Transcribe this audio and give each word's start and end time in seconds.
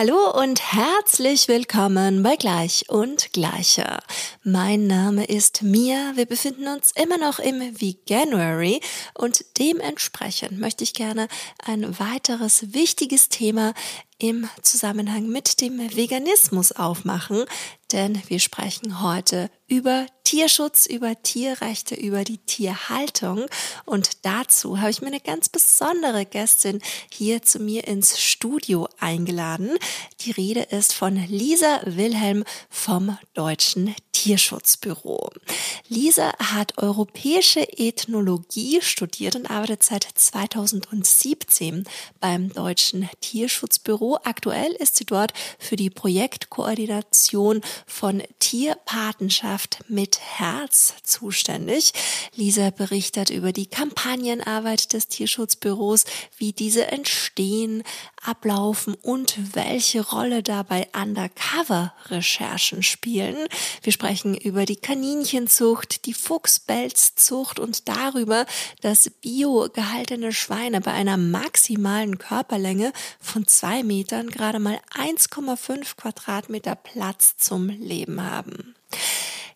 Hallo 0.00 0.30
und 0.30 0.60
herzlich 0.60 1.48
willkommen 1.48 2.22
bei 2.22 2.36
Gleich 2.36 2.88
und 2.88 3.32
Gleicher. 3.32 3.98
Mein 4.44 4.86
Name 4.86 5.24
ist 5.24 5.62
Mia. 5.62 6.12
Wir 6.14 6.24
befinden 6.24 6.68
uns 6.68 6.92
immer 6.92 7.18
noch 7.18 7.40
im 7.40 7.58
Veganuary 7.80 8.80
und 9.14 9.44
dementsprechend 9.58 10.60
möchte 10.60 10.84
ich 10.84 10.94
gerne 10.94 11.26
ein 11.64 11.98
weiteres 11.98 12.72
wichtiges 12.74 13.28
Thema 13.28 13.74
im 14.18 14.48
Zusammenhang 14.62 15.26
mit 15.26 15.60
dem 15.60 15.80
Veganismus 15.80 16.70
aufmachen, 16.70 17.44
denn 17.90 18.22
wir 18.28 18.38
sprechen 18.38 19.02
heute 19.02 19.50
über 19.66 20.06
Tierschutz, 20.28 20.84
über 20.84 21.22
Tierrechte, 21.22 21.94
über 21.94 22.22
die 22.22 22.36
Tierhaltung. 22.36 23.46
Und 23.86 24.26
dazu 24.26 24.78
habe 24.78 24.90
ich 24.90 25.00
mir 25.00 25.06
eine 25.06 25.20
ganz 25.20 25.48
besondere 25.48 26.26
Gästin 26.26 26.82
hier 27.10 27.40
zu 27.40 27.60
mir 27.60 27.88
ins 27.88 28.20
Studio 28.20 28.90
eingeladen. 29.00 29.70
Die 30.20 30.32
Rede 30.32 30.60
ist 30.60 30.92
von 30.92 31.16
Lisa 31.16 31.80
Wilhelm 31.86 32.44
vom 32.68 33.16
Deutschen 33.32 33.94
Tierschutzbüro. 34.18 35.30
Lisa 35.88 36.32
hat 36.38 36.76
europäische 36.76 37.60
Ethnologie 37.78 38.80
studiert 38.82 39.36
und 39.36 39.48
arbeitet 39.48 39.84
seit 39.84 40.08
2017 40.12 41.84
beim 42.18 42.52
Deutschen 42.52 43.08
Tierschutzbüro. 43.20 44.18
Aktuell 44.24 44.72
ist 44.72 44.96
sie 44.96 45.04
dort 45.04 45.34
für 45.60 45.76
die 45.76 45.88
Projektkoordination 45.88 47.60
von 47.86 48.24
Tierpatenschaft 48.40 49.84
mit 49.86 50.18
Herz 50.18 50.94
zuständig. 51.04 51.92
Lisa 52.34 52.70
berichtet 52.70 53.30
über 53.30 53.52
die 53.52 53.66
Kampagnenarbeit 53.66 54.94
des 54.94 55.06
Tierschutzbüros, 55.06 56.06
wie 56.36 56.52
diese 56.52 56.88
entstehen, 56.88 57.84
ablaufen 58.24 58.94
und 58.94 59.54
welche 59.54 60.00
Rolle 60.00 60.42
dabei 60.42 60.88
Undercover-Recherchen 60.94 62.82
spielen. 62.82 63.36
Wir 63.82 63.92
sprechen 63.92 64.36
über 64.36 64.64
die 64.64 64.76
Kaninchenzucht, 64.76 66.06
die 66.06 66.14
Fuchsbelzzucht 66.14 67.58
und 67.58 67.88
darüber, 67.88 68.46
dass 68.80 69.10
bio 69.10 69.68
gehaltene 69.72 70.32
Schweine 70.32 70.80
bei 70.80 70.92
einer 70.92 71.16
maximalen 71.16 72.18
Körperlänge 72.18 72.92
von 73.20 73.46
zwei 73.46 73.82
Metern 73.82 74.30
gerade 74.30 74.58
mal 74.58 74.80
1,5 74.96 75.96
Quadratmeter 75.96 76.74
Platz 76.74 77.36
zum 77.36 77.68
Leben 77.68 78.22
haben. 78.22 78.74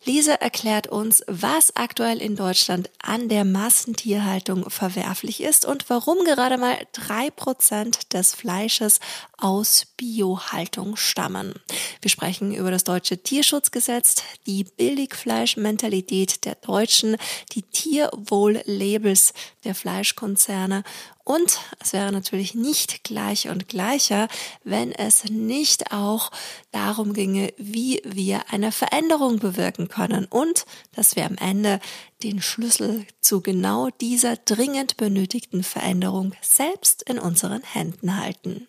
Lisa 0.04 0.32
erklärt 0.34 0.88
uns, 0.88 1.22
was 1.28 1.76
aktuell 1.76 2.20
in 2.20 2.34
Deutschland 2.34 2.90
an 3.00 3.28
der 3.28 3.44
Massentierhaltung 3.44 4.68
verwerflich 4.68 5.40
ist 5.40 5.64
und 5.64 5.88
warum 5.90 6.24
gerade 6.24 6.58
mal 6.58 6.76
drei 6.92 7.30
Prozent 7.30 8.12
des 8.12 8.34
Fleisches 8.34 8.98
aus 9.38 9.86
Biohaltung 9.96 10.96
stammen. 10.96 11.54
Wir 12.00 12.10
sprechen 12.10 12.52
über 12.52 12.72
das 12.72 12.82
deutsche 12.82 13.22
Tierschutzgesetz, 13.22 14.16
die 14.46 14.64
Billigfleischmentalität 14.64 16.44
der 16.46 16.56
Deutschen, 16.56 17.16
die 17.52 17.62
Tierwohl-Labels 17.62 19.34
der 19.62 19.76
Fleischkonzerne 19.76 20.82
und 21.24 21.58
es 21.80 21.92
wäre 21.92 22.10
natürlich 22.12 22.54
nicht 22.54 23.04
gleich 23.04 23.48
und 23.48 23.68
gleicher, 23.68 24.28
wenn 24.64 24.92
es 24.92 25.24
nicht 25.24 25.92
auch 25.92 26.30
darum 26.72 27.12
ginge, 27.12 27.52
wie 27.56 28.02
wir 28.04 28.50
eine 28.50 28.72
Veränderung 28.72 29.38
bewirken 29.38 29.88
können 29.88 30.26
und 30.26 30.64
dass 30.94 31.16
wir 31.16 31.24
am 31.24 31.36
Ende 31.36 31.80
den 32.22 32.42
Schlüssel 32.42 33.06
zu 33.20 33.40
genau 33.40 33.90
dieser 34.00 34.36
dringend 34.36 34.96
benötigten 34.96 35.62
Veränderung 35.62 36.32
selbst 36.40 37.02
in 37.02 37.18
unseren 37.18 37.62
Händen 37.62 38.18
halten. 38.18 38.68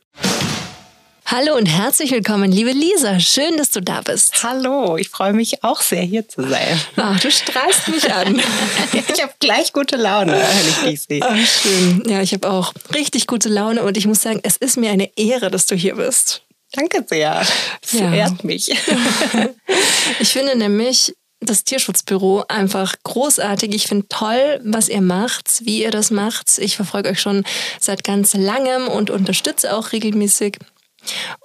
Hallo 1.26 1.56
und 1.56 1.66
herzlich 1.66 2.12
willkommen, 2.12 2.52
liebe 2.52 2.72
Lisa. 2.72 3.18
Schön, 3.20 3.56
dass 3.56 3.72
du 3.72 3.82
da 3.82 4.02
bist. 4.02 4.44
Hallo, 4.44 4.98
ich 4.98 5.10
freue 5.10 5.32
mich 5.32 5.64
auch 5.64 5.82
sehr, 5.82 6.02
hier 6.02 6.28
zu 6.28 6.48
sein. 6.48 6.80
Ach, 6.98 7.18
du 7.20 7.32
strahlst 7.32 7.88
mich 7.88 8.12
an. 8.12 8.42
ich 8.94 9.22
habe 9.22 9.34
gleich 9.40 9.72
gute 9.72 9.96
Laune, 9.96 10.34
wenn 10.34 10.70
ich 10.70 11.00
dich 11.00 11.02
sehe. 11.02 11.22
Ach, 11.24 11.36
schön. 11.48 12.04
Ja, 12.08 12.22
ich 12.22 12.34
habe 12.34 12.52
auch 12.52 12.74
richtig 12.94 13.26
gute 13.26 13.48
Laune 13.48 13.84
und 13.84 13.96
ich 13.96 14.06
muss 14.06 14.22
sagen, 14.22 14.42
es 14.44 14.58
ist 14.58 14.78
mir 14.78 14.92
eine 14.92 15.10
Ehre, 15.18 15.50
dass 15.50 15.66
du 15.66 15.76
hier 15.76 15.96
bist. 15.96 16.44
Danke 16.74 17.06
sehr. 17.08 17.46
Das 17.82 17.94
ja. 17.94 18.14
ehrt 18.14 18.44
mich. 18.44 18.70
ich 20.20 20.30
finde 20.30 20.58
nämlich, 20.58 21.14
das 21.46 21.64
Tierschutzbüro 21.64 22.46
einfach 22.48 22.96
großartig. 23.04 23.74
Ich 23.74 23.88
finde 23.88 24.08
toll, 24.08 24.62
was 24.64 24.90
ihr 24.90 25.02
macht, 25.02 25.66
wie 25.66 25.84
ihr 25.84 25.92
das 25.92 26.12
macht. 26.12 26.58
Ich 26.58 26.76
verfolge 26.76 27.10
euch 27.10 27.22
schon 27.22 27.44
seit 27.80 28.04
ganz 28.04 28.34
langem 28.34 28.88
und 28.88 29.10
unterstütze 29.10 29.76
auch 29.76 29.92
regelmäßig. 29.92 30.58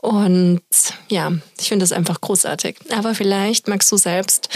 Und 0.01 0.63
ja, 1.09 1.33
ich 1.61 1.69
finde 1.69 1.83
das 1.83 1.93
einfach 1.93 2.21
großartig. 2.21 2.77
Aber 2.91 3.15
vielleicht 3.15 3.69
magst 3.69 3.91
du 3.93 3.97
selbst 3.97 4.49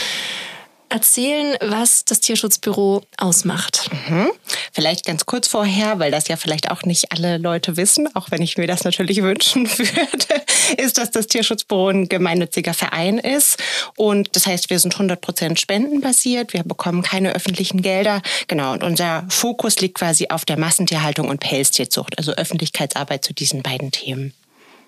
erzählen, 0.93 1.57
was 1.63 2.05
das 2.05 2.21
Tierschutzbüro 2.21 3.03
ausmacht. 3.17 3.91
Mhm. 4.09 4.31
Vielleicht 4.73 5.07
ganz 5.07 5.25
kurz 5.25 5.49
vorher, 5.49 5.99
weil 5.99 6.11
das 6.11 6.29
ja 6.29 6.37
vielleicht 6.37 6.71
auch 6.71 6.83
nicht 6.83 7.13
alle 7.13 7.39
Leute 7.39 7.77
wissen, 7.77 8.15
auch 8.15 8.31
wenn 8.31 8.43
ich 8.43 8.59
mir 8.59 8.67
das 8.67 8.85
natürlich 8.85 9.23
wünschen 9.23 9.67
würde, 9.67 10.43
ist, 10.77 10.99
dass 10.99 11.11
das 11.11 11.27
Tierschutzbüro 11.27 11.89
ein 11.89 12.09
gemeinnütziger 12.09 12.75
Verein 12.75 13.19
ist. 13.19 13.59
Und 13.97 14.37
das 14.37 14.47
heißt, 14.47 14.71
wir 14.71 14.79
sind 14.79 14.95
100 14.95 15.21
Prozent 15.21 15.59
spendenbasiert. 15.59 16.53
Wir 16.53 16.63
bekommen 16.63 17.03
keine 17.03 17.35
öffentlichen 17.35 17.81
Gelder. 17.81 18.21
Genau. 18.47 18.73
Und 18.73 18.83
unser 18.83 19.25
Fokus 19.29 19.81
liegt 19.81 19.97
quasi 19.97 20.29
auf 20.29 20.45
der 20.45 20.59
Massentierhaltung 20.59 21.29
und 21.29 21.41
Pelztierzucht, 21.41 22.19
also 22.19 22.33
Öffentlichkeitsarbeit 22.33 23.25
zu 23.25 23.33
diesen 23.33 23.63
beiden 23.63 23.91
Themen. 23.91 24.35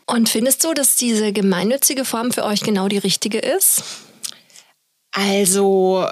Und 0.07 0.29
findest 0.29 0.65
du, 0.65 0.75
dass 0.75 0.97
diese 0.97 1.33
gemeinnützige 1.33 2.05
Form 2.05 2.33
für 2.33 2.45
euch 2.45 2.61
genau 2.61 2.89
die 2.89 2.99
richtige 2.99 3.39
ist? 3.39 3.83
Also 5.13 6.07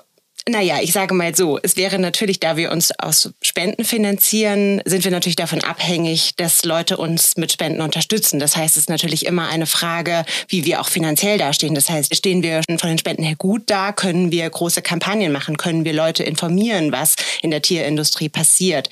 naja, 0.48 0.78
ich 0.82 0.92
sage 0.92 1.14
mal 1.14 1.36
so, 1.36 1.60
es 1.62 1.76
wäre 1.76 2.00
natürlich, 2.00 2.40
da 2.40 2.56
wir 2.56 2.72
uns 2.72 2.90
aus 2.98 3.32
Spenden 3.42 3.84
finanzieren, 3.84 4.82
sind 4.84 5.04
wir 5.04 5.12
natürlich 5.12 5.36
davon 5.36 5.62
abhängig, 5.62 6.34
dass 6.34 6.64
Leute 6.64 6.96
uns 6.96 7.36
mit 7.36 7.52
Spenden 7.52 7.80
unterstützen. 7.80 8.40
Das 8.40 8.56
heißt, 8.56 8.76
es 8.76 8.84
ist 8.84 8.88
natürlich 8.88 9.26
immer 9.26 9.48
eine 9.48 9.66
Frage, 9.66 10.24
wie 10.48 10.64
wir 10.64 10.80
auch 10.80 10.88
finanziell 10.88 11.38
dastehen. 11.38 11.76
Das 11.76 11.88
heißt, 11.88 12.16
stehen 12.16 12.42
wir 12.42 12.62
von 12.66 12.88
den 12.88 12.98
Spenden 12.98 13.22
her 13.22 13.36
gut 13.36 13.62
da? 13.66 13.92
Können 13.92 14.32
wir 14.32 14.50
große 14.50 14.82
Kampagnen 14.82 15.30
machen? 15.30 15.56
Können 15.56 15.84
wir 15.84 15.92
Leute 15.92 16.24
informieren, 16.24 16.90
was 16.90 17.14
in 17.40 17.52
der 17.52 17.62
Tierindustrie 17.62 18.28
passiert? 18.28 18.90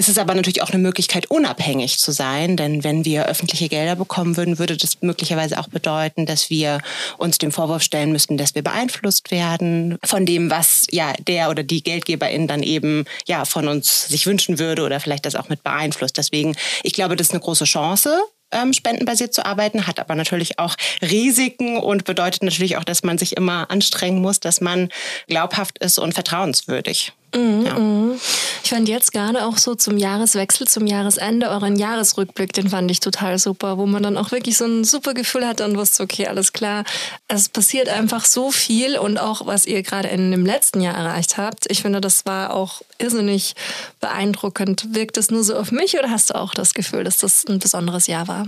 Es 0.00 0.08
ist 0.08 0.18
aber 0.18 0.34
natürlich 0.34 0.62
auch 0.62 0.70
eine 0.70 0.78
Möglichkeit, 0.78 1.30
unabhängig 1.30 1.98
zu 1.98 2.10
sein, 2.10 2.56
denn 2.56 2.84
wenn 2.84 3.04
wir 3.04 3.26
öffentliche 3.26 3.68
Gelder 3.68 3.96
bekommen 3.96 4.38
würden, 4.38 4.58
würde 4.58 4.78
das 4.78 5.02
möglicherweise 5.02 5.58
auch 5.60 5.68
bedeuten, 5.68 6.24
dass 6.24 6.48
wir 6.48 6.80
uns 7.18 7.36
dem 7.36 7.52
Vorwurf 7.52 7.82
stellen 7.82 8.10
müssten, 8.10 8.38
dass 8.38 8.54
wir 8.54 8.62
beeinflusst 8.62 9.30
werden 9.30 9.98
von 10.02 10.24
dem, 10.24 10.50
was 10.50 10.86
ja 10.90 11.12
der 11.28 11.50
oder 11.50 11.64
die 11.64 11.82
Geldgeberin 11.82 12.48
dann 12.48 12.62
eben 12.62 13.04
ja 13.28 13.44
von 13.44 13.68
uns 13.68 14.08
sich 14.08 14.24
wünschen 14.24 14.58
würde 14.58 14.84
oder 14.84 15.00
vielleicht 15.00 15.26
das 15.26 15.34
auch 15.34 15.50
mit 15.50 15.62
beeinflusst. 15.62 16.16
Deswegen, 16.16 16.56
ich 16.82 16.94
glaube, 16.94 17.14
das 17.14 17.26
ist 17.26 17.34
eine 17.34 17.40
große 17.40 17.66
Chance, 17.66 18.22
ähm, 18.52 18.72
spendenbasiert 18.72 19.34
zu 19.34 19.44
arbeiten, 19.44 19.86
hat 19.86 19.98
aber 19.98 20.14
natürlich 20.14 20.58
auch 20.58 20.76
Risiken 21.02 21.76
und 21.76 22.04
bedeutet 22.04 22.42
natürlich 22.42 22.78
auch, 22.78 22.84
dass 22.84 23.02
man 23.02 23.18
sich 23.18 23.36
immer 23.36 23.70
anstrengen 23.70 24.22
muss, 24.22 24.40
dass 24.40 24.62
man 24.62 24.88
glaubhaft 25.28 25.76
ist 25.76 25.98
und 25.98 26.14
vertrauenswürdig. 26.14 27.12
Mhm, 27.34 27.66
ja. 27.66 27.78
Mhm. 27.78 28.20
Ich 28.62 28.70
fand 28.70 28.88
jetzt 28.88 29.12
gerade 29.12 29.44
auch 29.44 29.56
so 29.56 29.74
zum 29.74 29.96
Jahreswechsel, 29.96 30.68
zum 30.68 30.86
Jahresende 30.86 31.48
euren 31.48 31.76
Jahresrückblick, 31.76 32.52
den 32.52 32.68
fand 32.70 32.90
ich 32.90 33.00
total 33.00 33.38
super, 33.38 33.78
wo 33.78 33.86
man 33.86 34.02
dann 34.02 34.16
auch 34.16 34.30
wirklich 34.32 34.56
so 34.56 34.64
ein 34.64 34.84
super 34.84 35.14
Gefühl 35.14 35.46
hatte 35.46 35.64
und 35.64 35.76
wusste, 35.76 36.02
okay, 36.02 36.26
alles 36.26 36.52
klar. 36.52 36.84
Es 37.28 37.48
passiert 37.48 37.88
einfach 37.88 38.24
so 38.24 38.50
viel 38.50 38.98
und 38.98 39.18
auch 39.18 39.46
was 39.46 39.66
ihr 39.66 39.82
gerade 39.82 40.08
in 40.08 40.30
dem 40.30 40.46
letzten 40.46 40.80
Jahr 40.80 40.96
erreicht 40.96 41.36
habt. 41.36 41.70
Ich 41.70 41.82
finde, 41.82 42.00
das 42.00 42.26
war 42.26 42.54
auch 42.54 42.82
irrsinnig 42.98 43.54
beeindruckend. 44.00 44.94
Wirkt 44.94 45.16
es 45.16 45.30
nur 45.30 45.42
so 45.42 45.56
auf 45.56 45.72
mich 45.72 45.98
oder 45.98 46.10
hast 46.10 46.30
du 46.30 46.34
auch 46.34 46.54
das 46.54 46.74
Gefühl, 46.74 47.04
dass 47.04 47.18
das 47.18 47.44
ein 47.48 47.58
besonderes 47.58 48.06
Jahr 48.06 48.28
war? 48.28 48.46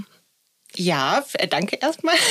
Ja, 0.76 1.22
äh, 1.34 1.48
danke 1.48 1.76
erstmal. 1.80 2.14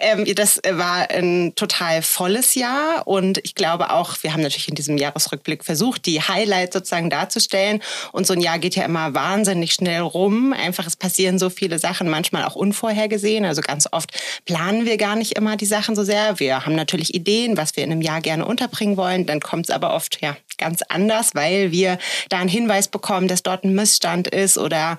Ähm, 0.00 0.24
das 0.34 0.60
war 0.68 1.10
ein 1.10 1.54
total 1.54 2.02
volles 2.02 2.54
Jahr 2.54 3.06
und 3.06 3.38
ich 3.44 3.54
glaube 3.54 3.90
auch, 3.90 4.16
wir 4.22 4.32
haben 4.32 4.42
natürlich 4.42 4.68
in 4.68 4.74
diesem 4.74 4.96
Jahresrückblick 4.96 5.64
versucht, 5.64 6.06
die 6.06 6.20
Highlights 6.20 6.74
sozusagen 6.74 7.10
darzustellen. 7.10 7.80
Und 8.10 8.26
so 8.26 8.32
ein 8.32 8.40
Jahr 8.40 8.58
geht 8.58 8.74
ja 8.74 8.84
immer 8.84 9.14
wahnsinnig 9.14 9.74
schnell 9.74 10.00
rum. 10.00 10.52
Einfach, 10.52 10.86
es 10.86 10.96
passieren 10.96 11.38
so 11.38 11.50
viele 11.50 11.78
Sachen, 11.78 12.08
manchmal 12.08 12.44
auch 12.44 12.56
unvorhergesehen. 12.56 13.44
Also 13.44 13.60
ganz 13.60 13.86
oft 13.92 14.12
planen 14.44 14.86
wir 14.86 14.96
gar 14.96 15.14
nicht 15.14 15.36
immer 15.36 15.56
die 15.56 15.66
Sachen 15.66 15.94
so 15.94 16.02
sehr. 16.02 16.40
Wir 16.40 16.64
haben 16.64 16.74
natürlich 16.74 17.14
Ideen, 17.14 17.56
was 17.56 17.76
wir 17.76 17.84
in 17.84 17.92
einem 17.92 18.02
Jahr 18.02 18.20
gerne 18.20 18.44
unterbringen 18.44 18.96
wollen. 18.96 19.26
Dann 19.26 19.40
kommt 19.40 19.68
es 19.68 19.74
aber 19.74 19.94
oft 19.94 20.20
ja 20.20 20.36
ganz 20.58 20.82
anders, 20.88 21.34
weil 21.34 21.70
wir 21.70 21.98
da 22.28 22.38
einen 22.38 22.48
Hinweis 22.48 22.88
bekommen, 22.88 23.28
dass 23.28 23.42
dort 23.42 23.64
ein 23.64 23.74
Missstand 23.74 24.28
ist 24.28 24.58
oder 24.58 24.98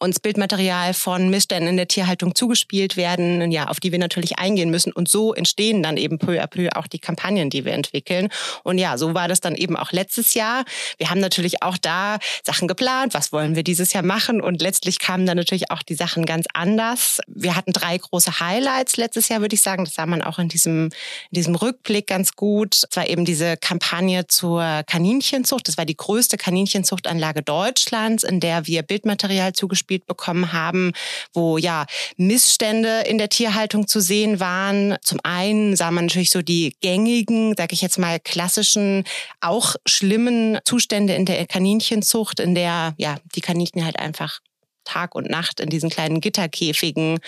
uns 0.00 0.18
Bildmaterial 0.18 0.94
von 0.94 1.28
Missständen 1.28 1.68
in 1.68 1.76
der 1.76 1.86
Tierhaltung 1.86 2.34
zugespielt 2.34 2.96
werden, 2.96 3.52
ja, 3.52 3.68
auf 3.68 3.80
die 3.80 3.92
wir 3.92 3.98
natürlich 3.98 4.38
eingehen 4.38 4.70
müssen. 4.70 4.92
Und 4.92 5.08
so 5.08 5.34
entstehen 5.34 5.82
dann 5.82 5.96
eben 5.98 6.18
peu 6.18 6.42
à 6.42 6.46
peu 6.46 6.70
auch 6.74 6.86
die 6.86 6.98
Kampagnen, 6.98 7.50
die 7.50 7.64
wir 7.64 7.72
entwickeln. 7.72 8.28
Und 8.64 8.78
ja, 8.78 8.96
so 8.96 9.14
war 9.14 9.28
das 9.28 9.40
dann 9.40 9.54
eben 9.54 9.76
auch 9.76 9.92
letztes 9.92 10.34
Jahr. 10.34 10.64
Wir 10.96 11.10
haben 11.10 11.20
natürlich 11.20 11.62
auch 11.62 11.76
da 11.76 12.18
Sachen 12.44 12.66
geplant. 12.66 13.12
Was 13.12 13.30
wollen 13.30 13.54
wir 13.56 13.62
dieses 13.62 13.92
Jahr 13.92 14.02
machen? 14.02 14.40
Und 14.40 14.62
letztlich 14.62 14.98
kamen 14.98 15.26
dann 15.26 15.36
natürlich 15.36 15.70
auch 15.70 15.82
die 15.82 15.94
Sachen 15.94 16.24
ganz 16.24 16.46
anders. 16.54 17.20
Wir 17.28 17.54
hatten 17.54 17.72
drei 17.72 17.98
große 17.98 18.40
Highlights 18.40 18.96
letztes 18.96 19.28
Jahr, 19.28 19.42
würde 19.42 19.54
ich 19.54 19.62
sagen. 19.62 19.84
Das 19.84 19.94
sah 19.94 20.06
man 20.06 20.22
auch 20.22 20.38
in 20.38 20.48
diesem, 20.48 20.84
in 20.84 20.90
diesem 21.32 21.54
Rückblick 21.54 22.06
ganz 22.06 22.36
gut. 22.36 22.84
Es 22.88 22.96
war 22.96 23.06
eben 23.06 23.26
diese 23.26 23.58
Kampagne 23.58 24.26
zur 24.26 24.82
Kaninchenzucht. 24.86 25.68
Das 25.68 25.76
war 25.76 25.84
die 25.84 25.96
größte 25.96 26.38
Kaninchenzuchtanlage 26.38 27.42
Deutschlands, 27.42 28.24
in 28.24 28.40
der 28.40 28.66
wir 28.66 28.82
Bildmaterial 28.82 29.52
zugespielt 29.52 29.89
bekommen 29.98 30.52
haben, 30.52 30.92
wo 31.32 31.58
ja 31.58 31.86
Missstände 32.16 33.02
in 33.06 33.18
der 33.18 33.28
Tierhaltung 33.28 33.86
zu 33.86 34.00
sehen 34.00 34.40
waren. 34.40 34.96
Zum 35.02 35.18
einen 35.22 35.76
sah 35.76 35.90
man 35.90 36.06
natürlich 36.06 36.30
so 36.30 36.42
die 36.42 36.76
gängigen, 36.80 37.54
sage 37.56 37.74
ich 37.74 37.82
jetzt 37.82 37.98
mal 37.98 38.20
klassischen, 38.20 39.04
auch 39.40 39.76
schlimmen 39.86 40.58
Zustände 40.64 41.14
in 41.14 41.26
der 41.26 41.46
Kaninchenzucht, 41.46 42.40
in 42.40 42.54
der 42.54 42.94
ja 42.96 43.16
die 43.34 43.40
Kaninchen 43.40 43.84
halt 43.84 43.98
einfach 43.98 44.40
Tag 44.84 45.14
und 45.14 45.30
Nacht 45.30 45.60
in 45.60 45.68
diesen 45.68 45.90
kleinen 45.90 46.20
Gitterkäfigen 46.20 47.18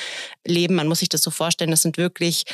leben. 0.47 0.75
Man 0.75 0.89
muss 0.89 1.01
sich 1.01 1.09
das 1.09 1.23
so 1.23 1.31
vorstellen, 1.31 1.71
das 1.71 1.83
sind 1.83 1.97
wirklich 1.97 2.45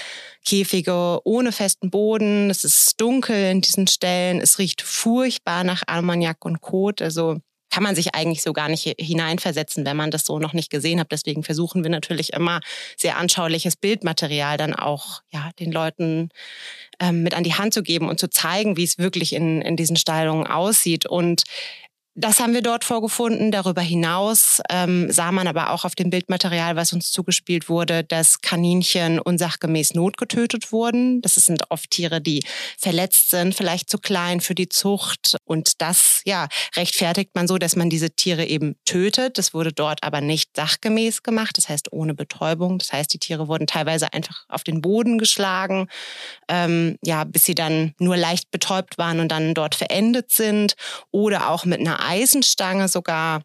Käfige 0.45 1.21
ohne 1.25 1.53
festen 1.53 1.91
Boden. 1.91 2.51
Es 2.51 2.65
ist 2.65 3.01
dunkel 3.01 3.51
in 3.51 3.61
diesen 3.61 3.87
Stellen. 3.87 4.41
Es 4.41 4.59
riecht 4.59 4.83
furchtbar 4.83 5.65
nach 5.65 5.83
Ammoniak 5.87 6.45
und 6.45 6.61
Kot. 6.61 7.01
Also 7.01 7.41
kann 7.71 7.83
man 7.83 7.95
sich 7.95 8.15
eigentlich 8.15 8.43
so 8.43 8.53
gar 8.53 8.69
nicht 8.69 8.95
hineinversetzen, 8.99 9.85
wenn 9.85 9.97
man 9.97 10.11
das 10.11 10.25
so 10.25 10.39
noch 10.39 10.53
nicht 10.53 10.71
gesehen 10.71 11.01
hat. 11.01 11.13
Deswegen 11.13 11.43
versuchen 11.43 11.83
wir 11.83 11.91
natürlich 11.91 12.33
immer 12.33 12.61
sehr 12.97 13.17
anschauliches 13.17 13.77
Bildmaterial 13.77 14.57
dann 14.57 14.75
auch 14.75 15.23
ja, 15.31 15.51
den 15.59 15.73
Leuten 15.73 16.31
ähm, 17.01 17.23
mit 17.23 17.35
an 17.35 17.45
die 17.45 17.55
Hand 17.55 17.75
zu 17.75 17.83
geben 17.83 18.09
und 18.09 18.19
zu 18.19 18.31
zeigen, 18.31 18.77
wie 18.77 18.85
es 18.85 18.99
wirklich 18.99 19.35
in, 19.35 19.61
in 19.63 19.77
diesen 19.77 19.97
Stallungen 19.97 20.47
aussieht. 20.47 21.07
Und 21.07 21.43
das 22.19 22.41
haben 22.41 22.53
wir 22.53 22.63
dort 22.63 22.85
vorgefunden. 22.85 23.53
Darüber 23.53 23.81
hinaus 23.81 24.61
ähm, 24.71 25.11
sah 25.11 25.31
man 25.31 25.47
aber 25.47 25.71
auch 25.71 25.85
auf 25.85 25.95
dem 25.95 26.11
Bildmaterial, 26.11 26.75
was 26.75 26.93
uns 26.93 27.13
zugespielt 27.13 27.69
wurde, 27.69 28.03
dass 28.03 28.41
Kaninchen 28.41 29.21
unsachgemäß 29.21 29.95
notgetötet 29.95 30.73
wurden. 30.73 31.23
Das 31.23 31.37
sind 31.37 31.71
oft 31.71 31.91
Tiere, 31.91 32.21
die 32.21 32.43
verletzt 32.77 33.31
sind, 33.31 33.55
vielleicht 33.55 33.89
zu 33.89 33.99
klein 33.99 34.41
für 34.41 34.57
die 34.57 34.69
Zucht. 34.69 35.37
Und 35.45 35.81
das 35.81 36.23
ja, 36.25 36.49
rechtfertigt 36.75 37.31
man 37.35 37.47
so, 37.47 37.57
dass 37.57 37.77
man 37.77 37.89
diese 37.89 38.11
Tiere 38.11 38.45
eben 38.47 38.75
tötet. 38.85 39.39
Das 39.39 39.55
wurde 39.55 39.73
dort 39.73 40.03
aber 40.03 40.21
nicht 40.21 40.57
sachgemäß 40.57 41.23
gemacht, 41.23 41.57
das 41.57 41.69
heißt 41.69 41.93
ohne 41.93 42.15
Betäubung. 42.15 42.79
Das 42.79 42.93
heißt, 42.93 43.15
die 43.15 43.21
Tiere 43.21 43.47
wurden 43.47 43.69
teilweise 43.69 44.13
einfach 44.13 44.45
auf 44.49 44.65
den 44.65 44.81
Boden 44.81 45.19
geschlagen, 45.19 45.87
ähm, 46.49 46.99
ja, 47.05 47.23
bis 47.23 47.45
sie 47.45 47.55
dann 47.55 47.95
nur 48.01 48.17
leicht 48.17 48.51
betäubt 48.51 48.99
waren 48.99 49.21
und 49.21 49.29
dann 49.29 49.55
dort 49.55 49.77
verendet 49.77 50.33
sind. 50.33 50.75
Oder 51.13 51.51
auch 51.51 51.65
mit 51.65 51.79
einer 51.79 52.08
Eisenstange 52.09 52.89
sogar 52.89 53.43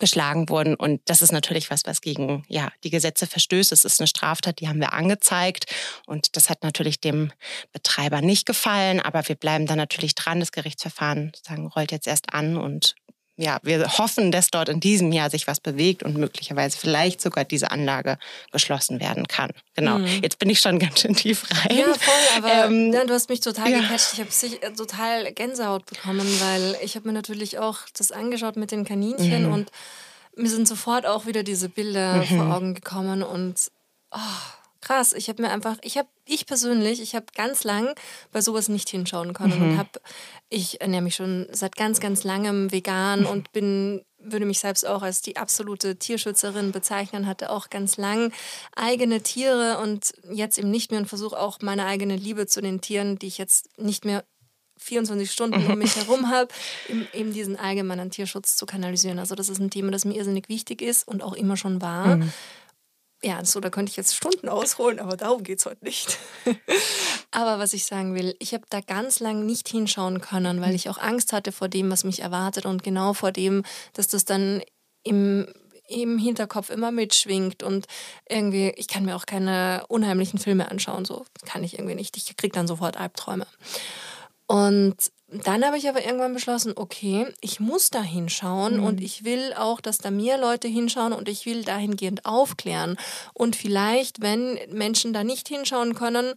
geschlagen 0.00 0.48
wurden. 0.48 0.74
Und 0.74 1.00
das 1.06 1.22
ist 1.22 1.32
natürlich 1.32 1.70
was, 1.70 1.82
was 1.86 2.00
gegen 2.00 2.44
ja, 2.48 2.70
die 2.82 2.90
Gesetze 2.90 3.26
verstößt. 3.26 3.72
Es 3.72 3.84
ist 3.84 4.00
eine 4.00 4.06
Straftat, 4.06 4.60
die 4.60 4.68
haben 4.68 4.80
wir 4.80 4.92
angezeigt. 4.92 5.66
Und 6.06 6.36
das 6.36 6.50
hat 6.50 6.62
natürlich 6.62 7.00
dem 7.00 7.32
Betreiber 7.72 8.20
nicht 8.20 8.46
gefallen. 8.46 9.00
Aber 9.00 9.28
wir 9.28 9.36
bleiben 9.36 9.66
da 9.66 9.76
natürlich 9.76 10.14
dran. 10.14 10.40
Das 10.40 10.52
Gerichtsverfahren 10.52 11.32
sagen, 11.46 11.68
rollt 11.68 11.92
jetzt 11.92 12.06
erst 12.06 12.32
an 12.32 12.56
und 12.56 12.96
ja, 13.36 13.58
wir 13.62 13.98
hoffen, 13.98 14.30
dass 14.30 14.48
dort 14.48 14.68
in 14.68 14.78
diesem 14.78 15.10
Jahr 15.10 15.28
sich 15.28 15.46
was 15.46 15.58
bewegt 15.58 16.04
und 16.04 16.16
möglicherweise 16.16 16.78
vielleicht 16.78 17.20
sogar 17.20 17.44
diese 17.44 17.70
Anlage 17.70 18.18
geschlossen 18.52 19.00
werden 19.00 19.26
kann. 19.26 19.50
Genau. 19.74 19.98
Mhm. 19.98 20.20
Jetzt 20.22 20.38
bin 20.38 20.50
ich 20.50 20.60
schon 20.60 20.78
ganz 20.78 21.00
schön 21.00 21.14
tief 21.14 21.44
rein. 21.50 21.76
Ja, 21.76 21.86
voll, 21.94 22.14
aber 22.36 22.66
ähm, 22.66 22.92
ja, 22.92 23.04
du 23.04 23.12
hast 23.12 23.28
mich 23.28 23.40
total 23.40 23.70
ja. 23.70 23.80
gecatcht. 23.80 24.12
Ich 24.12 24.20
habe 24.20 24.66
äh, 24.66 24.72
total 24.72 25.32
Gänsehaut 25.32 25.86
bekommen, 25.86 26.26
weil 26.40 26.76
ich 26.82 26.94
habe 26.94 27.08
mir 27.08 27.14
natürlich 27.14 27.58
auch 27.58 27.78
das 27.96 28.12
angeschaut 28.12 28.56
mit 28.56 28.70
den 28.70 28.84
Kaninchen 28.84 29.46
mhm. 29.46 29.52
und 29.52 29.70
mir 30.36 30.48
sind 30.48 30.68
sofort 30.68 31.06
auch 31.06 31.26
wieder 31.26 31.42
diese 31.42 31.68
Bilder 31.68 32.16
mhm. 32.16 32.24
vor 32.24 32.56
Augen 32.56 32.74
gekommen 32.74 33.22
und 33.24 33.70
oh, 34.12 34.18
krass. 34.84 35.12
Ich 35.12 35.28
habe 35.28 35.42
mir 35.42 35.50
einfach, 35.50 35.76
ich 35.82 35.98
habe, 35.98 36.08
ich 36.26 36.46
persönlich, 36.46 37.00
ich 37.00 37.14
habe 37.14 37.26
ganz 37.34 37.64
lang 37.64 37.94
bei 38.32 38.40
sowas 38.40 38.68
nicht 38.68 38.88
hinschauen 38.88 39.32
können 39.32 39.58
mhm. 39.58 39.70
und 39.70 39.78
habe, 39.78 40.00
ich 40.48 40.80
ernähre 40.80 41.02
mich 41.02 41.16
schon 41.16 41.46
seit 41.50 41.76
ganz, 41.76 42.00
ganz 42.00 42.24
langem 42.24 42.70
vegan 42.70 43.20
mhm. 43.20 43.26
und 43.26 43.52
bin 43.52 44.04
würde 44.26 44.46
mich 44.46 44.60
selbst 44.60 44.86
auch 44.86 45.02
als 45.02 45.20
die 45.20 45.36
absolute 45.36 45.96
Tierschützerin 45.96 46.72
bezeichnen, 46.72 47.26
hatte 47.26 47.50
auch 47.50 47.68
ganz 47.68 47.98
lang 47.98 48.32
eigene 48.74 49.20
Tiere 49.20 49.78
und 49.82 50.12
jetzt 50.30 50.58
eben 50.58 50.70
nicht 50.70 50.90
mehr 50.90 51.00
und 51.00 51.06
versuche 51.06 51.38
auch 51.38 51.58
meine 51.60 51.84
eigene 51.84 52.16
Liebe 52.16 52.46
zu 52.46 52.62
den 52.62 52.80
Tieren, 52.80 53.18
die 53.18 53.26
ich 53.26 53.38
jetzt 53.38 53.78
nicht 53.78 54.04
mehr 54.04 54.24
24 54.78 55.30
Stunden 55.30 55.66
um 55.70 55.78
mich 55.78 55.96
herum 55.96 56.30
habe, 56.30 56.48
eben 57.12 57.32
diesen 57.32 57.56
allgemeinen 57.56 58.10
Tierschutz 58.10 58.56
zu 58.56 58.66
kanalisieren. 58.66 59.18
Also 59.18 59.34
das 59.34 59.48
ist 59.48 59.58
ein 59.58 59.70
Thema, 59.70 59.90
das 59.90 60.04
mir 60.04 60.14
irrsinnig 60.14 60.48
wichtig 60.48 60.82
ist 60.82 61.06
und 61.06 61.22
auch 61.22 61.34
immer 61.34 61.56
schon 61.56 61.80
war. 61.80 62.16
Mhm 62.16 62.32
ja, 63.24 63.44
so, 63.44 63.60
da 63.60 63.70
könnte 63.70 63.90
ich 63.90 63.96
jetzt 63.96 64.14
Stunden 64.14 64.48
ausholen, 64.48 65.00
aber 65.00 65.16
darum 65.16 65.42
geht 65.42 65.58
es 65.58 65.66
heute 65.66 65.84
nicht. 65.84 66.18
aber 67.30 67.58
was 67.58 67.72
ich 67.72 67.86
sagen 67.86 68.14
will, 68.14 68.36
ich 68.38 68.52
habe 68.52 68.64
da 68.68 68.80
ganz 68.80 69.20
lang 69.20 69.46
nicht 69.46 69.68
hinschauen 69.68 70.20
können, 70.20 70.60
weil 70.60 70.74
ich 70.74 70.88
auch 70.88 70.98
Angst 70.98 71.32
hatte 71.32 71.50
vor 71.50 71.68
dem, 71.68 71.90
was 71.90 72.04
mich 72.04 72.20
erwartet 72.20 72.66
und 72.66 72.82
genau 72.82 73.14
vor 73.14 73.32
dem, 73.32 73.64
dass 73.94 74.08
das 74.08 74.24
dann 74.24 74.62
im 75.02 75.46
im 75.86 76.16
Hinterkopf 76.18 76.70
immer 76.70 76.90
mitschwingt 76.90 77.62
und 77.62 77.86
irgendwie, 78.26 78.72
ich 78.76 78.88
kann 78.88 79.04
mir 79.04 79.16
auch 79.16 79.26
keine 79.26 79.84
unheimlichen 79.88 80.38
Filme 80.38 80.70
anschauen, 80.70 81.04
so 81.04 81.26
kann 81.44 81.62
ich 81.62 81.74
irgendwie 81.78 81.94
nicht. 81.94 82.16
Ich 82.16 82.34
kriege 82.38 82.54
dann 82.54 82.66
sofort 82.66 82.96
Albträume. 82.96 83.46
Und 84.46 84.96
dann 85.44 85.64
habe 85.64 85.76
ich 85.76 85.88
aber 85.88 86.04
irgendwann 86.04 86.34
beschlossen, 86.34 86.72
okay, 86.76 87.26
ich 87.40 87.60
muss 87.60 87.90
da 87.90 88.02
hinschauen 88.02 88.78
mhm. 88.78 88.84
und 88.84 89.00
ich 89.00 89.24
will 89.24 89.52
auch, 89.54 89.80
dass 89.80 89.98
da 89.98 90.10
mehr 90.10 90.38
Leute 90.38 90.68
hinschauen 90.68 91.12
und 91.12 91.28
ich 91.28 91.46
will 91.46 91.64
dahingehend 91.64 92.24
aufklären. 92.26 92.96
Und 93.32 93.56
vielleicht, 93.56 94.20
wenn 94.20 94.58
Menschen 94.70 95.12
da 95.12 95.24
nicht 95.24 95.48
hinschauen 95.48 95.94
können, 95.94 96.34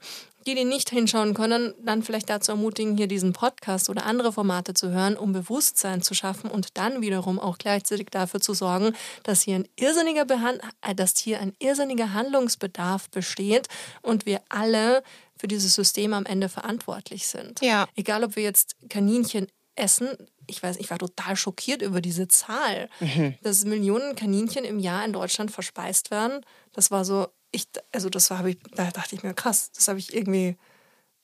die, 0.47 0.55
die 0.55 0.65
nicht 0.65 0.89
hinschauen 0.89 1.33
können, 1.33 1.73
dann 1.83 2.01
vielleicht 2.03 2.29
dazu 2.29 2.53
ermutigen, 2.53 2.95
hier 2.95 3.07
diesen 3.07 3.33
Podcast 3.33 3.89
oder 3.89 4.05
andere 4.05 4.31
Formate 4.31 4.73
zu 4.73 4.89
hören, 4.89 5.17
um 5.17 5.33
Bewusstsein 5.33 6.01
zu 6.01 6.13
schaffen 6.13 6.50
und 6.50 6.77
dann 6.77 7.01
wiederum 7.01 7.38
auch 7.39 7.57
gleichzeitig 7.57 8.07
dafür 8.09 8.39
zu 8.39 8.53
sorgen, 8.53 8.93
dass 9.23 9.41
hier 9.41 9.55
ein 9.55 9.67
irrsinniger, 9.75 10.25
Behand 10.25 10.61
äh, 10.81 10.95
dass 10.95 11.17
hier 11.17 11.41
ein 11.41 11.53
irrsinniger 11.59 12.13
Handlungsbedarf 12.13 13.09
besteht 13.09 13.67
und 14.01 14.25
wir 14.25 14.39
alle 14.50 15.03
für 15.39 15.48
dieses 15.48 15.75
System 15.75 16.13
am 16.13 16.25
Ende 16.25 16.50
verantwortlich 16.50 17.27
sind. 17.27 17.62
Ja. 17.62 17.88
Egal, 17.96 18.24
ob 18.24 18.36
wir 18.36 18.44
jetzt 18.44 18.75
Kaninchen 18.89 19.48
essen, 19.75 20.10
ich 20.48 20.63
weiß, 20.63 20.77
ich 20.77 20.89
war 20.89 20.98
total 20.98 21.36
schockiert 21.36 21.82
über 21.82 22.01
diese 22.01 22.27
Zahl, 22.27 22.89
mhm. 23.00 23.36
dass 23.44 23.65
Millionen 23.65 24.15
Kaninchen 24.15 24.65
im 24.65 24.79
Jahr 24.79 25.06
in 25.06 25.13
Deutschland 25.13 25.51
verspeist 25.51 26.10
werden. 26.10 26.41
Das 26.74 26.89
war 26.89 27.06
so, 27.06 27.27
ich, 27.51 27.67
also 27.91 28.10
das 28.10 28.29
war, 28.29 28.46
ich, 28.46 28.58
da 28.75 28.89
dachte 28.91 29.15
ich 29.15 29.24
mir, 29.24 29.34
krass, 29.34 29.72
das 29.74 29.88
habe 29.88 30.00
ich 30.00 30.13
irgendwie 30.13 30.58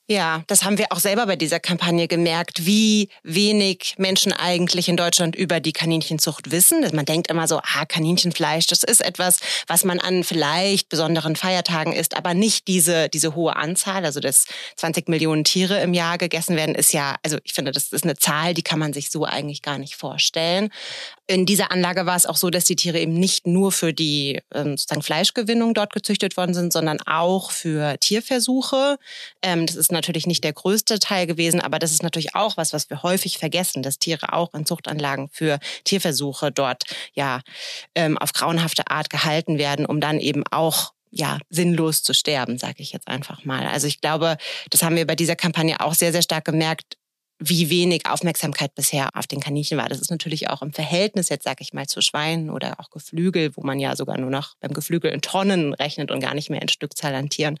ja, 0.06 0.42
das 0.48 0.64
haben 0.64 0.76
wir 0.76 0.88
auch 0.90 0.98
selber 0.98 1.24
bei 1.24 1.36
dieser 1.36 1.60
Kampagne 1.60 2.08
gemerkt, 2.08 2.66
wie 2.66 3.08
wenig 3.22 3.94
Menschen 3.96 4.34
eigentlich 4.34 4.90
in 4.90 4.98
Deutschland 4.98 5.34
über 5.34 5.60
die 5.60 5.72
Kaninchenzucht 5.72 6.50
wissen. 6.50 6.84
Man 6.92 7.06
denkt 7.06 7.30
immer 7.30 7.48
so, 7.48 7.58
ah, 7.58 7.86
Kaninchenfleisch, 7.88 8.66
das 8.66 8.82
ist 8.82 9.02
etwas, 9.02 9.38
was 9.66 9.82
man 9.82 10.00
an 10.00 10.22
vielleicht 10.22 10.90
besonderen 10.90 11.36
Feiertagen 11.36 11.94
isst, 11.94 12.18
aber 12.18 12.34
nicht 12.34 12.68
diese, 12.68 13.08
diese 13.08 13.34
hohe 13.34 13.56
Anzahl. 13.56 14.04
Also, 14.04 14.20
dass 14.20 14.44
20 14.76 15.08
Millionen 15.08 15.42
Tiere 15.42 15.80
im 15.80 15.94
Jahr 15.94 16.18
gegessen 16.18 16.54
werden, 16.54 16.74
ist 16.74 16.92
ja, 16.92 17.16
also 17.22 17.38
ich 17.42 17.54
finde, 17.54 17.72
das 17.72 17.90
ist 17.90 18.04
eine 18.04 18.16
Zahl, 18.16 18.52
die 18.52 18.62
kann 18.62 18.78
man 18.78 18.92
sich 18.92 19.10
so 19.10 19.24
eigentlich 19.24 19.62
gar 19.62 19.78
nicht 19.78 19.96
vorstellen. 19.96 20.68
In 21.26 21.46
dieser 21.46 21.70
Anlage 21.70 22.04
war 22.04 22.16
es 22.16 22.26
auch 22.26 22.36
so, 22.36 22.50
dass 22.50 22.64
die 22.64 22.76
Tiere 22.76 23.00
eben 23.00 23.14
nicht 23.14 23.46
nur 23.46 23.72
für 23.72 23.94
die 23.94 24.42
ähm, 24.52 24.76
sozusagen 24.76 25.02
Fleischgewinnung 25.02 25.72
dort 25.72 25.94
gezüchtet 25.94 26.36
worden 26.36 26.52
sind, 26.52 26.74
sondern 26.74 27.00
auch 27.06 27.52
für 27.52 27.96
Tierversuche. 27.98 28.98
Ähm, 29.40 29.64
das 29.64 29.76
ist 29.76 29.93
natürlich 29.94 30.26
nicht 30.26 30.44
der 30.44 30.52
größte 30.52 30.98
Teil 30.98 31.26
gewesen, 31.26 31.60
aber 31.60 31.78
das 31.78 31.90
ist 31.90 32.02
natürlich 32.02 32.34
auch 32.34 32.58
was, 32.58 32.74
was 32.74 32.90
wir 32.90 33.02
häufig 33.02 33.38
vergessen, 33.38 33.82
dass 33.82 33.98
Tiere 33.98 34.34
auch 34.34 34.52
in 34.52 34.66
Zuchtanlagen 34.66 35.30
für 35.32 35.58
Tierversuche 35.84 36.52
dort 36.52 36.84
ja 37.14 37.40
ähm, 37.94 38.18
auf 38.18 38.34
grauenhafte 38.34 38.88
Art 38.88 39.08
gehalten 39.08 39.58
werden, 39.58 39.86
um 39.86 40.00
dann 40.00 40.20
eben 40.20 40.44
auch 40.50 40.92
ja, 41.10 41.38
sinnlos 41.48 42.02
zu 42.02 42.12
sterben, 42.12 42.58
sage 42.58 42.76
ich 42.78 42.92
jetzt 42.92 43.08
einfach 43.08 43.44
mal. 43.44 43.66
Also 43.66 43.86
ich 43.86 44.00
glaube, 44.00 44.36
das 44.70 44.82
haben 44.82 44.96
wir 44.96 45.06
bei 45.06 45.14
dieser 45.14 45.36
Kampagne 45.36 45.80
auch 45.80 45.94
sehr, 45.94 46.12
sehr 46.12 46.22
stark 46.22 46.44
gemerkt, 46.44 46.98
wie 47.38 47.68
wenig 47.70 48.06
Aufmerksamkeit 48.06 48.74
bisher 48.74 49.10
auf 49.14 49.26
den 49.26 49.40
Kaninchen 49.40 49.76
war. 49.76 49.88
Das 49.88 50.00
ist 50.00 50.10
natürlich 50.10 50.48
auch 50.48 50.62
im 50.62 50.72
Verhältnis 50.72 51.28
jetzt, 51.28 51.44
sage 51.44 51.62
ich 51.62 51.72
mal, 51.72 51.86
zu 51.86 52.00
Schweinen 52.00 52.50
oder 52.50 52.78
auch 52.78 52.90
Geflügel, 52.90 53.56
wo 53.56 53.62
man 53.62 53.78
ja 53.80 53.96
sogar 53.96 54.18
nur 54.18 54.30
noch 54.30 54.56
beim 54.60 54.72
Geflügel 54.72 55.10
in 55.10 55.20
Tonnen 55.20 55.74
rechnet 55.74 56.10
und 56.10 56.20
gar 56.20 56.34
nicht 56.34 56.50
mehr 56.50 56.62
in 56.62 56.68
Stückzahl 56.68 57.14
an 57.14 57.28
Tieren. 57.28 57.58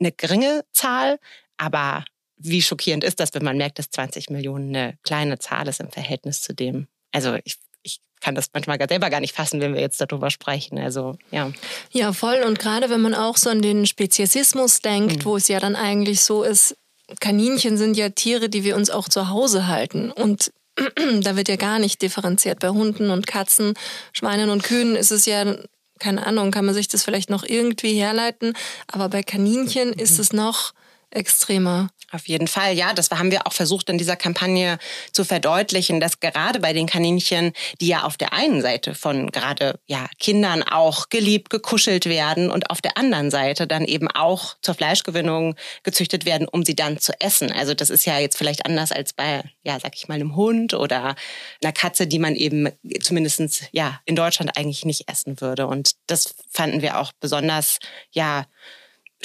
Eine 0.00 0.12
geringe 0.12 0.64
Zahl, 0.72 1.18
aber 1.56 2.04
wie 2.36 2.62
schockierend 2.62 3.04
ist 3.04 3.20
das, 3.20 3.32
wenn 3.34 3.44
man 3.44 3.56
merkt, 3.56 3.78
dass 3.78 3.90
20 3.90 4.30
Millionen 4.30 4.74
eine 4.74 4.98
kleine 5.02 5.38
Zahl 5.38 5.68
ist 5.68 5.80
im 5.80 5.90
Verhältnis 5.90 6.42
zu 6.42 6.52
dem? 6.52 6.88
Also 7.12 7.36
ich, 7.44 7.56
ich 7.82 8.00
kann 8.20 8.34
das 8.34 8.48
manchmal 8.52 8.78
selber 8.88 9.10
gar 9.10 9.20
nicht 9.20 9.34
fassen, 9.34 9.60
wenn 9.60 9.74
wir 9.74 9.80
jetzt 9.80 10.00
darüber 10.00 10.30
sprechen. 10.30 10.78
Also 10.78 11.16
ja. 11.30 11.52
Ja, 11.90 12.12
voll. 12.12 12.42
Und 12.44 12.58
gerade 12.58 12.90
wenn 12.90 13.00
man 13.00 13.14
auch 13.14 13.36
so 13.36 13.50
an 13.50 13.62
den 13.62 13.86
Speziesismus 13.86 14.80
denkt, 14.80 15.18
mhm. 15.18 15.24
wo 15.24 15.36
es 15.36 15.48
ja 15.48 15.60
dann 15.60 15.76
eigentlich 15.76 16.22
so 16.22 16.42
ist, 16.42 16.76
Kaninchen 17.20 17.76
sind 17.76 17.96
ja 17.96 18.08
Tiere, 18.08 18.48
die 18.48 18.64
wir 18.64 18.76
uns 18.76 18.90
auch 18.90 19.08
zu 19.08 19.28
Hause 19.28 19.66
halten. 19.66 20.10
Und 20.10 20.52
da 21.20 21.36
wird 21.36 21.48
ja 21.48 21.56
gar 21.56 21.78
nicht 21.78 22.02
differenziert. 22.02 22.60
Bei 22.60 22.70
Hunden 22.70 23.10
und 23.10 23.26
Katzen, 23.26 23.74
Schweinen 24.12 24.50
und 24.50 24.62
Kühen 24.62 24.96
ist 24.96 25.12
es 25.12 25.26
ja, 25.26 25.56
keine 25.98 26.26
Ahnung, 26.26 26.50
kann 26.50 26.64
man 26.64 26.74
sich 26.74 26.88
das 26.88 27.04
vielleicht 27.04 27.30
noch 27.30 27.44
irgendwie 27.44 27.94
herleiten. 27.94 28.54
Aber 28.88 29.08
bei 29.08 29.22
Kaninchen 29.22 29.92
ist 29.92 30.18
es 30.18 30.32
noch 30.32 30.72
extremer. 31.14 31.90
Auf 32.14 32.28
jeden 32.28 32.46
Fall, 32.46 32.74
ja. 32.74 32.94
Das 32.94 33.10
haben 33.10 33.32
wir 33.32 33.46
auch 33.46 33.52
versucht 33.52 33.90
in 33.90 33.98
dieser 33.98 34.14
Kampagne 34.14 34.78
zu 35.10 35.24
verdeutlichen, 35.24 35.98
dass 35.98 36.20
gerade 36.20 36.60
bei 36.60 36.72
den 36.72 36.86
Kaninchen, 36.86 37.52
die 37.80 37.88
ja 37.88 38.04
auf 38.04 38.16
der 38.16 38.32
einen 38.32 38.62
Seite 38.62 38.94
von 38.94 39.32
gerade 39.32 39.80
ja, 39.86 40.06
Kindern 40.20 40.62
auch 40.62 41.08
geliebt, 41.08 41.50
gekuschelt 41.50 42.06
werden 42.06 42.50
und 42.50 42.70
auf 42.70 42.80
der 42.80 42.96
anderen 42.96 43.32
Seite 43.32 43.66
dann 43.66 43.84
eben 43.84 44.08
auch 44.08 44.54
zur 44.62 44.74
Fleischgewinnung 44.74 45.56
gezüchtet 45.82 46.24
werden, 46.24 46.46
um 46.46 46.64
sie 46.64 46.76
dann 46.76 46.98
zu 46.98 47.12
essen. 47.20 47.50
Also 47.50 47.74
das 47.74 47.90
ist 47.90 48.04
ja 48.04 48.20
jetzt 48.20 48.38
vielleicht 48.38 48.64
anders 48.64 48.92
als 48.92 49.12
bei, 49.12 49.42
ja, 49.64 49.80
sag 49.80 49.96
ich 49.96 50.06
mal, 50.06 50.14
einem 50.14 50.36
Hund 50.36 50.74
oder 50.74 51.16
einer 51.62 51.72
Katze, 51.72 52.06
die 52.06 52.20
man 52.20 52.36
eben 52.36 52.68
zumindestens 53.00 53.62
ja, 53.72 54.00
in 54.04 54.14
Deutschland 54.14 54.56
eigentlich 54.56 54.84
nicht 54.84 55.08
essen 55.08 55.40
würde. 55.40 55.66
Und 55.66 55.92
das 56.06 56.36
fanden 56.48 56.80
wir 56.80 57.00
auch 57.00 57.10
besonders, 57.18 57.78
ja, 58.12 58.46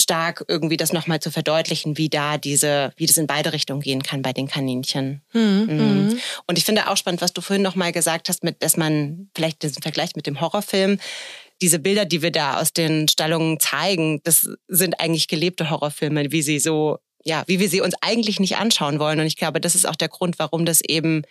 stark 0.01 0.45
irgendwie 0.47 0.77
das 0.77 0.93
nochmal 0.93 1.19
zu 1.19 1.31
verdeutlichen, 1.31 1.97
wie 1.97 2.09
da 2.09 2.37
diese, 2.37 2.91
wie 2.97 3.05
das 3.05 3.17
in 3.17 3.27
beide 3.27 3.53
Richtungen 3.53 3.81
gehen 3.81 4.03
kann 4.03 4.21
bei 4.21 4.33
den 4.33 4.47
Kaninchen. 4.47 5.21
Mhm. 5.33 5.67
Mhm. 5.69 6.19
Und 6.47 6.57
ich 6.57 6.65
finde 6.65 6.89
auch 6.89 6.97
spannend, 6.97 7.21
was 7.21 7.33
du 7.33 7.41
vorhin 7.41 7.61
nochmal 7.61 7.91
gesagt 7.91 8.29
hast, 8.29 8.43
mit, 8.43 8.61
dass 8.63 8.77
man 8.77 9.29
vielleicht 9.35 9.63
diesen 9.63 9.81
Vergleich 9.81 10.15
mit 10.15 10.27
dem 10.27 10.41
Horrorfilm, 10.41 10.99
diese 11.61 11.79
Bilder, 11.79 12.05
die 12.05 12.21
wir 12.21 12.31
da 12.31 12.59
aus 12.59 12.71
den 12.71 13.07
Stallungen 13.07 13.59
zeigen, 13.59 14.21
das 14.23 14.49
sind 14.67 14.99
eigentlich 14.99 15.27
gelebte 15.27 15.69
Horrorfilme, 15.69 16.31
wie 16.31 16.41
sie 16.41 16.59
so 16.59 16.99
ja, 17.25 17.43
wie 17.47 17.59
wir 17.59 17.67
sie 17.67 17.81
uns 17.81 17.95
eigentlich 18.01 18.39
nicht 18.39 18.55
anschauen 18.55 18.97
wollen. 18.97 19.19
Und 19.19 19.25
ich 19.25 19.35
glaube, 19.35 19.59
das 19.59 19.75
ist 19.75 19.85
auch 19.85 19.97
der 19.97 20.07
Grund, 20.07 20.39
warum 20.39 20.65
das 20.65 20.79
eben 20.81 21.23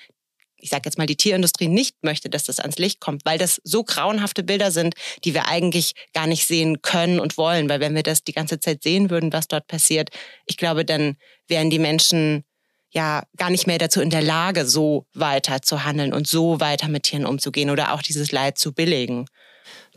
ich 0.59 0.71
sage 0.71 0.83
jetzt 0.85 0.99
mal, 0.99 1.07
die 1.07 1.17
Tierindustrie 1.17 1.69
nicht 1.69 1.97
möchte, 2.03 2.29
dass 2.29 2.45
das 2.45 2.61
ans 2.61 2.79
Licht 2.79 3.01
kommt, 3.01 3.25
weil 3.25 3.39
das 3.39 3.61
so 3.65 3.85
grauenhafte 3.85 4.43
Bilder 4.43 4.71
sind, 4.71 4.95
die 5.25 5.35
wir 5.35 5.49
eigentlich 5.49 5.93
gar 6.13 6.27
nicht 6.27 6.47
sehen 6.47 6.83
können 6.83 7.21
und 7.21 7.37
wollen. 7.37 7.69
Weil 7.69 7.81
wenn 7.81 7.95
wir 7.95 8.03
das 8.03 8.25
die 8.25 8.33
ganze 8.33 8.61
Zeit 8.61 8.83
sehen 8.83 9.11
würden, 9.11 9.33
was 9.33 9.49
dort 9.49 9.67
passiert, 9.67 10.11
ich 10.47 10.57
glaube, 10.57 10.85
dann 10.85 11.17
wären 11.47 11.71
die 11.71 11.79
Menschen 11.79 12.45
ja 12.91 13.23
gar 13.37 13.51
nicht 13.51 13.67
mehr 13.67 13.79
dazu 13.79 14.01
in 14.01 14.11
der 14.11 14.23
Lage, 14.23 14.67
so 14.67 15.07
weiter 15.13 15.63
zu 15.63 15.85
handeln 15.85 16.13
und 16.13 16.27
so 16.27 16.61
weiter 16.61 16.89
mit 16.89 17.05
Tieren 17.05 17.27
umzugehen 17.27 17.71
oder 17.71 17.93
auch 17.93 18.03
dieses 18.03 18.33
Leid 18.33 18.59
zu 18.59 18.73
billigen. 18.73 19.27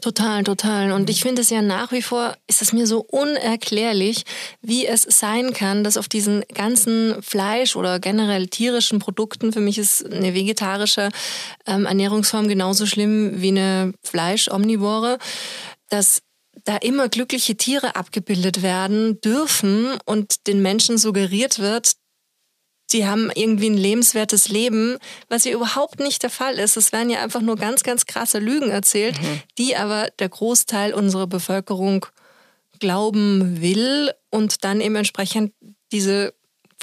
Total, 0.01 0.43
total. 0.43 0.91
Und 0.93 1.11
ich 1.11 1.21
finde 1.21 1.43
es 1.43 1.51
ja 1.51 1.61
nach 1.61 1.91
wie 1.91 2.01
vor, 2.01 2.35
ist 2.47 2.63
es 2.63 2.73
mir 2.73 2.87
so 2.87 3.01
unerklärlich, 3.01 4.23
wie 4.59 4.87
es 4.87 5.03
sein 5.03 5.53
kann, 5.53 5.83
dass 5.83 5.95
auf 5.95 6.09
diesen 6.09 6.43
ganzen 6.55 7.21
Fleisch- 7.21 7.75
oder 7.75 7.99
generell 7.99 8.47
tierischen 8.47 8.97
Produkten, 8.97 9.53
für 9.53 9.59
mich 9.59 9.77
ist 9.77 10.03
eine 10.11 10.33
vegetarische 10.33 11.09
ähm, 11.67 11.85
Ernährungsform 11.85 12.47
genauso 12.47 12.87
schlimm 12.87 13.41
wie 13.41 13.49
eine 13.49 13.93
Fleisch-Omnivore, 14.03 15.19
dass 15.89 16.23
da 16.65 16.77
immer 16.77 17.07
glückliche 17.07 17.55
Tiere 17.55 17.95
abgebildet 17.95 18.63
werden 18.63 19.21
dürfen 19.21 19.97
und 20.05 20.47
den 20.47 20.63
Menschen 20.63 20.97
suggeriert 20.97 21.59
wird, 21.59 21.93
die 22.93 23.05
haben 23.05 23.31
irgendwie 23.33 23.69
ein 23.69 23.77
lebenswertes 23.77 24.49
Leben, 24.49 24.97
was 25.29 25.45
ja 25.45 25.53
überhaupt 25.53 25.99
nicht 25.99 26.23
der 26.23 26.29
Fall 26.29 26.55
ist. 26.59 26.77
Es 26.77 26.91
werden 26.91 27.09
ja 27.09 27.21
einfach 27.21 27.41
nur 27.41 27.55
ganz, 27.55 27.83
ganz 27.83 28.05
krasse 28.05 28.39
Lügen 28.39 28.69
erzählt, 28.69 29.21
mhm. 29.21 29.41
die 29.57 29.75
aber 29.75 30.07
der 30.19 30.29
Großteil 30.29 30.93
unserer 30.93 31.27
Bevölkerung 31.27 32.05
glauben 32.79 33.61
will 33.61 34.11
und 34.29 34.63
dann 34.63 34.81
eben 34.81 34.95
entsprechend 34.95 35.53
diese 35.91 36.33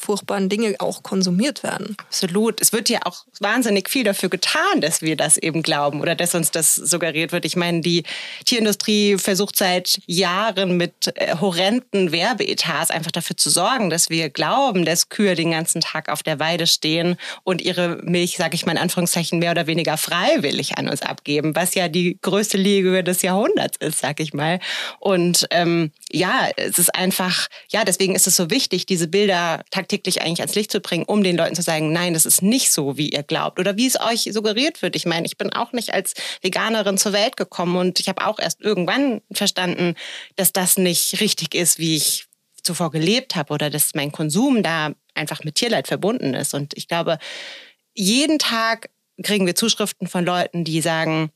furchtbaren 0.00 0.48
Dinge 0.48 0.76
auch 0.78 1.02
konsumiert 1.02 1.62
werden. 1.62 1.96
Absolut. 1.98 2.60
Es 2.60 2.72
wird 2.72 2.88
ja 2.88 3.00
auch 3.04 3.24
wahnsinnig 3.40 3.88
viel 3.88 4.04
dafür 4.04 4.28
getan, 4.28 4.80
dass 4.80 5.02
wir 5.02 5.16
das 5.16 5.36
eben 5.36 5.62
glauben 5.62 6.00
oder 6.00 6.14
dass 6.14 6.34
uns 6.34 6.50
das 6.50 6.74
suggeriert 6.74 7.32
wird. 7.32 7.44
Ich 7.44 7.56
meine, 7.56 7.80
die 7.80 8.04
Tierindustrie 8.44 9.18
versucht 9.18 9.56
seit 9.56 10.00
Jahren 10.06 10.76
mit 10.76 11.12
äh, 11.16 11.36
horrenden 11.36 12.12
Werbeetats 12.12 12.90
einfach 12.90 13.10
dafür 13.10 13.36
zu 13.36 13.50
sorgen, 13.50 13.90
dass 13.90 14.10
wir 14.10 14.30
glauben, 14.30 14.84
dass 14.84 15.08
Kühe 15.08 15.34
den 15.34 15.50
ganzen 15.50 15.80
Tag 15.80 16.08
auf 16.08 16.22
der 16.22 16.38
Weide 16.40 16.66
stehen 16.66 17.16
und 17.44 17.60
ihre 17.60 18.00
Milch, 18.02 18.36
sage 18.36 18.54
ich 18.54 18.64
mal 18.64 18.72
in 18.72 18.78
Anführungszeichen, 18.78 19.38
mehr 19.38 19.50
oder 19.50 19.66
weniger 19.66 19.96
freiwillig 19.96 20.78
an 20.78 20.88
uns 20.88 21.02
abgeben, 21.02 21.54
was 21.54 21.74
ja 21.74 21.88
die 21.88 22.18
größte 22.22 22.56
Liege 22.56 23.04
des 23.04 23.22
Jahrhunderts 23.22 23.76
ist, 23.78 23.98
sag 23.98 24.20
ich 24.20 24.32
mal. 24.32 24.60
Und 25.00 25.46
ähm, 25.50 25.90
ja, 26.10 26.48
es 26.56 26.78
ist 26.78 26.94
einfach, 26.94 27.48
ja, 27.70 27.84
deswegen 27.84 28.14
ist 28.14 28.26
es 28.26 28.36
so 28.36 28.50
wichtig, 28.50 28.86
diese 28.86 29.08
Bilder 29.08 29.64
tagtäglich 29.70 29.87
eigentlich 29.92 30.40
ans 30.40 30.54
Licht 30.54 30.70
zu 30.70 30.80
bringen, 30.80 31.04
um 31.04 31.22
den 31.22 31.36
Leuten 31.36 31.54
zu 31.54 31.62
sagen, 31.62 31.92
nein, 31.92 32.14
das 32.14 32.26
ist 32.26 32.42
nicht 32.42 32.70
so, 32.70 32.96
wie 32.96 33.10
ihr 33.10 33.22
glaubt 33.22 33.58
oder 33.58 33.76
wie 33.76 33.86
es 33.86 34.00
euch 34.00 34.28
suggeriert 34.32 34.82
wird. 34.82 34.96
Ich 34.96 35.06
meine, 35.06 35.26
ich 35.26 35.38
bin 35.38 35.52
auch 35.52 35.72
nicht 35.72 35.92
als 35.94 36.14
Veganerin 36.42 36.98
zur 36.98 37.12
Welt 37.12 37.36
gekommen 37.36 37.76
und 37.76 38.00
ich 38.00 38.08
habe 38.08 38.26
auch 38.26 38.38
erst 38.38 38.60
irgendwann 38.60 39.20
verstanden, 39.32 39.94
dass 40.36 40.52
das 40.52 40.78
nicht 40.78 41.20
richtig 41.20 41.54
ist, 41.54 41.78
wie 41.78 41.96
ich 41.96 42.26
zuvor 42.62 42.90
gelebt 42.90 43.36
habe 43.36 43.52
oder 43.52 43.70
dass 43.70 43.94
mein 43.94 44.12
Konsum 44.12 44.62
da 44.62 44.92
einfach 45.14 45.44
mit 45.44 45.56
Tierleid 45.56 45.88
verbunden 45.88 46.34
ist. 46.34 46.54
Und 46.54 46.76
ich 46.76 46.88
glaube, 46.88 47.18
jeden 47.94 48.38
Tag 48.38 48.90
kriegen 49.22 49.46
wir 49.46 49.54
Zuschriften 49.54 50.06
von 50.06 50.24
Leuten, 50.24 50.64
die 50.64 50.80
sagen, 50.80 51.30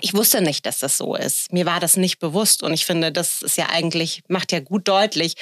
ich 0.00 0.14
wusste 0.14 0.40
nicht, 0.40 0.66
dass 0.66 0.78
das 0.78 0.96
so 0.96 1.14
ist. 1.14 1.52
Mir 1.52 1.66
war 1.66 1.80
das 1.80 1.96
nicht 1.96 2.18
bewusst. 2.18 2.62
Und 2.62 2.72
ich 2.72 2.86
finde, 2.86 3.12
das 3.12 3.42
ist 3.42 3.56
ja 3.56 3.68
eigentlich, 3.68 4.22
macht 4.28 4.52
ja 4.52 4.60
gut 4.60 4.88
deutlich, 4.88 5.36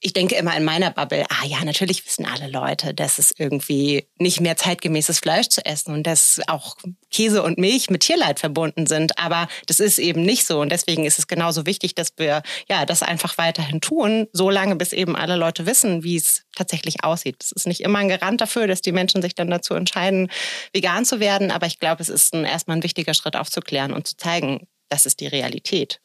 ich 0.00 0.12
denke 0.12 0.34
immer 0.34 0.54
in 0.56 0.64
meiner 0.64 0.90
Bubble, 0.90 1.24
ah 1.30 1.46
ja, 1.46 1.64
natürlich 1.64 2.04
wissen 2.04 2.26
alle 2.26 2.48
Leute, 2.48 2.92
dass 2.92 3.18
es 3.18 3.32
irgendwie 3.36 4.06
nicht 4.18 4.40
mehr 4.40 4.56
zeitgemäßes 4.56 5.20
Fleisch 5.20 5.48
zu 5.48 5.64
essen 5.64 5.94
und 5.94 6.06
dass 6.06 6.40
auch 6.48 6.76
Käse 7.10 7.42
und 7.42 7.56
Milch 7.58 7.88
mit 7.88 8.02
Tierleid 8.02 8.38
verbunden 8.38 8.86
sind. 8.86 9.18
Aber 9.18 9.48
das 9.66 9.80
ist 9.80 9.98
eben 9.98 10.22
nicht 10.22 10.46
so. 10.46 10.60
Und 10.60 10.70
deswegen 10.70 11.06
ist 11.06 11.18
es 11.18 11.26
genauso 11.26 11.64
wichtig, 11.64 11.94
dass 11.94 12.12
wir 12.18 12.42
ja 12.68 12.84
das 12.84 13.02
einfach 13.02 13.38
weiterhin 13.38 13.80
tun, 13.80 14.26
solange 14.32 14.76
bis 14.76 14.92
eben 14.92 15.16
alle 15.16 15.36
Leute 15.36 15.64
wissen, 15.64 16.02
wie 16.02 16.16
es 16.16 16.44
tatsächlich 16.54 17.02
aussieht. 17.02 17.36
Das 17.38 17.52
ist 17.52 17.66
nicht 17.66 17.80
immer 17.80 17.98
ein 17.98 18.08
Garant 18.08 18.40
dafür, 18.40 18.66
dass 18.66 18.82
die 18.82 18.92
Menschen 18.92 19.22
sich 19.22 19.34
dann 19.34 19.48
dazu 19.48 19.74
entscheiden, 19.74 20.30
vegan 20.74 21.06
zu 21.06 21.20
werden. 21.20 21.50
Aber 21.50 21.66
ich 21.66 21.78
glaube, 21.78 22.02
es 22.02 22.10
ist 22.10 22.34
ein, 22.34 22.44
erstmal 22.44 22.76
ein 22.76 22.82
wichtiger 22.82 23.14
Schritt 23.14 23.34
aufzuklären 23.34 23.94
und 23.94 24.06
zu 24.06 24.16
zeigen, 24.16 24.66
das 24.88 25.06
ist 25.06 25.20
die 25.20 25.26
Realität. 25.26 26.00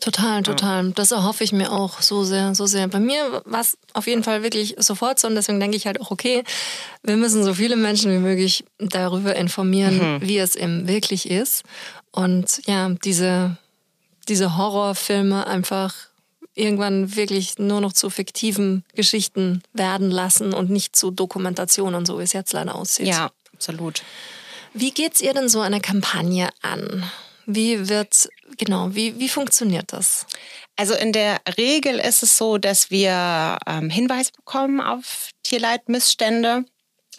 Total, 0.00 0.42
total. 0.42 0.86
Ja. 0.86 0.92
Das 0.94 1.10
erhoffe 1.10 1.42
ich 1.42 1.52
mir 1.52 1.72
auch 1.72 2.00
so 2.00 2.22
sehr, 2.24 2.54
so 2.54 2.66
sehr. 2.66 2.86
Bei 2.88 3.00
mir 3.00 3.42
war 3.44 3.60
es 3.60 3.76
auf 3.94 4.06
jeden 4.06 4.22
Fall 4.22 4.42
wirklich 4.42 4.76
sofort 4.78 5.18
so 5.18 5.26
und 5.26 5.34
deswegen 5.34 5.60
denke 5.60 5.76
ich 5.76 5.86
halt 5.86 6.00
auch, 6.00 6.10
okay, 6.10 6.44
wir 7.02 7.16
müssen 7.16 7.42
so 7.42 7.54
viele 7.54 7.76
Menschen 7.76 8.12
wie 8.12 8.18
möglich 8.18 8.64
darüber 8.78 9.34
informieren, 9.34 9.98
mhm. 9.98 10.20
wie 10.22 10.38
es 10.38 10.54
eben 10.54 10.86
wirklich 10.86 11.28
ist. 11.28 11.64
Und 12.12 12.62
ja, 12.66 12.88
diese, 13.04 13.56
diese 14.28 14.56
Horrorfilme 14.56 15.46
einfach 15.46 15.94
irgendwann 16.54 17.16
wirklich 17.16 17.58
nur 17.58 17.80
noch 17.80 17.92
zu 17.92 18.10
fiktiven 18.10 18.84
Geschichten 18.94 19.62
werden 19.72 20.10
lassen 20.10 20.52
und 20.52 20.70
nicht 20.70 20.96
zu 20.96 21.10
Dokumentationen, 21.10 22.04
so 22.04 22.18
wie 22.18 22.24
es 22.24 22.32
jetzt 22.32 22.52
leider 22.52 22.74
aussieht. 22.74 23.06
Ja, 23.06 23.30
absolut. 23.54 24.02
Wie 24.74 24.90
geht's 24.90 25.20
ihr 25.20 25.34
denn 25.34 25.48
so 25.48 25.60
eine 25.60 25.80
Kampagne 25.80 26.50
an? 26.62 27.04
Wie 27.50 27.88
wird, 27.88 28.28
genau, 28.58 28.94
wie, 28.94 29.18
wie 29.18 29.30
funktioniert 29.30 29.94
das? 29.94 30.26
Also 30.76 30.92
in 30.92 31.12
der 31.12 31.40
Regel 31.56 31.98
ist 31.98 32.22
es 32.22 32.36
so, 32.36 32.58
dass 32.58 32.90
wir 32.90 33.56
ähm, 33.66 33.88
Hinweise 33.88 34.32
bekommen 34.32 34.82
auf 34.82 35.30
Tierleidmissstände 35.44 36.66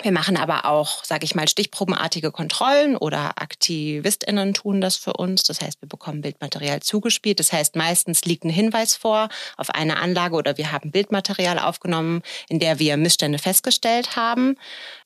wir 0.01 0.11
machen 0.13 0.37
aber 0.37 0.65
auch, 0.65 1.03
sage 1.03 1.25
ich 1.25 1.35
mal, 1.35 1.47
stichprobenartige 1.49 2.31
Kontrollen 2.31 2.95
oder 2.95 3.33
AktivistInnen 3.41 4.53
tun 4.53 4.79
das 4.79 4.95
für 4.95 5.13
uns. 5.13 5.43
Das 5.43 5.59
heißt, 5.59 5.81
wir 5.81 5.89
bekommen 5.89 6.21
Bildmaterial 6.21 6.79
zugespielt. 6.81 7.39
Das 7.39 7.51
heißt, 7.51 7.75
meistens 7.75 8.23
liegt 8.23 8.45
ein 8.45 8.49
Hinweis 8.49 8.95
vor 8.95 9.27
auf 9.57 9.69
eine 9.71 9.97
Anlage 9.97 10.35
oder 10.35 10.57
wir 10.57 10.71
haben 10.71 10.91
Bildmaterial 10.91 11.59
aufgenommen, 11.59 12.21
in 12.47 12.59
der 12.59 12.79
wir 12.79 12.95
Missstände 12.95 13.39
festgestellt 13.39 14.15
haben. 14.15 14.55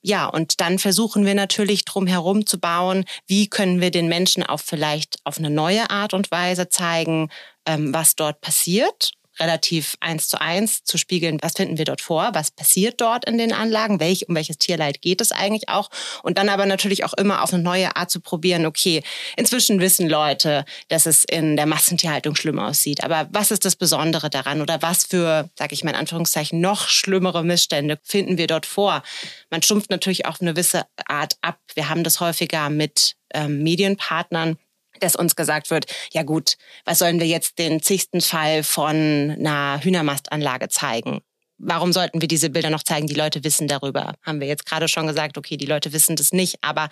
Ja, 0.03 0.27
und 0.27 0.61
dann 0.61 0.77
versuchen 0.77 1.25
wir 1.25 1.33
natürlich 1.33 1.85
drum 1.85 2.05
herum 2.05 2.45
zu 2.45 2.59
bauen, 2.59 3.05
wie 3.25 3.47
können 3.47 3.81
wir 3.81 3.89
den 3.89 4.07
Menschen 4.07 4.43
auch 4.43 4.59
vielleicht 4.59 5.17
auf 5.23 5.39
eine 5.39 5.49
neue 5.49 5.89
Art 5.89 6.13
und 6.13 6.29
Weise 6.29 6.69
zeigen, 6.69 7.29
ähm, 7.65 7.93
was 7.93 8.15
dort 8.15 8.41
passiert 8.41 9.13
relativ 9.39 9.95
eins 9.99 10.27
zu 10.27 10.39
eins 10.39 10.83
zu 10.83 10.97
spiegeln, 10.97 11.37
was 11.41 11.53
finden 11.53 11.77
wir 11.77 11.85
dort 11.85 12.01
vor, 12.01 12.29
was 12.33 12.51
passiert 12.51 13.01
dort 13.01 13.25
in 13.25 13.37
den 13.37 13.53
Anlagen, 13.53 13.99
welch, 13.99 14.27
um 14.29 14.35
welches 14.35 14.57
Tierleid 14.57 15.01
geht 15.01 15.21
es 15.21 15.31
eigentlich 15.31 15.69
auch. 15.69 15.89
Und 16.23 16.37
dann 16.37 16.49
aber 16.49 16.65
natürlich 16.65 17.03
auch 17.03 17.13
immer 17.13 17.41
auf 17.41 17.53
eine 17.53 17.63
neue 17.63 17.95
Art 17.95 18.11
zu 18.11 18.21
probieren, 18.21 18.65
okay, 18.65 19.03
inzwischen 19.35 19.79
wissen 19.79 20.09
Leute, 20.09 20.65
dass 20.89 21.05
es 21.05 21.23
in 21.23 21.55
der 21.55 21.65
Massentierhaltung 21.65 22.35
schlimm 22.35 22.59
aussieht. 22.59 23.03
Aber 23.03 23.27
was 23.31 23.51
ist 23.51 23.65
das 23.65 23.75
Besondere 23.75 24.29
daran 24.29 24.61
oder 24.61 24.81
was 24.81 25.05
für, 25.05 25.49
sage 25.57 25.73
ich 25.73 25.83
mal 25.83 25.91
in 25.91 25.97
Anführungszeichen, 25.97 26.61
noch 26.61 26.87
schlimmere 26.87 27.43
Missstände 27.43 27.99
finden 28.03 28.37
wir 28.37 28.47
dort 28.47 28.65
vor? 28.65 29.03
Man 29.49 29.61
stumpft 29.61 29.89
natürlich 29.89 30.25
auf 30.25 30.41
eine 30.41 30.53
gewisse 30.53 30.85
Art 31.07 31.37
ab. 31.41 31.59
Wir 31.73 31.89
haben 31.89 32.03
das 32.03 32.19
häufiger 32.19 32.69
mit 32.69 33.15
ähm, 33.33 33.63
Medienpartnern, 33.63 34.57
dass 35.03 35.15
uns 35.15 35.35
gesagt 35.35 35.69
wird, 35.69 35.85
ja 36.11 36.23
gut, 36.23 36.55
was 36.85 36.99
sollen 36.99 37.19
wir 37.19 37.27
jetzt 37.27 37.59
den 37.59 37.81
zigsten 37.81 38.21
Fall 38.21 38.63
von 38.63 39.35
einer 39.37 39.79
Hühnermastanlage 39.83 40.69
zeigen? 40.69 41.21
Warum 41.57 41.93
sollten 41.93 42.19
wir 42.19 42.27
diese 42.27 42.49
Bilder 42.49 42.69
noch 42.69 42.83
zeigen? 42.83 43.07
Die 43.07 43.13
Leute 43.13 43.43
wissen 43.43 43.67
darüber. 43.67 44.15
Haben 44.23 44.41
wir 44.41 44.47
jetzt 44.47 44.65
gerade 44.65 44.87
schon 44.87 45.07
gesagt, 45.07 45.37
okay, 45.37 45.55
die 45.55 45.65
Leute 45.65 45.93
wissen 45.93 46.15
das 46.15 46.33
nicht, 46.33 46.57
aber 46.61 46.89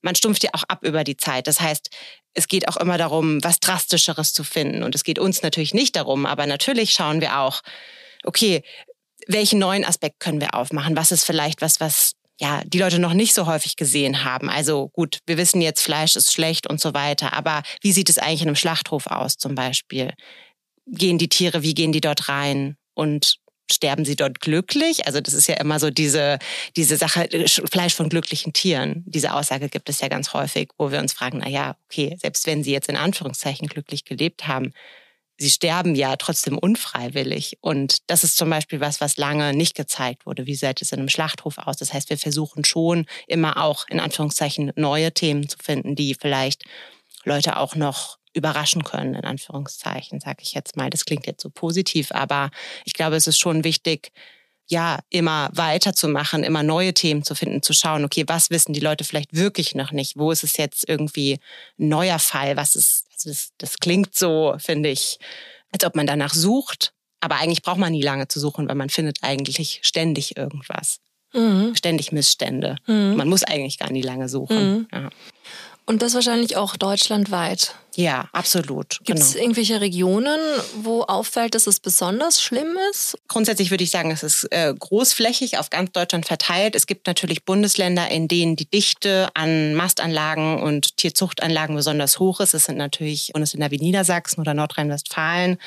man 0.00 0.14
stumpft 0.14 0.44
ja 0.44 0.50
auch 0.52 0.62
ab 0.68 0.84
über 0.84 1.02
die 1.02 1.16
Zeit. 1.16 1.46
Das 1.46 1.60
heißt, 1.60 1.90
es 2.34 2.46
geht 2.46 2.68
auch 2.68 2.76
immer 2.76 2.98
darum, 2.98 3.42
was 3.42 3.58
Drastischeres 3.58 4.32
zu 4.32 4.44
finden. 4.44 4.82
Und 4.82 4.94
es 4.94 5.02
geht 5.02 5.18
uns 5.18 5.42
natürlich 5.42 5.74
nicht 5.74 5.96
darum, 5.96 6.26
aber 6.26 6.46
natürlich 6.46 6.92
schauen 6.92 7.20
wir 7.20 7.38
auch, 7.38 7.62
okay, 8.24 8.62
welchen 9.26 9.58
neuen 9.58 9.84
Aspekt 9.84 10.20
können 10.20 10.40
wir 10.40 10.54
aufmachen? 10.54 10.96
Was 10.96 11.12
ist 11.12 11.24
vielleicht 11.24 11.62
was, 11.62 11.80
was 11.80 12.12
ja, 12.42 12.60
die 12.66 12.80
Leute 12.80 12.98
noch 12.98 13.14
nicht 13.14 13.34
so 13.34 13.46
häufig 13.46 13.76
gesehen 13.76 14.24
haben. 14.24 14.50
Also 14.50 14.88
gut, 14.88 15.18
wir 15.26 15.36
wissen 15.36 15.60
jetzt, 15.60 15.80
Fleisch 15.80 16.16
ist 16.16 16.32
schlecht 16.32 16.66
und 16.66 16.80
so 16.80 16.92
weiter. 16.92 17.34
Aber 17.34 17.62
wie 17.82 17.92
sieht 17.92 18.10
es 18.10 18.18
eigentlich 18.18 18.42
in 18.42 18.48
einem 18.48 18.56
Schlachthof 18.56 19.06
aus 19.06 19.36
zum 19.36 19.54
Beispiel? 19.54 20.12
Gehen 20.86 21.18
die 21.18 21.28
Tiere, 21.28 21.62
wie 21.62 21.74
gehen 21.74 21.92
die 21.92 22.00
dort 22.00 22.28
rein? 22.28 22.76
Und 22.94 23.36
sterben 23.70 24.04
sie 24.04 24.16
dort 24.16 24.40
glücklich? 24.40 25.06
Also 25.06 25.20
das 25.20 25.34
ist 25.34 25.46
ja 25.46 25.54
immer 25.60 25.78
so 25.78 25.90
diese, 25.90 26.40
diese 26.76 26.96
Sache, 26.96 27.28
Fleisch 27.70 27.94
von 27.94 28.08
glücklichen 28.08 28.52
Tieren. 28.52 29.04
Diese 29.06 29.34
Aussage 29.34 29.68
gibt 29.68 29.88
es 29.88 30.00
ja 30.00 30.08
ganz 30.08 30.32
häufig, 30.34 30.70
wo 30.78 30.90
wir 30.90 30.98
uns 30.98 31.12
fragen, 31.12 31.38
na 31.38 31.48
ja, 31.48 31.76
okay, 31.88 32.16
selbst 32.20 32.48
wenn 32.48 32.64
sie 32.64 32.72
jetzt 32.72 32.88
in 32.88 32.96
Anführungszeichen 32.96 33.68
glücklich 33.68 34.04
gelebt 34.04 34.48
haben, 34.48 34.72
sie 35.42 35.50
sterben 35.50 35.94
ja 35.94 36.16
trotzdem 36.16 36.56
unfreiwillig. 36.56 37.58
Und 37.60 37.98
das 38.06 38.24
ist 38.24 38.36
zum 38.36 38.48
Beispiel 38.48 38.80
was, 38.80 39.00
was 39.00 39.16
lange 39.16 39.52
nicht 39.52 39.74
gezeigt 39.74 40.24
wurde. 40.24 40.46
Wie 40.46 40.54
sieht 40.54 40.80
es 40.80 40.92
in 40.92 41.00
einem 41.00 41.08
Schlachthof 41.08 41.58
aus? 41.58 41.76
Das 41.76 41.92
heißt, 41.92 42.08
wir 42.10 42.18
versuchen 42.18 42.64
schon 42.64 43.06
immer 43.26 43.62
auch 43.62 43.86
in 43.88 44.00
Anführungszeichen 44.00 44.72
neue 44.76 45.12
Themen 45.12 45.48
zu 45.48 45.58
finden, 45.58 45.96
die 45.96 46.14
vielleicht 46.14 46.62
Leute 47.24 47.56
auch 47.56 47.74
noch 47.74 48.18
überraschen 48.34 48.84
können, 48.84 49.14
in 49.14 49.24
Anführungszeichen, 49.24 50.20
sage 50.20 50.38
ich 50.42 50.54
jetzt 50.54 50.76
mal. 50.76 50.90
Das 50.90 51.04
klingt 51.04 51.26
jetzt 51.26 51.42
so 51.42 51.50
positiv, 51.50 52.12
aber 52.12 52.50
ich 52.84 52.94
glaube, 52.94 53.16
es 53.16 53.26
ist 53.26 53.38
schon 53.38 53.64
wichtig, 53.64 54.12
ja, 54.68 55.00
immer 55.10 55.50
weiterzumachen, 55.52 56.44
immer 56.44 56.62
neue 56.62 56.94
Themen 56.94 57.24
zu 57.24 57.34
finden, 57.34 57.62
zu 57.62 57.74
schauen, 57.74 58.04
okay, 58.04 58.24
was 58.26 58.48
wissen 58.48 58.72
die 58.72 58.80
Leute 58.80 59.04
vielleicht 59.04 59.34
wirklich 59.34 59.74
noch 59.74 59.92
nicht? 59.92 60.16
Wo 60.16 60.30
ist 60.30 60.44
es 60.44 60.56
jetzt 60.56 60.88
irgendwie 60.88 61.40
ein 61.78 61.88
neuer 61.88 62.18
Fall? 62.18 62.56
Was 62.56 62.74
ist, 62.74 63.04
das, 63.22 63.50
das 63.58 63.78
klingt 63.78 64.14
so, 64.14 64.54
finde 64.58 64.88
ich, 64.90 65.18
als 65.72 65.84
ob 65.84 65.94
man 65.94 66.06
danach 66.06 66.34
sucht. 66.34 66.92
Aber 67.20 67.36
eigentlich 67.36 67.62
braucht 67.62 67.78
man 67.78 67.92
nie 67.92 68.02
lange 68.02 68.28
zu 68.28 68.40
suchen, 68.40 68.68
weil 68.68 68.74
man 68.74 68.90
findet 68.90 69.18
eigentlich 69.22 69.80
ständig 69.82 70.36
irgendwas. 70.36 70.98
Mhm. 71.32 71.74
Ständig 71.74 72.12
Missstände. 72.12 72.76
Mhm. 72.86 73.16
Man 73.16 73.28
muss 73.28 73.44
eigentlich 73.44 73.78
gar 73.78 73.90
nie 73.90 74.02
lange 74.02 74.28
suchen. 74.28 74.72
Mhm. 74.72 74.88
Ja. 74.92 75.10
Und 75.84 76.02
das 76.02 76.14
wahrscheinlich 76.14 76.56
auch 76.56 76.76
deutschlandweit. 76.76 77.74
Ja, 77.94 78.28
absolut. 78.32 79.00
Gibt 79.04 79.18
es 79.18 79.32
genau. 79.32 79.42
irgendwelche 79.42 79.80
Regionen, 79.80 80.40
wo 80.76 81.02
auffällt, 81.02 81.54
dass 81.54 81.66
es 81.66 81.80
besonders 81.80 82.40
schlimm 82.40 82.78
ist? 82.90 83.18
Grundsätzlich 83.28 83.70
würde 83.70 83.84
ich 83.84 83.90
sagen, 83.90 84.10
es 84.10 84.22
ist 84.22 84.44
äh, 84.50 84.72
großflächig 84.72 85.58
auf 85.58 85.70
ganz 85.70 85.92
Deutschland 85.92 86.24
verteilt. 86.24 86.74
Es 86.74 86.86
gibt 86.86 87.06
natürlich 87.06 87.44
Bundesländer, 87.44 88.08
in 88.10 88.28
denen 88.28 88.56
die 88.56 88.70
Dichte 88.70 89.28
an 89.34 89.74
Mastanlagen 89.74 90.62
und 90.62 90.96
Tierzuchtanlagen 90.96 91.76
besonders 91.76 92.18
hoch 92.18 92.40
ist. 92.40 92.54
Es 92.54 92.64
sind 92.64 92.78
natürlich 92.78 93.32
Bundesländer 93.32 93.70
wie 93.70 93.78
Niedersachsen 93.78 94.40
oder 94.40 94.54
Nordrhein-Westfalen 94.54 95.58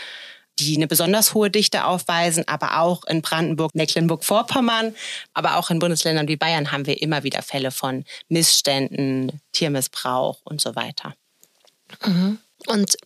die 0.60 0.76
eine 0.76 0.88
besonders 0.88 1.34
hohe 1.34 1.50
Dichte 1.50 1.86
aufweisen, 1.86 2.48
aber 2.48 2.80
auch 2.80 3.04
in 3.06 3.22
Brandenburg, 3.22 3.76
Mecklenburg-Vorpommern, 3.76 4.96
aber 5.34 5.58
auch 5.58 5.70
in 5.70 5.80
Bundesländern 5.80 6.28
wie 6.28 6.38
Bayern 6.38 6.72
haben 6.72 6.86
wir 6.86 7.02
immer 7.02 7.24
wieder 7.24 7.42
Fälle 7.42 7.72
von 7.72 8.06
Missständen, 8.30 9.42
Tiermissbrauch 9.52 10.40
und 10.44 10.62
so 10.62 10.76
weiter. 10.76 11.16
Mhm. 12.06 12.40
Und 12.68 12.98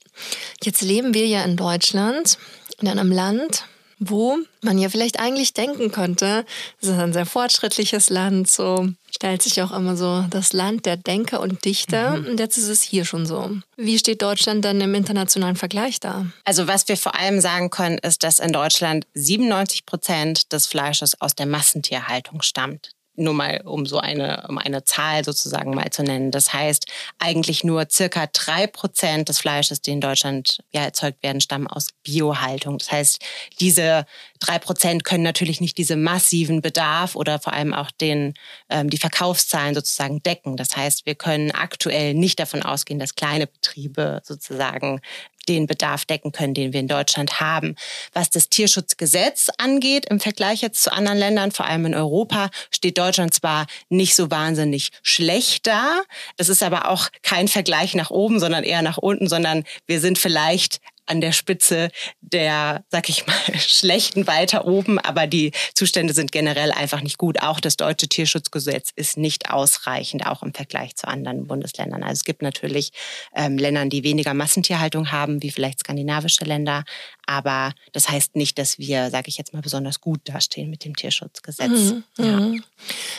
jetzt 0.64 0.82
leben 0.82 1.14
wir 1.14 1.28
ja 1.28 1.44
in 1.44 1.58
Deutschland, 1.58 2.38
in 2.80 2.88
einem 2.88 3.12
Land, 3.12 3.66
wo 4.00 4.38
man 4.62 4.78
ja 4.78 4.90
vielleicht 4.90 5.20
eigentlich 5.20 5.54
denken 5.54 5.92
könnte, 5.92 6.46
es 6.82 6.88
ist 6.88 6.98
ein 6.98 7.14
sehr 7.14 7.26
fortschrittliches 7.26 8.10
Land, 8.10 8.50
so 8.50 8.90
stellt 9.12 9.42
sich 9.42 9.62
auch 9.62 9.72
immer 9.72 9.98
so 9.98 10.26
das 10.30 10.54
Land 10.54 10.86
der 10.86 10.98
Denker 10.98 11.42
und 11.42 11.66
Dichter. 11.66 12.18
Mhm. 12.18 12.28
Und 12.28 12.40
jetzt 12.40 12.58
ist 12.58 12.70
es 12.70 12.82
hier 12.82 13.06
schon 13.06 13.26
so. 13.26 13.52
Wie 13.76 14.00
steht 14.00 14.22
Deutschland 14.22 14.64
dann 14.64 14.80
im 14.82 14.96
internationalen 14.96 15.56
Vergleich 15.56 16.00
da? 16.00 16.26
Also 16.46 16.68
was 16.68 16.88
wir 16.88 16.98
vor 16.98 17.16
allem 17.16 17.42
sagen 17.42 17.70
können, 17.70 17.98
ist, 17.98 18.24
dass 18.24 18.40
in 18.40 18.54
Deutschland 18.54 19.06
97 19.14 19.86
Prozent 19.86 20.54
des 20.54 20.68
Fleisches 20.68 21.20
aus 21.20 21.36
der 21.36 21.46
Massentierhaltung 21.46 22.42
stammt 22.42 22.92
nur 23.20 23.34
mal 23.34 23.62
um 23.66 23.86
so 23.86 24.00
eine, 24.00 24.46
um 24.48 24.58
eine 24.58 24.84
Zahl 24.84 25.24
sozusagen 25.24 25.74
mal 25.76 25.90
zu 25.92 26.04
nennen. 26.04 26.32
Das 26.32 26.54
heißt, 26.54 26.86
eigentlich 27.20 27.64
nur 27.64 27.88
circa 27.90 28.28
drei 28.28 28.68
Prozent 28.68 29.30
des 29.30 29.40
Fleisches, 29.40 29.82
die 29.82 29.92
in 29.92 30.02
Deutschland 30.02 30.60
ja 30.72 30.82
erzeugt 30.82 31.22
werden, 31.24 31.42
stammen 31.42 31.68
aus 31.68 31.88
Biohaltung. 32.04 32.78
Das 32.78 32.92
heißt, 32.92 33.20
diese 33.60 34.06
drei 34.40 34.60
Prozent 34.60 35.04
können 35.04 35.24
natürlich 35.24 35.62
nicht 35.62 35.78
diese 35.78 35.96
massiven 35.96 36.62
Bedarf 36.62 37.16
oder 37.16 37.40
vor 37.40 37.54
allem 37.54 37.74
auch 37.74 37.92
den, 37.92 38.34
ähm, 38.70 38.90
die 38.90 38.98
Verkaufszahlen 38.98 39.76
sozusagen 39.76 40.24
decken. 40.24 40.58
Das 40.58 40.76
heißt, 40.76 41.06
wir 41.06 41.16
können 41.16 41.52
aktuell 41.52 42.14
nicht 42.14 42.40
davon 42.40 42.64
ausgehen, 42.64 43.00
dass 43.00 43.16
kleine 43.16 43.48
Betriebe 43.48 44.22
sozusagen 44.24 45.02
den 45.50 45.68
Bedarf 45.68 46.06
decken 46.06 46.32
können, 46.32 46.54
den 46.54 46.74
wir 46.74 46.80
in 46.80 46.88
Deutschland 46.88 47.42
haben. 47.42 47.76
Was 48.14 48.30
das 48.30 48.50
Tierschutzgesetz 48.50 49.50
angeht, 49.58 50.06
im 50.06 50.20
Vergleich 50.20 50.62
jetzt 50.62 50.84
zu 50.84 50.94
anderen 50.94 51.18
Ländern, 51.18 51.52
vor 51.52 51.66
allem 51.66 51.88
in 51.88 51.96
Europa, 51.96 52.50
steht 52.72 52.98
Deutschland 52.98 53.34
zwar 53.34 53.66
nicht 53.90 54.16
so 54.16 54.30
wahnsinnig 54.30 54.92
schlecht 55.02 55.66
da. 55.66 56.02
Das 56.38 56.50
ist 56.50 56.62
aber 56.62 56.90
auch 56.90 57.10
kein 57.24 57.48
Vergleich 57.48 57.96
nach 57.96 58.12
oben, 58.12 58.40
sondern 58.40 58.64
eher 58.64 58.84
nach 58.84 58.98
unten, 58.98 59.28
sondern 59.28 59.64
wir 59.88 60.00
sind 60.00 60.20
vielleicht 60.20 60.82
an 61.10 61.22
der 61.22 61.32
Spitze 61.32 61.90
der, 62.22 62.84
sag 62.90 63.10
ich 63.10 63.26
mal, 63.26 63.36
schlechten 63.58 64.28
weiter 64.28 64.66
oben, 64.66 65.00
aber 65.00 65.28
die 65.28 65.52
Zustände 65.74 66.14
sind 66.14 66.32
generell 66.32 66.72
einfach 66.72 67.02
nicht 67.02 67.18
gut. 67.18 67.42
Auch 67.42 67.60
das 67.60 67.78
deutsche 67.78 68.08
Tierschutzgesetz 68.08 68.92
ist 68.96 69.18
nicht 69.18 69.50
ausreichend, 69.50 70.26
auch 70.26 70.44
im 70.44 70.54
Vergleich 70.54 70.96
zu 70.96 71.08
anderen 71.08 71.48
Bundesländern. 71.48 72.04
Also 72.04 72.14
es 72.14 72.24
gibt 72.24 72.42
natürlich 72.42 72.92
ähm, 73.36 73.58
Länder, 73.58 73.86
die 73.86 74.04
weniger 74.04 74.34
Massentierhaltung 74.34 75.12
haben, 75.12 75.42
wie 75.42 75.52
vielleicht 75.52 75.80
skandinavische 75.80 76.46
Länder, 76.46 76.84
aber 77.26 77.74
das 77.92 78.10
heißt 78.10 78.36
nicht, 78.36 78.58
dass 78.58 78.80
wir, 78.80 79.12
sage 79.12 79.28
ich 79.28 79.38
jetzt 79.38 79.54
mal, 79.54 79.62
besonders 79.62 80.02
gut 80.02 80.22
dastehen 80.24 80.72
mit 80.72 80.84
dem 80.84 80.96
Tierschutzgesetz. 80.96 81.70
Mhm, 81.70 82.04
ja. 82.18 82.40
Mhm. 82.40 82.64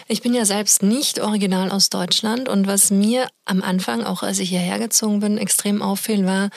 Ich 0.09 0.20
bin 0.20 0.35
ja 0.35 0.44
selbst 0.44 0.83
nicht 0.83 1.20
original 1.20 1.70
aus 1.70 1.90
Deutschland 1.90 2.48
und 2.48 2.66
was 2.66 2.90
mir 2.90 3.29
am 3.44 3.62
Anfang, 3.62 4.05
auch 4.05 4.24
als 4.24 4.40
ich 4.40 4.48
hierher 4.48 4.81
gezogen 4.81 5.20
bin, 5.20 5.38
extrem 5.38 5.81
auffiel, 5.81 6.26
war, 6.26 6.50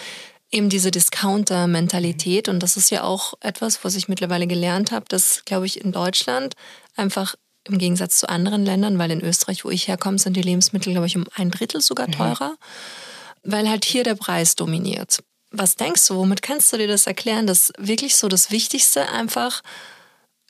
eben 0.53 0.69
diese 0.69 0.91
Discounter-Mentalität. 0.91 2.47
Und 2.47 2.61
das 2.61 2.77
ist 2.77 2.89
ja 2.89 3.03
auch 3.03 3.33
etwas, 3.41 3.83
was 3.83 3.95
ich 3.95 4.07
mittlerweile 4.07 4.47
gelernt 4.47 4.91
habe, 4.91 5.05
dass, 5.09 5.43
glaube 5.45 5.65
ich, 5.65 5.83
in 5.83 5.91
Deutschland 5.91 6.55
einfach 6.95 7.35
im 7.65 7.77
Gegensatz 7.77 8.19
zu 8.19 8.29
anderen 8.29 8.65
Ländern, 8.65 8.99
weil 8.99 9.11
in 9.11 9.21
Österreich, 9.21 9.65
wo 9.65 9.69
ich 9.69 9.87
herkomme, 9.87 10.19
sind 10.19 10.35
die 10.35 10.41
Lebensmittel, 10.41 10.91
glaube 10.91 11.07
ich, 11.07 11.15
um 11.15 11.25
ein 11.35 11.49
Drittel 11.49 11.81
sogar 11.81 12.07
mhm. 12.07 12.13
teurer, 12.13 12.49
mhm. 12.49 13.51
weil 13.51 13.69
halt 13.69 13.85
hier 13.85 14.03
der 14.03 14.15
Preis 14.15 14.55
dominiert. 14.55 15.23
Was 15.51 15.75
denkst 15.75 16.07
du, 16.07 16.15
womit 16.15 16.41
kannst 16.41 16.73
du 16.73 16.77
dir 16.77 16.87
das 16.87 17.07
erklären, 17.07 17.47
dass 17.47 17.71
wirklich 17.77 18.15
so 18.15 18.27
das 18.27 18.51
Wichtigste 18.51 19.09
einfach 19.09 19.61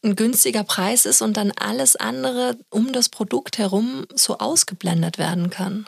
ein 0.03 0.15
günstiger 0.15 0.63
Preis 0.63 1.05
ist 1.05 1.21
und 1.21 1.37
dann 1.37 1.51
alles 1.51 1.95
andere 1.95 2.57
um 2.69 2.91
das 2.93 3.09
Produkt 3.09 3.57
herum 3.57 4.05
so 4.13 4.37
ausgeblendet 4.37 5.17
werden 5.17 5.49
kann? 5.49 5.87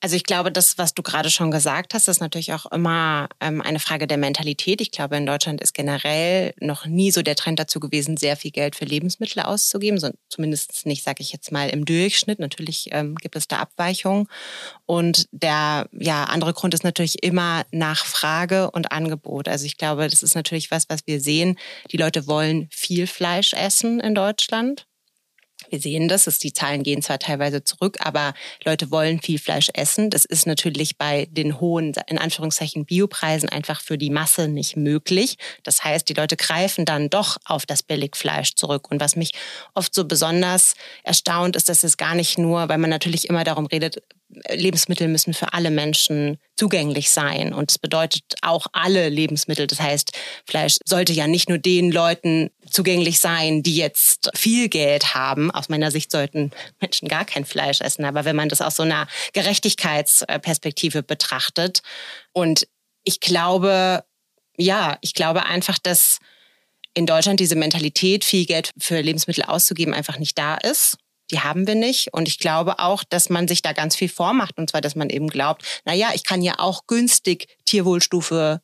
Also 0.00 0.14
ich 0.14 0.22
glaube, 0.22 0.52
das, 0.52 0.78
was 0.78 0.94
du 0.94 1.02
gerade 1.02 1.28
schon 1.28 1.50
gesagt 1.50 1.92
hast, 1.92 2.06
ist 2.06 2.20
natürlich 2.20 2.52
auch 2.52 2.66
immer 2.66 3.28
ähm, 3.40 3.60
eine 3.60 3.80
Frage 3.80 4.06
der 4.06 4.16
Mentalität. 4.16 4.80
Ich 4.80 4.92
glaube, 4.92 5.16
in 5.16 5.26
Deutschland 5.26 5.60
ist 5.60 5.74
generell 5.74 6.54
noch 6.60 6.86
nie 6.86 7.10
so 7.10 7.22
der 7.22 7.34
Trend 7.34 7.58
dazu 7.58 7.80
gewesen, 7.80 8.16
sehr 8.16 8.36
viel 8.36 8.52
Geld 8.52 8.76
für 8.76 8.84
Lebensmittel 8.84 9.42
auszugeben. 9.42 9.98
So, 9.98 10.10
zumindest 10.28 10.86
nicht, 10.86 11.02
sage 11.02 11.22
ich 11.22 11.32
jetzt 11.32 11.50
mal, 11.50 11.68
im 11.68 11.84
Durchschnitt. 11.84 12.38
Natürlich 12.38 12.90
ähm, 12.92 13.16
gibt 13.16 13.34
es 13.34 13.48
da 13.48 13.58
Abweichungen. 13.58 14.28
Und 14.86 15.26
der 15.32 15.88
ja, 15.90 16.24
andere 16.24 16.52
Grund 16.52 16.74
ist 16.74 16.84
natürlich 16.84 17.24
immer 17.24 17.64
Nachfrage 17.72 18.70
und 18.70 18.92
Angebot. 18.92 19.48
Also 19.48 19.66
ich 19.66 19.78
glaube, 19.78 20.08
das 20.08 20.22
ist 20.22 20.36
natürlich 20.36 20.70
was, 20.70 20.88
was 20.88 21.00
wir 21.06 21.20
sehen. 21.20 21.58
Die 21.90 21.96
Leute 21.96 22.28
wollen 22.28 22.68
viel 22.70 23.08
Fleisch 23.08 23.52
essen 23.52 23.98
in 23.98 24.14
Deutschland 24.14 24.87
Wir 25.70 25.80
sehen 25.80 26.08
das, 26.08 26.24
dass 26.24 26.38
die 26.38 26.52
Zahlen 26.52 26.82
gehen 26.82 27.02
zwar 27.02 27.18
teilweise 27.18 27.64
zurück, 27.64 27.96
aber 28.00 28.34
Leute 28.64 28.90
wollen 28.90 29.20
viel 29.20 29.38
Fleisch 29.38 29.68
essen. 29.74 30.10
Das 30.10 30.24
ist 30.24 30.46
natürlich 30.46 30.96
bei 30.96 31.26
den 31.30 31.60
hohen, 31.60 31.94
in 32.08 32.18
Anführungszeichen, 32.18 32.84
Biopreisen 32.84 33.48
einfach 33.48 33.80
für 33.80 33.98
die 33.98 34.10
Masse 34.10 34.48
nicht 34.48 34.76
möglich. 34.76 35.36
Das 35.62 35.84
heißt, 35.84 36.08
die 36.08 36.14
Leute 36.14 36.36
greifen 36.36 36.84
dann 36.84 37.10
doch 37.10 37.36
auf 37.44 37.66
das 37.66 37.82
Billigfleisch 37.82 38.54
zurück. 38.54 38.90
Und 38.90 39.00
was 39.00 39.16
mich 39.16 39.32
oft 39.74 39.94
so 39.94 40.04
besonders 40.04 40.74
erstaunt, 41.02 41.56
ist, 41.56 41.68
dass 41.68 41.84
es 41.84 41.96
gar 41.96 42.14
nicht 42.14 42.38
nur, 42.38 42.68
weil 42.68 42.78
man 42.78 42.90
natürlich 42.90 43.28
immer 43.28 43.44
darum 43.44 43.66
redet, 43.66 44.02
Lebensmittel 44.50 45.08
müssen 45.08 45.32
für 45.32 45.54
alle 45.54 45.70
Menschen 45.70 46.38
zugänglich 46.56 47.10
sein. 47.10 47.52
Und 47.54 47.70
es 47.70 47.78
bedeutet 47.78 48.22
auch 48.42 48.66
alle 48.72 49.08
Lebensmittel. 49.08 49.66
Das 49.66 49.80
heißt, 49.80 50.12
Fleisch 50.46 50.78
sollte 50.84 51.12
ja 51.12 51.26
nicht 51.26 51.48
nur 51.48 51.58
den 51.58 51.90
Leuten 51.90 52.50
zugänglich 52.68 53.20
sein, 53.20 53.62
die 53.62 53.76
jetzt 53.76 54.30
viel 54.34 54.68
Geld 54.68 55.14
haben. 55.14 55.50
Aus 55.50 55.68
meiner 55.68 55.90
Sicht 55.90 56.10
sollten 56.10 56.50
Menschen 56.80 57.08
gar 57.08 57.24
kein 57.24 57.44
Fleisch 57.44 57.80
essen. 57.80 58.04
Aber 58.04 58.24
wenn 58.24 58.36
man 58.36 58.50
das 58.50 58.60
aus 58.60 58.76
so 58.76 58.82
einer 58.82 59.08
Gerechtigkeitsperspektive 59.32 61.02
betrachtet 61.02 61.82
und 62.32 62.68
ich 63.04 63.20
glaube, 63.20 64.04
ja, 64.58 64.98
ich 65.00 65.14
glaube 65.14 65.46
einfach, 65.46 65.78
dass 65.78 66.18
in 66.92 67.06
Deutschland 67.06 67.40
diese 67.40 67.56
Mentalität, 67.56 68.24
viel 68.24 68.44
Geld 68.44 68.72
für 68.76 69.00
Lebensmittel 69.00 69.44
auszugeben, 69.44 69.94
einfach 69.94 70.18
nicht 70.18 70.36
da 70.36 70.56
ist 70.56 70.98
die 71.30 71.40
haben 71.40 71.66
wir 71.66 71.74
nicht. 71.74 72.12
Und 72.12 72.28
ich 72.28 72.38
glaube 72.38 72.78
auch, 72.78 73.04
dass 73.04 73.30
man 73.30 73.48
sich 73.48 73.62
da 73.62 73.72
ganz 73.72 73.96
viel 73.96 74.08
vormacht. 74.08 74.58
Und 74.58 74.70
zwar, 74.70 74.80
dass 74.80 74.94
man 74.94 75.10
eben 75.10 75.28
glaubt, 75.28 75.62
na 75.84 75.94
ja, 75.94 76.10
ich 76.14 76.24
kann 76.24 76.42
ja 76.42 76.54
auch 76.58 76.86
günstig 76.86 77.58
Tierwohlstufe, 77.64 78.60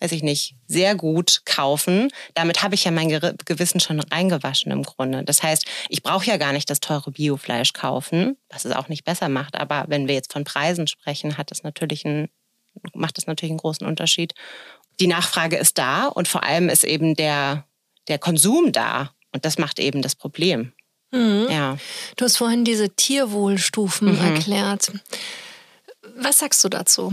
weiß 0.00 0.12
ich 0.12 0.22
nicht, 0.22 0.54
sehr 0.66 0.94
gut 0.94 1.42
kaufen. 1.44 2.10
Damit 2.34 2.62
habe 2.62 2.74
ich 2.74 2.84
ja 2.84 2.90
mein 2.90 3.08
Gewissen 3.08 3.80
schon 3.80 4.00
reingewaschen 4.00 4.70
im 4.70 4.82
Grunde. 4.82 5.24
Das 5.24 5.42
heißt, 5.42 5.66
ich 5.88 6.02
brauche 6.02 6.26
ja 6.26 6.36
gar 6.36 6.52
nicht 6.52 6.68
das 6.68 6.80
teure 6.80 7.10
Biofleisch 7.10 7.72
kaufen, 7.72 8.36
was 8.50 8.64
es 8.64 8.72
auch 8.72 8.88
nicht 8.88 9.04
besser 9.04 9.28
macht. 9.28 9.56
Aber 9.56 9.86
wenn 9.88 10.06
wir 10.06 10.14
jetzt 10.14 10.32
von 10.32 10.44
Preisen 10.44 10.86
sprechen, 10.86 11.38
hat 11.38 11.50
das 11.50 11.62
natürlich 11.62 12.04
einen, 12.04 12.28
macht 12.92 13.16
das 13.16 13.26
natürlich 13.26 13.52
einen 13.52 13.58
großen 13.58 13.86
Unterschied. 13.86 14.34
Die 15.00 15.06
Nachfrage 15.06 15.56
ist 15.56 15.78
da 15.78 16.06
und 16.06 16.28
vor 16.28 16.44
allem 16.44 16.68
ist 16.68 16.84
eben 16.84 17.14
der, 17.16 17.64
der 18.06 18.18
Konsum 18.18 18.72
da. 18.72 19.10
Und 19.32 19.44
das 19.44 19.58
macht 19.58 19.80
eben 19.80 20.00
das 20.00 20.14
Problem. 20.14 20.73
Mhm. 21.14 21.46
Ja. 21.50 21.78
Du 22.16 22.24
hast 22.24 22.36
vorhin 22.36 22.64
diese 22.64 22.90
Tierwohlstufen 22.90 24.12
mhm. 24.12 24.34
erklärt. 24.34 24.92
Was 26.16 26.38
sagst 26.38 26.62
du 26.64 26.68
dazu? 26.68 27.12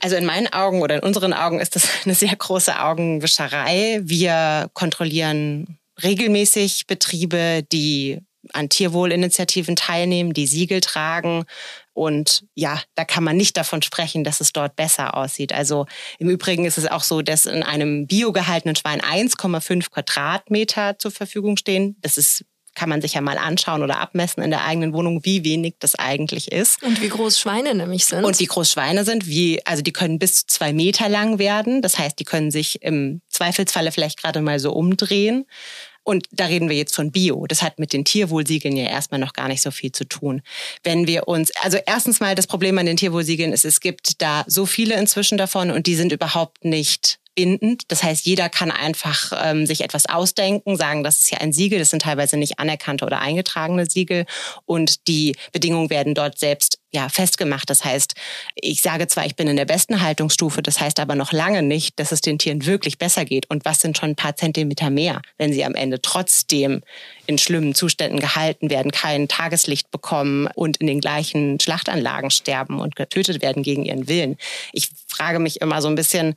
Also 0.00 0.16
in 0.16 0.24
meinen 0.24 0.50
Augen 0.52 0.80
oder 0.80 0.96
in 0.96 1.02
unseren 1.02 1.32
Augen 1.32 1.60
ist 1.60 1.76
das 1.76 1.86
eine 2.04 2.14
sehr 2.14 2.34
große 2.34 2.80
Augenwischerei. 2.80 4.00
Wir 4.02 4.70
kontrollieren 4.72 5.78
regelmäßig 6.02 6.86
Betriebe, 6.86 7.64
die 7.70 8.20
an 8.52 8.68
Tierwohlinitiativen 8.68 9.76
teilnehmen, 9.76 10.32
die 10.32 10.46
Siegel 10.46 10.80
tragen. 10.80 11.44
Und 11.92 12.44
ja, 12.54 12.80
da 12.94 13.04
kann 13.04 13.24
man 13.24 13.36
nicht 13.36 13.56
davon 13.56 13.82
sprechen, 13.82 14.24
dass 14.24 14.40
es 14.40 14.52
dort 14.52 14.76
besser 14.76 15.16
aussieht. 15.16 15.52
Also 15.52 15.86
im 16.18 16.30
Übrigen 16.30 16.64
ist 16.64 16.78
es 16.78 16.86
auch 16.86 17.02
so, 17.02 17.20
dass 17.20 17.44
in 17.44 17.62
einem 17.62 18.06
biogehaltenen 18.06 18.76
Schwein 18.76 19.00
1,5 19.00 19.90
Quadratmeter 19.90 20.98
zur 20.98 21.10
Verfügung 21.10 21.56
stehen. 21.56 21.96
Das 22.00 22.16
ist 22.16 22.44
kann 22.78 22.88
man 22.88 23.02
sich 23.02 23.14
ja 23.14 23.20
mal 23.20 23.38
anschauen 23.38 23.82
oder 23.82 23.98
abmessen 23.98 24.40
in 24.40 24.50
der 24.50 24.64
eigenen 24.64 24.92
Wohnung, 24.92 25.24
wie 25.24 25.44
wenig 25.44 25.74
das 25.80 25.96
eigentlich 25.96 26.52
ist. 26.52 26.80
Und 26.84 27.02
wie 27.02 27.08
groß 27.08 27.38
Schweine 27.40 27.74
nämlich 27.74 28.06
sind. 28.06 28.24
Und 28.24 28.38
wie 28.38 28.46
groß 28.46 28.70
Schweine 28.70 29.04
sind, 29.04 29.26
wie, 29.26 29.60
also 29.66 29.82
die 29.82 29.92
können 29.92 30.20
bis 30.20 30.36
zu 30.36 30.46
zwei 30.46 30.72
Meter 30.72 31.08
lang 31.08 31.40
werden. 31.40 31.82
Das 31.82 31.98
heißt, 31.98 32.18
die 32.20 32.24
können 32.24 32.52
sich 32.52 32.80
im 32.82 33.20
Zweifelsfalle 33.28 33.90
vielleicht 33.90 34.22
gerade 34.22 34.40
mal 34.40 34.60
so 34.60 34.72
umdrehen. 34.72 35.44
Und 36.04 36.26
da 36.30 36.46
reden 36.46 36.68
wir 36.68 36.76
jetzt 36.76 36.94
von 36.94 37.10
Bio. 37.10 37.46
Das 37.48 37.62
hat 37.62 37.80
mit 37.80 37.92
den 37.92 38.04
Tierwohlsiegeln 38.04 38.76
ja 38.76 38.84
erstmal 38.84 39.20
noch 39.20 39.32
gar 39.32 39.48
nicht 39.48 39.60
so 39.60 39.72
viel 39.72 39.90
zu 39.90 40.04
tun. 40.04 40.40
Wenn 40.84 41.08
wir 41.08 41.26
uns, 41.26 41.50
also 41.60 41.78
erstens 41.84 42.20
mal 42.20 42.36
das 42.36 42.46
Problem 42.46 42.78
an 42.78 42.86
den 42.86 42.96
Tierwohlsiegeln 42.96 43.52
ist, 43.52 43.64
es 43.64 43.80
gibt 43.80 44.22
da 44.22 44.44
so 44.46 44.64
viele 44.64 44.94
inzwischen 44.94 45.36
davon 45.36 45.72
und 45.72 45.86
die 45.86 45.96
sind 45.96 46.12
überhaupt 46.12 46.64
nicht 46.64 47.18
bindend. 47.38 47.84
Das 47.86 48.02
heißt, 48.02 48.26
jeder 48.26 48.48
kann 48.48 48.72
einfach 48.72 49.30
ähm, 49.44 49.64
sich 49.64 49.82
etwas 49.82 50.06
ausdenken, 50.06 50.76
sagen, 50.76 51.04
das 51.04 51.20
ist 51.20 51.30
ja 51.30 51.38
ein 51.38 51.52
Siegel, 51.52 51.78
das 51.78 51.90
sind 51.90 52.02
teilweise 52.02 52.36
nicht 52.36 52.58
anerkannte 52.58 53.04
oder 53.04 53.20
eingetragene 53.20 53.88
Siegel 53.88 54.26
und 54.66 55.06
die 55.06 55.36
Bedingungen 55.52 55.88
werden 55.88 56.16
dort 56.16 56.36
selbst 56.36 56.80
ja, 56.90 57.08
festgemacht. 57.08 57.70
Das 57.70 57.84
heißt, 57.84 58.14
ich 58.56 58.82
sage 58.82 59.06
zwar, 59.06 59.24
ich 59.24 59.36
bin 59.36 59.46
in 59.46 59.54
der 59.54 59.66
besten 59.66 60.00
Haltungsstufe, 60.00 60.62
das 60.62 60.80
heißt 60.80 60.98
aber 60.98 61.14
noch 61.14 61.30
lange 61.30 61.62
nicht, 61.62 62.00
dass 62.00 62.10
es 62.10 62.22
den 62.22 62.40
Tieren 62.40 62.66
wirklich 62.66 62.98
besser 62.98 63.24
geht. 63.24 63.48
Und 63.48 63.64
was 63.64 63.82
sind 63.82 63.96
schon 63.96 64.10
ein 64.10 64.16
paar 64.16 64.34
Zentimeter 64.34 64.90
mehr, 64.90 65.22
wenn 65.36 65.52
sie 65.52 65.64
am 65.64 65.76
Ende 65.76 66.02
trotzdem 66.02 66.82
in 67.26 67.38
schlimmen 67.38 67.76
Zuständen 67.76 68.18
gehalten 68.18 68.68
werden, 68.68 68.90
kein 68.90 69.28
Tageslicht 69.28 69.92
bekommen 69.92 70.48
und 70.56 70.78
in 70.78 70.88
den 70.88 71.00
gleichen 71.00 71.60
Schlachtanlagen 71.60 72.32
sterben 72.32 72.80
und 72.80 72.96
getötet 72.96 73.42
werden 73.42 73.62
gegen 73.62 73.84
ihren 73.84 74.08
Willen. 74.08 74.36
Ich 74.72 74.88
frage 75.06 75.38
mich 75.38 75.60
immer 75.60 75.80
so 75.82 75.86
ein 75.86 75.94
bisschen, 75.94 76.34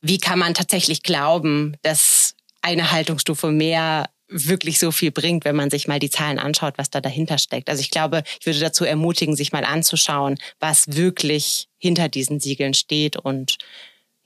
wie 0.00 0.18
kann 0.18 0.38
man 0.38 0.54
tatsächlich 0.54 1.02
glauben, 1.02 1.76
dass 1.82 2.34
eine 2.62 2.90
Haltungsstufe 2.90 3.50
mehr 3.50 4.08
wirklich 4.28 4.78
so 4.78 4.92
viel 4.92 5.10
bringt, 5.10 5.44
wenn 5.44 5.56
man 5.56 5.70
sich 5.70 5.88
mal 5.88 5.98
die 5.98 6.10
Zahlen 6.10 6.38
anschaut, 6.38 6.74
was 6.76 6.90
da 6.90 7.00
dahinter 7.00 7.38
steckt. 7.38 7.68
Also 7.68 7.80
ich 7.80 7.90
glaube, 7.90 8.22
ich 8.38 8.46
würde 8.46 8.60
dazu 8.60 8.84
ermutigen, 8.84 9.34
sich 9.34 9.52
mal 9.52 9.64
anzuschauen, 9.64 10.38
was 10.60 10.94
wirklich 10.94 11.68
hinter 11.78 12.08
diesen 12.08 12.38
Siegeln 12.38 12.74
steht 12.74 13.16
und 13.16 13.58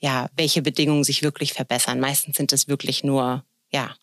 ja, 0.00 0.28
welche 0.36 0.60
Bedingungen 0.60 1.04
sich 1.04 1.22
wirklich 1.22 1.54
verbessern. 1.54 2.00
Meistens 2.00 2.36
sind 2.36 2.52
es 2.52 2.68
wirklich 2.68 3.04
nur, 3.04 3.44
ja, 3.72 3.94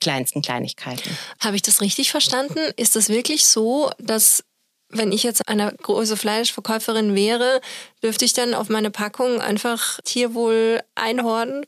kleinsten 0.00 0.42
Kleinigkeiten. 0.42 1.16
Habe 1.40 1.56
ich 1.56 1.62
das 1.62 1.80
richtig 1.80 2.10
verstanden? 2.10 2.58
Ist 2.76 2.96
es 2.96 3.08
wirklich 3.08 3.46
so, 3.46 3.90
dass 3.98 4.44
wenn 4.90 5.12
ich 5.12 5.22
jetzt 5.22 5.48
eine 5.48 5.72
große 5.82 6.16
Fleischverkäuferin 6.16 7.14
wäre, 7.14 7.60
dürfte 8.02 8.24
ich 8.24 8.32
dann 8.32 8.54
auf 8.54 8.68
meine 8.68 8.90
Packung 8.90 9.40
einfach 9.40 10.00
Tierwohl 10.04 10.80
einhorden, 10.94 11.66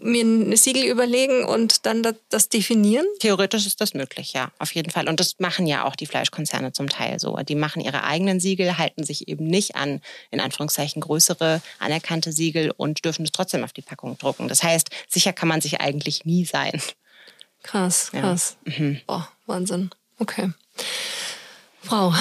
mir 0.00 0.24
ein 0.24 0.56
Siegel 0.56 0.84
überlegen 0.84 1.44
und 1.44 1.86
dann 1.86 2.02
das, 2.28 2.48
definieren? 2.48 3.06
Theoretisch 3.20 3.66
ist 3.66 3.80
das 3.80 3.94
möglich, 3.94 4.32
ja, 4.32 4.50
auf 4.58 4.74
jeden 4.74 4.90
Fall. 4.90 5.08
Und 5.08 5.20
das 5.20 5.38
machen 5.38 5.66
ja 5.66 5.84
auch 5.84 5.96
die 5.96 6.06
Fleischkonzerne 6.06 6.72
zum 6.72 6.88
Teil 6.88 7.20
so. 7.20 7.36
Die 7.36 7.54
machen 7.54 7.80
ihre 7.80 8.04
eigenen 8.04 8.40
Siegel, 8.40 8.78
halten 8.78 9.04
sich 9.04 9.28
eben 9.28 9.46
nicht 9.46 9.76
an, 9.76 10.00
in 10.30 10.40
Anführungszeichen, 10.40 11.00
größere 11.00 11.62
anerkannte 11.78 12.32
Siegel 12.32 12.72
und 12.76 13.04
dürfen 13.04 13.24
es 13.24 13.32
trotzdem 13.32 13.64
auf 13.64 13.72
die 13.72 13.82
Packung 13.82 14.18
drucken. 14.18 14.48
Das 14.48 14.62
heißt, 14.62 14.90
sicher 15.08 15.32
kann 15.32 15.48
man 15.48 15.60
sich 15.60 15.80
eigentlich 15.80 16.24
nie 16.24 16.44
sein. 16.44 16.82
Krass, 17.62 18.10
krass. 18.10 18.56
Ja. 18.66 18.72
Mhm. 18.78 19.00
Boah, 19.06 19.28
Wahnsinn. 19.46 19.90
Okay. 20.18 20.52
Frau, 21.80 22.14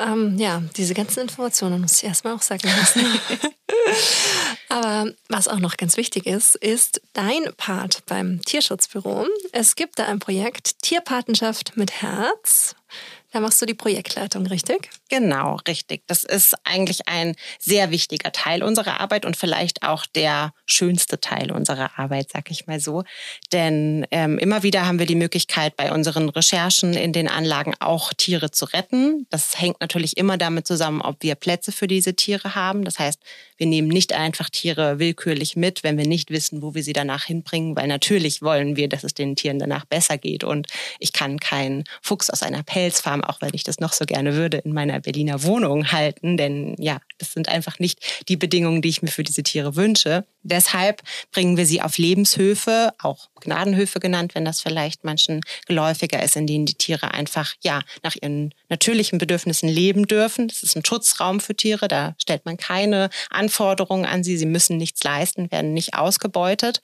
ähm, 0.00 0.36
ja, 0.38 0.62
diese 0.76 0.94
ganzen 0.94 1.20
Informationen 1.20 1.80
muss 1.80 1.98
ich 1.98 2.04
erstmal 2.04 2.34
auch 2.34 2.42
sagen 2.42 2.68
lassen. 2.68 3.06
Aber 4.68 5.10
was 5.28 5.48
auch 5.48 5.58
noch 5.58 5.76
ganz 5.76 5.96
wichtig 5.96 6.26
ist, 6.26 6.54
ist 6.56 7.00
dein 7.14 7.44
Part 7.56 8.04
beim 8.06 8.42
Tierschutzbüro. 8.42 9.26
Es 9.52 9.76
gibt 9.76 9.98
da 9.98 10.06
ein 10.06 10.18
Projekt 10.18 10.82
Tierpatenschaft 10.82 11.76
mit 11.76 12.02
Herz. 12.02 12.76
Da 13.30 13.40
machst 13.40 13.60
du 13.60 13.66
die 13.66 13.74
Projektleitung, 13.74 14.46
richtig? 14.46 14.88
Genau, 15.10 15.58
richtig. 15.68 16.02
Das 16.06 16.24
ist 16.24 16.54
eigentlich 16.64 17.08
ein 17.08 17.34
sehr 17.58 17.90
wichtiger 17.90 18.32
Teil 18.32 18.62
unserer 18.62 19.00
Arbeit 19.00 19.26
und 19.26 19.36
vielleicht 19.36 19.82
auch 19.82 20.06
der 20.06 20.54
schönste 20.64 21.20
Teil 21.20 21.52
unserer 21.52 21.98
Arbeit, 21.98 22.28
sag 22.32 22.50
ich 22.50 22.66
mal 22.66 22.80
so. 22.80 23.04
Denn 23.52 24.06
ähm, 24.10 24.38
immer 24.38 24.62
wieder 24.62 24.86
haben 24.86 24.98
wir 24.98 25.04
die 25.04 25.14
Möglichkeit, 25.14 25.76
bei 25.76 25.92
unseren 25.92 26.30
Recherchen 26.30 26.94
in 26.94 27.12
den 27.12 27.28
Anlagen 27.28 27.74
auch 27.80 28.14
Tiere 28.14 28.50
zu 28.50 28.64
retten. 28.64 29.26
Das 29.28 29.60
hängt 29.60 29.80
natürlich 29.80 30.16
immer 30.16 30.38
damit 30.38 30.66
zusammen, 30.66 31.02
ob 31.02 31.22
wir 31.22 31.34
Plätze 31.34 31.70
für 31.70 31.86
diese 31.86 32.14
Tiere 32.14 32.54
haben. 32.54 32.84
Das 32.84 32.98
heißt, 32.98 33.20
wir 33.58 33.66
nehmen 33.66 33.88
nicht 33.88 34.14
einfach 34.14 34.48
Tiere 34.48 34.98
willkürlich 34.98 35.54
mit, 35.54 35.82
wenn 35.82 35.98
wir 35.98 36.06
nicht 36.06 36.30
wissen, 36.30 36.62
wo 36.62 36.74
wir 36.74 36.82
sie 36.82 36.92
danach 36.94 37.24
hinbringen, 37.24 37.76
weil 37.76 37.88
natürlich 37.88 38.40
wollen 38.40 38.76
wir, 38.76 38.88
dass 38.88 39.04
es 39.04 39.12
den 39.12 39.36
Tieren 39.36 39.58
danach 39.58 39.84
besser 39.84 40.16
geht. 40.16 40.44
Und 40.44 40.68
ich 40.98 41.12
kann 41.12 41.38
keinen 41.40 41.84
Fuchs 42.00 42.30
aus 42.30 42.42
einer 42.42 42.62
Pelzfarm, 42.62 43.17
auch 43.22 43.40
wenn 43.40 43.50
ich 43.52 43.64
das 43.64 43.80
noch 43.80 43.92
so 43.92 44.04
gerne 44.04 44.34
würde, 44.34 44.58
in 44.58 44.72
meiner 44.72 45.00
Berliner 45.00 45.42
Wohnung 45.42 45.92
halten. 45.92 46.36
Denn 46.36 46.74
ja, 46.78 46.98
das 47.18 47.32
sind 47.32 47.48
einfach 47.48 47.78
nicht 47.78 48.00
die 48.28 48.36
Bedingungen, 48.36 48.82
die 48.82 48.88
ich 48.88 49.02
mir 49.02 49.10
für 49.10 49.22
diese 49.22 49.42
Tiere 49.42 49.76
wünsche. 49.76 50.24
Deshalb 50.42 51.02
bringen 51.32 51.56
wir 51.56 51.66
sie 51.66 51.82
auf 51.82 51.98
Lebenshöfe, 51.98 52.92
auch 52.98 53.28
Gnadenhöfe 53.40 54.00
genannt, 54.00 54.34
wenn 54.34 54.44
das 54.44 54.60
vielleicht 54.60 55.04
manchen 55.04 55.40
geläufiger 55.66 56.22
ist, 56.22 56.36
in 56.36 56.46
denen 56.46 56.66
die 56.66 56.74
Tiere 56.74 57.12
einfach 57.12 57.54
ja 57.62 57.82
nach 58.02 58.16
ihren 58.20 58.54
natürlichen 58.68 59.18
Bedürfnissen 59.18 59.68
leben 59.68 60.06
dürfen. 60.06 60.48
Das 60.48 60.62
ist 60.62 60.76
ein 60.76 60.84
Schutzraum 60.84 61.40
für 61.40 61.54
Tiere, 61.54 61.88
da 61.88 62.14
stellt 62.18 62.46
man 62.46 62.56
keine 62.56 63.10
Anforderungen 63.30 64.06
an 64.06 64.24
sie, 64.24 64.38
sie 64.38 64.46
müssen 64.46 64.76
nichts 64.76 65.02
leisten, 65.02 65.50
werden 65.50 65.74
nicht 65.74 65.94
ausgebeutet. 65.94 66.80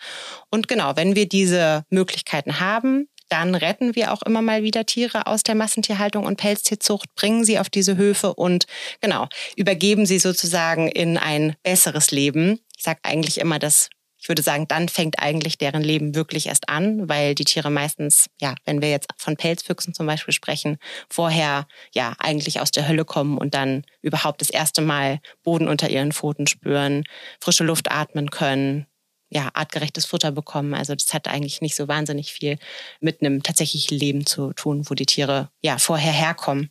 Und 0.51 0.69
genau, 0.69 0.97
wenn 0.97 1.15
wir 1.15 1.29
diese 1.29 1.85
Möglichkeiten 1.91 2.61
haben, 2.61 3.09
dann 3.29 3.55
retten 3.55 3.97
wir 3.97 4.13
auch 4.13 4.23
immer 4.23 4.43
mal 4.43 4.63
wieder 4.63 4.87
Tiere 4.87 5.27
aus 5.27 5.43
der 5.43 5.55
Massentierhaltung 5.55 6.25
und 6.25 6.37
Pelztierzucht, 6.37 7.15
bringen 7.15 7.45
sie 7.45 7.59
auf 7.59 7.71
diese 7.71 7.97
Höfe 7.97 8.35
und 8.35 8.67
genau, 9.01 9.29
übergeben 9.57 10.07
sie 10.07 10.19
sozusagen 10.19 10.89
in 10.89 11.19
ein 11.19 11.57
besseres 11.63 12.11
Leben. 12.11 12.61
Ich 12.77 12.83
sage 12.83 13.01
eigentlich 13.03 13.39
immer, 13.39 13.59
dass 13.59 13.89
ich 14.25 14.29
würde 14.31 14.41
sagen, 14.41 14.67
dann 14.67 14.89
fängt 14.89 15.19
eigentlich 15.19 15.59
deren 15.59 15.83
Leben 15.83 16.15
wirklich 16.15 16.47
erst 16.47 16.71
an, 16.71 17.11
weil 17.11 17.35
die 17.35 17.45
Tiere 17.45 17.71
meistens, 17.71 18.25
ja, 18.41 18.55
wenn 18.65 18.81
wir 18.81 18.89
jetzt 18.89 19.11
von 19.19 19.37
Pelzfüchsen 19.37 19.93
zum 19.93 20.07
Beispiel 20.07 20.33
sprechen, 20.33 20.79
vorher 21.11 21.67
ja 21.93 22.15
eigentlich 22.19 22.59
aus 22.59 22.71
der 22.71 22.89
Hölle 22.89 23.05
kommen 23.05 23.37
und 23.37 23.53
dann 23.53 23.85
überhaupt 24.01 24.41
das 24.41 24.49
erste 24.49 24.81
Mal 24.81 25.21
Boden 25.43 25.69
unter 25.69 25.91
ihren 25.91 26.13
Pfoten 26.13 26.47
spüren, 26.47 27.05
frische 27.39 27.65
Luft 27.65 27.91
atmen 27.91 28.31
können, 28.31 28.87
ja, 29.31 29.51
artgerechtes 29.55 30.07
Futter 30.07 30.31
bekommen. 30.31 30.75
Also 30.75 30.95
das 30.95 31.13
hat 31.13 31.29
eigentlich 31.29 31.61
nicht 31.61 31.75
so 31.75 31.89
wahnsinnig 31.89 32.33
viel 32.33 32.59
mit 33.01 33.21
einem 33.21 33.43
tatsächlichen 33.43 33.99
Leben 33.99 34.27
zu 34.27 34.53
tun, 34.53 34.89
wo 34.89 34.95
die 34.95 35.07
Tiere 35.07 35.51
ja 35.63 35.79
vorher 35.79 36.13
herkommen. 36.13 36.71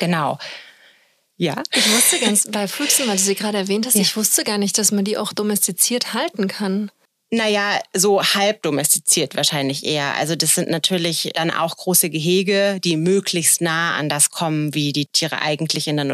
Genau. 0.00 0.38
Ja. 1.36 1.62
Ich 1.74 1.90
wusste 1.90 2.20
ganz, 2.20 2.48
bei 2.50 2.68
Füchsen, 2.68 3.08
weil 3.08 3.16
du 3.16 3.22
sie 3.22 3.34
gerade 3.34 3.58
erwähnt 3.58 3.86
hast, 3.86 3.96
ja. 3.96 4.02
ich 4.02 4.16
wusste 4.16 4.44
gar 4.44 4.58
nicht, 4.58 4.78
dass 4.78 4.92
man 4.92 5.04
die 5.04 5.18
auch 5.18 5.32
domestiziert 5.32 6.14
halten 6.14 6.48
kann. 6.48 6.90
Naja, 7.34 7.80
so 7.94 8.22
halb 8.22 8.62
domestiziert 8.62 9.36
wahrscheinlich 9.36 9.86
eher. 9.86 10.14
Also 10.16 10.36
das 10.36 10.54
sind 10.54 10.68
natürlich 10.68 11.30
dann 11.34 11.50
auch 11.50 11.78
große 11.78 12.10
Gehege, 12.10 12.78
die 12.84 12.96
möglichst 12.96 13.62
nah 13.62 13.96
an 13.96 14.10
das 14.10 14.30
kommen, 14.30 14.74
wie 14.74 14.92
die 14.92 15.06
Tiere 15.06 15.40
eigentlich 15.40 15.88
in 15.88 15.96
der 15.96 16.04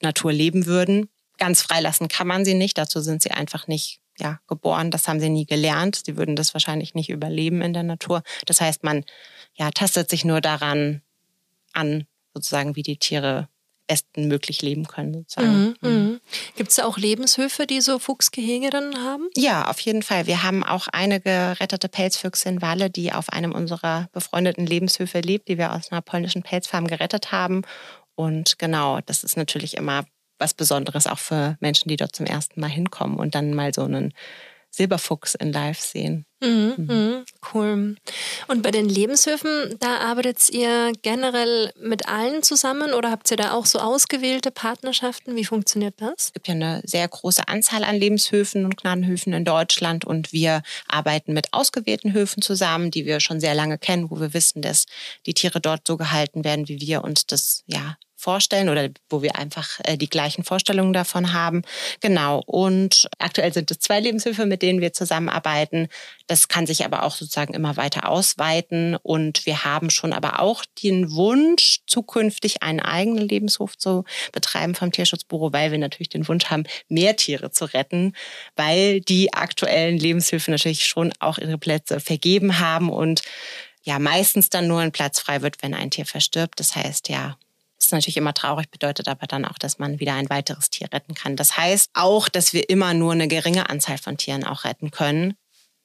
Natur 0.00 0.32
leben 0.32 0.66
würden. 0.66 1.08
Ganz 1.38 1.62
freilassen 1.62 2.06
kann 2.06 2.28
man 2.28 2.44
sie 2.44 2.54
nicht, 2.54 2.78
dazu 2.78 3.00
sind 3.00 3.22
sie 3.22 3.32
einfach 3.32 3.66
nicht 3.66 4.01
ja, 4.18 4.40
geboren, 4.46 4.90
das 4.90 5.08
haben 5.08 5.20
sie 5.20 5.30
nie 5.30 5.46
gelernt. 5.46 6.02
Sie 6.04 6.16
würden 6.16 6.36
das 6.36 6.54
wahrscheinlich 6.54 6.94
nicht 6.94 7.10
überleben 7.10 7.62
in 7.62 7.72
der 7.72 7.82
Natur. 7.82 8.22
Das 8.46 8.60
heißt, 8.60 8.84
man 8.84 9.04
ja, 9.54 9.70
tastet 9.70 10.10
sich 10.10 10.24
nur 10.24 10.40
daran 10.40 11.02
an, 11.72 12.06
sozusagen, 12.34 12.76
wie 12.76 12.82
die 12.82 12.98
Tiere 12.98 13.48
bestmöglich 13.86 14.62
leben 14.62 14.86
können. 14.86 15.12
Sozusagen. 15.14 15.76
Mhm, 15.80 15.88
mhm. 15.88 16.20
Gibt 16.56 16.70
es 16.70 16.78
auch 16.78 16.96
Lebenshöfe, 16.96 17.66
die 17.66 17.80
so 17.80 17.98
Fuchsgehege 17.98 18.70
dann 18.70 18.96
haben? 18.96 19.28
Ja, 19.36 19.68
auf 19.68 19.80
jeden 19.80 20.02
Fall. 20.02 20.26
Wir 20.26 20.42
haben 20.42 20.62
auch 20.64 20.88
eine 20.88 21.20
gerettete 21.20 21.88
Pelzfüchse 21.88 22.48
in 22.48 22.62
Walle, 22.62 22.90
die 22.90 23.12
auf 23.12 23.28
einem 23.30 23.52
unserer 23.52 24.08
befreundeten 24.12 24.66
Lebenshöfe 24.66 25.20
lebt, 25.20 25.48
die 25.48 25.58
wir 25.58 25.72
aus 25.72 25.90
einer 25.90 26.00
polnischen 26.00 26.42
Pelzfarm 26.42 26.86
gerettet 26.86 27.32
haben. 27.32 27.62
Und 28.14 28.58
genau, 28.58 29.00
das 29.04 29.24
ist 29.24 29.36
natürlich 29.36 29.76
immer 29.76 30.04
was 30.42 30.54
Besonderes 30.54 31.06
auch 31.06 31.18
für 31.18 31.56
Menschen, 31.60 31.88
die 31.88 31.96
dort 31.96 32.16
zum 32.16 32.26
ersten 32.26 32.60
Mal 32.60 32.70
hinkommen 32.70 33.16
und 33.16 33.34
dann 33.34 33.54
mal 33.54 33.72
so 33.72 33.82
einen 33.82 34.12
Silberfuchs 34.74 35.34
in 35.34 35.52
Live 35.52 35.80
sehen. 35.80 36.24
Mhm, 36.40 36.74
mhm. 36.76 36.86
mhm. 36.86 37.24
Cool. 37.52 37.96
Und 38.48 38.62
bei 38.62 38.70
den 38.70 38.88
Lebenshöfen, 38.88 39.76
da 39.78 39.98
arbeitet 39.98 40.48
ihr 40.50 40.92
generell 41.02 41.72
mit 41.78 42.08
allen 42.08 42.42
zusammen 42.42 42.94
oder 42.94 43.10
habt 43.10 43.30
ihr 43.30 43.36
da 43.36 43.52
auch 43.52 43.66
so 43.66 43.78
ausgewählte 43.78 44.50
Partnerschaften? 44.50 45.36
Wie 45.36 45.44
funktioniert 45.44 45.94
das? 45.98 46.14
Es 46.16 46.32
gibt 46.32 46.48
ja 46.48 46.54
eine 46.54 46.82
sehr 46.84 47.06
große 47.06 47.46
Anzahl 47.46 47.84
an 47.84 47.96
Lebenshöfen 47.96 48.64
und 48.64 48.78
Gnadenhöfen 48.78 49.34
in 49.34 49.44
Deutschland 49.44 50.04
und 50.06 50.32
wir 50.32 50.62
arbeiten 50.88 51.34
mit 51.34 51.52
ausgewählten 51.52 52.14
Höfen 52.14 52.42
zusammen, 52.42 52.90
die 52.90 53.04
wir 53.04 53.20
schon 53.20 53.40
sehr 53.40 53.54
lange 53.54 53.78
kennen, 53.78 54.10
wo 54.10 54.18
wir 54.18 54.32
wissen, 54.32 54.62
dass 54.62 54.86
die 55.26 55.34
Tiere 55.34 55.60
dort 55.60 55.86
so 55.86 55.98
gehalten 55.98 56.44
werden, 56.44 56.66
wie 56.66 56.80
wir 56.80 57.04
uns 57.04 57.26
das 57.26 57.62
ja 57.66 57.96
vorstellen 58.22 58.68
oder 58.68 58.88
wo 59.10 59.20
wir 59.20 59.36
einfach 59.36 59.80
äh, 59.84 59.98
die 59.98 60.08
gleichen 60.08 60.44
Vorstellungen 60.44 60.92
davon 60.92 61.32
haben. 61.32 61.62
Genau. 62.00 62.42
Und 62.46 63.08
aktuell 63.18 63.52
sind 63.52 63.70
es 63.70 63.80
zwei 63.80 63.98
Lebenshilfe, 63.98 64.46
mit 64.46 64.62
denen 64.62 64.80
wir 64.80 64.92
zusammenarbeiten. 64.92 65.88
Das 66.28 66.46
kann 66.46 66.66
sich 66.66 66.84
aber 66.84 67.02
auch 67.02 67.16
sozusagen 67.16 67.52
immer 67.52 67.76
weiter 67.76 68.08
ausweiten. 68.08 68.96
Und 69.02 69.44
wir 69.44 69.64
haben 69.64 69.90
schon 69.90 70.12
aber 70.12 70.40
auch 70.40 70.64
den 70.82 71.10
Wunsch, 71.10 71.80
zukünftig 71.86 72.62
einen 72.62 72.80
eigenen 72.80 73.28
Lebenshof 73.28 73.76
zu 73.76 74.04
betreiben 74.30 74.76
vom 74.76 74.92
Tierschutzbüro, 74.92 75.52
weil 75.52 75.72
wir 75.72 75.78
natürlich 75.78 76.08
den 76.08 76.28
Wunsch 76.28 76.46
haben, 76.46 76.64
mehr 76.88 77.16
Tiere 77.16 77.50
zu 77.50 77.64
retten, 77.64 78.14
weil 78.54 79.00
die 79.00 79.32
aktuellen 79.32 79.98
Lebenshilfen 79.98 80.52
natürlich 80.52 80.86
schon 80.86 81.12
auch 81.18 81.38
ihre 81.38 81.58
Plätze 81.58 81.98
vergeben 81.98 82.60
haben 82.60 82.88
und 82.88 83.22
ja, 83.84 83.98
meistens 83.98 84.48
dann 84.48 84.68
nur 84.68 84.80
ein 84.80 84.92
Platz 84.92 85.18
frei 85.18 85.42
wird, 85.42 85.62
wenn 85.62 85.74
ein 85.74 85.90
Tier 85.90 86.06
verstirbt. 86.06 86.60
Das 86.60 86.76
heißt, 86.76 87.08
ja, 87.08 87.36
ist 87.82 87.92
natürlich 87.92 88.16
immer 88.16 88.34
traurig, 88.34 88.70
bedeutet 88.70 89.08
aber 89.08 89.26
dann 89.26 89.44
auch, 89.44 89.58
dass 89.58 89.78
man 89.78 90.00
wieder 90.00 90.14
ein 90.14 90.30
weiteres 90.30 90.70
Tier 90.70 90.88
retten 90.92 91.14
kann. 91.14 91.36
Das 91.36 91.56
heißt 91.56 91.90
auch, 91.94 92.28
dass 92.28 92.52
wir 92.52 92.68
immer 92.68 92.94
nur 92.94 93.12
eine 93.12 93.28
geringe 93.28 93.68
Anzahl 93.68 93.98
von 93.98 94.16
Tieren 94.16 94.44
auch 94.44 94.64
retten 94.64 94.90
können. 94.90 95.34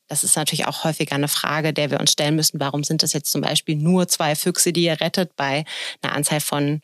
Das 0.08 0.24
ist 0.24 0.38
natürlich 0.38 0.68
auch 0.68 0.84
häufiger 0.84 1.16
eine 1.16 1.28
Frage, 1.28 1.74
der 1.74 1.92
wir 1.92 2.00
uns 2.00 2.12
stellen 2.12 2.36
müssen. 2.36 2.60
Warum 2.60 2.84
sind 2.84 3.04
das 3.04 3.14
jetzt 3.14 3.32
zum 3.32 3.42
Beispiel 3.42 3.76
nur 3.76 4.08
zwei 4.08 4.36
Füchse, 4.36 4.72
die 4.72 4.84
ihr 4.84 5.02
rettet 5.02 5.36
bei 5.36 5.66
einer 6.02 6.14
Anzahl 6.14 6.40
von 6.40 6.82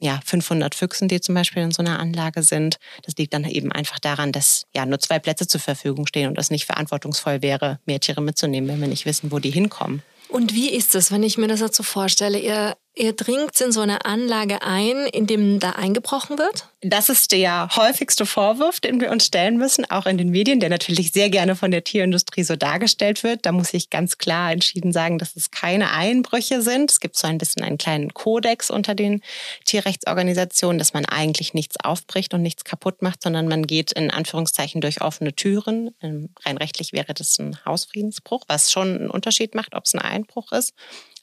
ja, 0.00 0.20
500 0.24 0.74
Füchsen, 0.74 1.08
die 1.08 1.20
zum 1.20 1.34
Beispiel 1.34 1.62
in 1.62 1.72
so 1.72 1.82
einer 1.82 1.98
Anlage 1.98 2.42
sind. 2.42 2.78
Das 3.02 3.16
liegt 3.16 3.34
dann 3.34 3.44
eben 3.44 3.72
einfach 3.72 3.98
daran, 3.98 4.32
dass 4.32 4.64
ja 4.74 4.86
nur 4.86 5.00
zwei 5.00 5.18
Plätze 5.18 5.46
zur 5.46 5.60
Verfügung 5.60 6.06
stehen 6.06 6.28
und 6.28 6.38
das 6.38 6.50
nicht 6.50 6.66
verantwortungsvoll 6.66 7.42
wäre, 7.42 7.80
mehr 7.84 7.98
Tiere 8.00 8.22
mitzunehmen, 8.22 8.68
wenn 8.68 8.80
wir 8.80 8.88
nicht 8.88 9.06
wissen, 9.06 9.32
wo 9.32 9.38
die 9.38 9.50
hinkommen. 9.50 10.02
Und 10.28 10.54
wie 10.54 10.70
ist 10.70 10.94
es, 10.94 11.10
wenn 11.10 11.22
ich 11.22 11.38
mir 11.38 11.48
das 11.48 11.60
dazu 11.60 11.82
vorstelle? 11.82 12.38
Ihr 12.38 12.76
Ihr 12.98 13.12
dringt 13.12 13.60
in 13.60 13.70
so 13.70 13.80
eine 13.80 14.04
Anlage 14.04 14.62
ein, 14.62 15.06
in 15.06 15.28
dem 15.28 15.60
da 15.60 15.70
eingebrochen 15.70 16.36
wird? 16.36 16.66
Das 16.80 17.08
ist 17.08 17.30
der 17.30 17.68
häufigste 17.76 18.26
Vorwurf, 18.26 18.80
den 18.80 19.00
wir 19.00 19.12
uns 19.12 19.26
stellen 19.26 19.56
müssen, 19.56 19.88
auch 19.88 20.06
in 20.06 20.18
den 20.18 20.30
Medien, 20.30 20.58
der 20.58 20.68
natürlich 20.68 21.12
sehr 21.12 21.30
gerne 21.30 21.54
von 21.54 21.70
der 21.70 21.84
Tierindustrie 21.84 22.42
so 22.42 22.56
dargestellt 22.56 23.22
wird. 23.22 23.46
Da 23.46 23.52
muss 23.52 23.72
ich 23.72 23.90
ganz 23.90 24.18
klar 24.18 24.50
entschieden 24.50 24.92
sagen, 24.92 25.18
dass 25.18 25.36
es 25.36 25.52
keine 25.52 25.92
Einbrüche 25.92 26.60
sind. 26.60 26.90
Es 26.90 26.98
gibt 26.98 27.16
so 27.16 27.28
ein 27.28 27.38
bisschen 27.38 27.62
einen 27.62 27.78
kleinen 27.78 28.14
Kodex 28.14 28.68
unter 28.68 28.96
den 28.96 29.22
Tierrechtsorganisationen, 29.64 30.80
dass 30.80 30.92
man 30.92 31.04
eigentlich 31.04 31.54
nichts 31.54 31.76
aufbricht 31.78 32.34
und 32.34 32.42
nichts 32.42 32.64
kaputt 32.64 33.00
macht, 33.00 33.22
sondern 33.22 33.46
man 33.46 33.64
geht 33.68 33.92
in 33.92 34.10
Anführungszeichen 34.10 34.80
durch 34.80 35.02
offene 35.02 35.32
Türen. 35.34 35.94
Ähm, 36.02 36.30
rein 36.44 36.56
rechtlich 36.56 36.92
wäre 36.92 37.14
das 37.14 37.38
ein 37.38 37.64
Hausfriedensbruch, 37.64 38.42
was 38.48 38.72
schon 38.72 38.88
einen 38.96 39.10
Unterschied 39.10 39.54
macht, 39.54 39.76
ob 39.76 39.84
es 39.84 39.94
ein 39.94 40.00
Einbruch 40.00 40.50
ist 40.50 40.74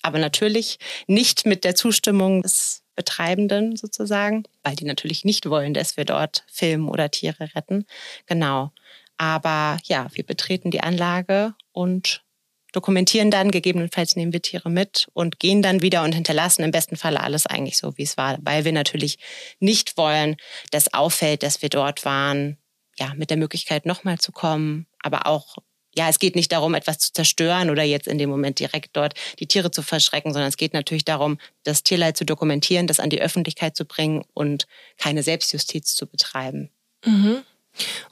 aber 0.06 0.20
natürlich 0.20 0.78
nicht 1.08 1.46
mit 1.46 1.64
der 1.64 1.76
Zustimmung 1.76 2.44
des 2.44 2.84
Betreibenden 2.96 3.76
sozusagen, 3.76 4.44
weil 4.64 4.76
die 4.76 4.86
natürlich 4.86 5.26
nicht 5.26 5.50
wollen, 5.50 5.74
dass 5.74 5.98
wir 5.98 6.06
dort 6.06 6.44
filmen 6.48 6.88
oder 6.88 7.12
Tiere 7.12 7.50
retten. 7.56 7.86
Genau. 8.26 8.72
Aber 9.18 9.80
ja, 9.84 10.08
wir 10.14 10.26
betreten 10.26 10.72
die 10.72 10.82
Anlage 10.82 11.56
und 11.72 12.24
dokumentieren 12.72 13.32
dann, 13.32 13.52
gegebenenfalls 13.52 14.16
nehmen 14.16 14.34
wir 14.34 14.42
Tiere 14.42 14.70
mit 14.70 15.08
und 15.14 15.40
gehen 15.40 15.62
dann 15.62 15.82
wieder 15.82 16.04
und 16.04 16.14
hinterlassen 16.14 16.64
im 16.64 16.72
besten 16.72 16.98
Fall 16.98 17.18
alles 17.18 17.48
eigentlich 17.48 17.78
so, 17.78 17.98
wie 17.98 18.04
es 18.04 18.18
war, 18.18 18.38
weil 18.42 18.66
wir 18.66 18.74
natürlich 18.74 19.18
nicht 19.60 19.98
wollen, 19.98 20.36
dass 20.72 20.94
auffällt, 20.94 21.44
dass 21.44 21.62
wir 21.62 21.70
dort 21.70 22.04
waren, 22.04 22.58
ja, 22.98 23.14
mit 23.16 23.30
der 23.30 23.38
Möglichkeit 23.38 23.86
nochmal 23.86 24.20
zu 24.20 24.32
kommen, 24.32 24.88
aber 25.02 25.26
auch 25.26 25.58
ja, 25.96 26.10
es 26.10 26.20
geht 26.20 26.36
nicht 26.36 26.52
darum, 26.52 26.74
etwas 26.74 27.00
zu 27.00 27.14
zerstören 27.14 27.70
oder 27.70 27.84
jetzt 27.84 28.08
in 28.08 28.18
dem 28.18 28.30
Moment 28.30 28.60
direkt 28.60 28.96
dort 28.96 29.14
die 29.40 29.48
Tiere 29.48 29.72
zu 29.72 29.82
verschrecken, 29.82 30.34
sondern 30.34 30.50
es 30.50 30.58
geht 30.58 30.74
natürlich 30.74 31.06
darum, 31.06 31.38
das 31.64 31.84
Tierleid 31.84 32.18
zu 32.18 32.26
dokumentieren, 32.26 32.88
das 32.88 33.00
an 33.00 33.10
die 33.10 33.22
Öffentlichkeit 33.22 33.76
zu 33.76 33.86
bringen 33.86 34.24
und 34.34 34.68
keine 34.98 35.24
Selbstjustiz 35.24 35.96
zu 35.96 36.06
betreiben. 36.08 36.70
Mhm. 37.06 37.44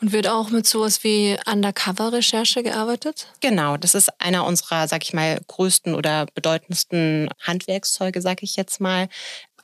Und 0.02 0.12
wird 0.12 0.28
auch 0.28 0.50
mit 0.50 0.68
sowas 0.68 1.04
wie 1.04 1.38
Undercover-Recherche 1.50 2.64
gearbeitet? 2.64 3.28
Genau, 3.40 3.78
das 3.78 3.96
ist 3.96 4.10
einer 4.20 4.46
unserer, 4.46 4.88
sag 4.88 5.04
ich 5.04 5.14
mal, 5.14 5.40
größten 5.48 5.96
oder 5.96 6.26
bedeutendsten 6.34 7.30
Handwerkszeuge, 7.40 8.22
sag 8.22 8.44
ich 8.44 8.58
jetzt 8.58 8.82
mal. 8.82 9.08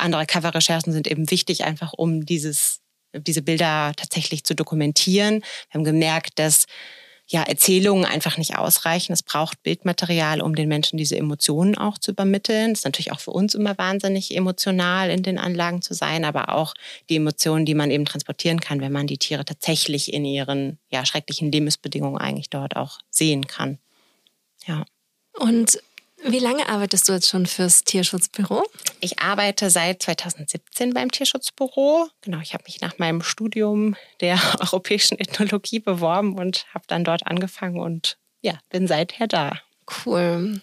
Undercover-Recherchen 0.02 0.94
sind 0.94 1.08
eben 1.08 1.30
wichtig, 1.32 1.66
einfach 1.66 1.92
um 1.94 2.26
dieses, 2.26 2.80
diese 3.14 3.42
Bilder 3.42 3.92
tatsächlich 3.98 4.46
zu 4.46 4.56
dokumentieren. 4.56 5.42
Wir 5.70 5.80
haben 5.80 5.84
gemerkt, 5.84 6.40
dass 6.40 6.66
ja, 7.32 7.44
Erzählungen 7.44 8.06
einfach 8.06 8.38
nicht 8.38 8.58
ausreichen. 8.58 9.14
Es 9.14 9.22
braucht 9.22 9.62
Bildmaterial, 9.62 10.42
um 10.42 10.56
den 10.56 10.68
Menschen 10.68 10.98
diese 10.98 11.16
Emotionen 11.16 11.78
auch 11.78 12.00
zu 12.00 12.12
übermitteln. 12.12 12.72
Es 12.72 12.80
ist 12.80 12.86
natürlich 12.86 13.12
auch 13.12 13.20
für 13.20 13.30
uns 13.30 13.54
immer 13.54 13.78
wahnsinnig 13.78 14.36
emotional, 14.36 15.12
in 15.12 15.22
den 15.22 15.38
Anlagen 15.38 15.84
zu 15.84 15.94
sein, 15.94 16.26
aber 16.26 16.50
auch 16.50 16.74
die 17.08 17.18
Emotionen, 17.18 17.68
die 17.68 17.76
man 17.76 17.92
eben 17.92 18.06
transportieren 18.06 18.60
kann, 18.60 18.82
wenn 18.82 18.92
man 18.92 19.06
die 19.06 19.20
Tiere 19.20 19.46
tatsächlich 19.46 20.12
in 20.12 20.26
ihren 20.26 20.80
ja, 20.90 21.06
schrecklichen 21.06 21.52
Lebensbedingungen 21.52 22.18
eigentlich 22.18 22.50
dort 22.50 22.76
auch 22.76 22.98
sehen 23.12 23.46
kann. 23.46 23.78
Ja. 24.66 24.86
Und 25.38 25.80
wie 26.24 26.40
lange 26.40 26.68
arbeitest 26.68 27.08
du 27.08 27.14
jetzt 27.14 27.30
schon 27.30 27.46
fürs 27.46 27.84
Tierschutzbüro? 27.84 28.64
Ich 29.00 29.20
arbeite 29.20 29.70
seit 29.70 30.04
2017 30.04 30.94
beim 30.94 31.12
Tierschutzbüro. 31.12 32.08
Genau, 32.22 32.40
ich 32.40 32.54
habe 32.54 32.64
mich 32.66 32.82
nach 32.82 32.98
meinem 32.98 33.22
Studium 33.22 33.96
der 34.22 34.40
europäischen 34.60 35.18
Ethnologie 35.20 35.80
beworben 35.80 36.38
und 36.38 36.66
habe 36.74 36.86
dann 36.88 37.04
dort 37.04 37.26
angefangen 37.28 37.80
und 37.80 38.18
ja, 38.42 38.54
bin 38.70 38.88
seither 38.88 39.28
da. 39.28 39.60
Cool. 40.06 40.62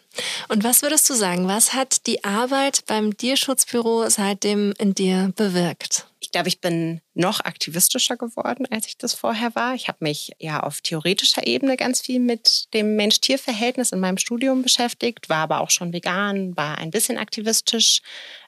Und 0.49 0.65
was 0.65 0.83
würdest 0.83 1.09
du 1.11 1.15
sagen, 1.15 1.49
was 1.49 1.75
hat 1.75 2.07
die 2.07 2.25
Arbeit 2.25 2.85
beim 2.87 3.17
Tierschutzbüro 3.17 4.09
seitdem 4.09 4.73
in 4.79 4.95
dir 4.95 5.33
bewirkt? 5.37 6.07
Ich 6.21 6.31
glaube, 6.31 6.49
ich 6.49 6.61
bin 6.61 7.01
noch 7.15 7.41
aktivistischer 7.41 8.17
geworden, 8.17 8.67
als 8.71 8.87
ich 8.87 8.99
das 8.99 9.15
vorher 9.15 9.55
war. 9.55 9.75
Ich 9.75 9.89
habe 9.89 9.99
mich 10.01 10.33
ja 10.39 10.61
auf 10.61 10.81
theoretischer 10.81 11.47
Ebene 11.47 11.77
ganz 11.77 12.01
viel 12.01 12.21
mit 12.21 12.73
dem 12.73 12.97
Mensch-Tier-Verhältnis 12.97 13.93
in 13.93 14.01
meinem 14.01 14.19
Studium 14.19 14.63
beschäftigt, 14.63 15.29
war 15.29 15.39
aber 15.39 15.61
auch 15.61 15.71
schon 15.71 15.93
vegan, 15.93 16.57
war 16.57 16.79
ein 16.79 16.91
bisschen 16.91 17.19
aktivistisch 17.19 18.03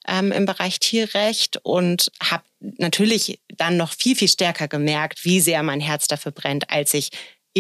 ähm, 0.07 0.33
im 0.33 0.47
Bereich 0.47 0.81
Tierrecht 0.81 1.59
und 1.63 2.11
habe 2.23 2.45
natürlich 2.61 3.41
dann 3.57 3.77
noch 3.77 3.93
viel, 3.93 4.17
viel 4.17 4.29
stärker 4.29 4.69
gemerkt, 4.69 5.25
wie 5.25 5.41
sehr 5.41 5.63
mein 5.63 5.81
Herz 5.81 6.09
dafür 6.09 6.33
brennt, 6.33 6.71
als 6.71 6.95
ich 6.95 7.11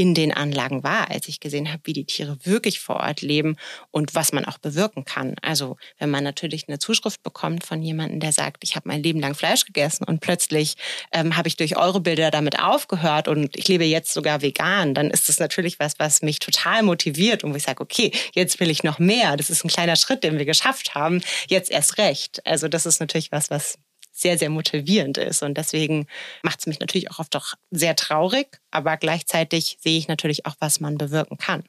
in 0.01 0.15
den 0.15 0.33
Anlagen 0.33 0.85
war, 0.85 1.11
als 1.11 1.27
ich 1.27 1.41
gesehen 1.41 1.73
habe, 1.73 1.83
wie 1.85 1.93
die 1.93 2.05
Tiere 2.05 2.39
wirklich 2.45 2.79
vor 2.79 2.97
Ort 2.97 3.21
leben 3.21 3.57
und 3.91 4.15
was 4.15 4.33
man 4.33 4.45
auch 4.45 4.59
bewirken 4.59 5.05
kann. 5.05 5.35
Also 5.43 5.77
wenn 5.99 6.09
man 6.09 6.23
natürlich 6.23 6.69
eine 6.69 6.79
Zuschrift 6.79 7.25
bekommt 7.25 7.67
von 7.67 7.83
jemandem, 7.83 8.21
der 8.21 8.31
sagt, 8.31 8.63
ich 8.63 8.77
habe 8.77 8.87
mein 8.89 9.03
Leben 9.03 9.19
lang 9.19 9.35
Fleisch 9.35 9.65
gegessen 9.65 10.05
und 10.05 10.21
plötzlich 10.21 10.77
ähm, 11.11 11.37
habe 11.37 11.49
ich 11.49 11.57
durch 11.57 11.77
eure 11.77 12.01
Bilder 12.01 12.31
damit 12.31 12.61
aufgehört 12.61 13.27
und 13.27 13.57
ich 13.57 13.67
lebe 13.67 13.85
jetzt 13.85 14.15
sogar 14.15 14.41
vegan, 14.41 14.95
dann 14.95 15.11
ist 15.11 15.29
das 15.29 15.41
natürlich 15.41 15.81
was, 15.81 15.95
was 15.99 16.23
mich 16.23 16.39
total 16.39 16.85
motiviert 16.85 17.43
und 17.43 17.53
wo 17.53 17.57
ich 17.57 17.65
sage, 17.65 17.83
okay, 17.83 18.13
jetzt 18.35 18.61
will 18.61 18.71
ich 18.71 18.85
noch 18.85 19.01
mehr. 19.01 19.37
Das 19.37 19.51
ist 19.51 19.65
ein 19.65 19.69
kleiner 19.69 19.97
Schritt, 19.97 20.23
den 20.23 20.39
wir 20.39 20.45
geschafft 20.45 20.95
haben. 20.95 21.23
Jetzt 21.49 21.73
erst 21.73 21.99
recht. 21.99 22.41
Also 22.47 22.69
das 22.69 22.87
ist 22.87 23.01
natürlich 23.01 23.33
was, 23.33 23.51
was 23.51 23.79
sehr, 24.21 24.39
sehr 24.39 24.51
motivierend 24.51 25.19
ist. 25.19 25.43
Und 25.43 25.57
deswegen 25.57 26.07
macht 26.43 26.61
es 26.61 26.67
mich 26.67 26.81
natürlich 26.81 27.11
auch 27.11 27.19
oft 27.19 27.37
auch 27.37 27.55
sehr 27.71 27.97
traurig, 27.97 28.59
aber 28.71 28.97
gleichzeitig 28.97 29.79
sehe 29.81 29.99
ich 29.99 30.09
natürlich 30.09 30.47
auch, 30.47 30.57
was 30.59 30.81
man 30.81 30.99
bewirken 30.99 31.39
kann. 31.39 31.65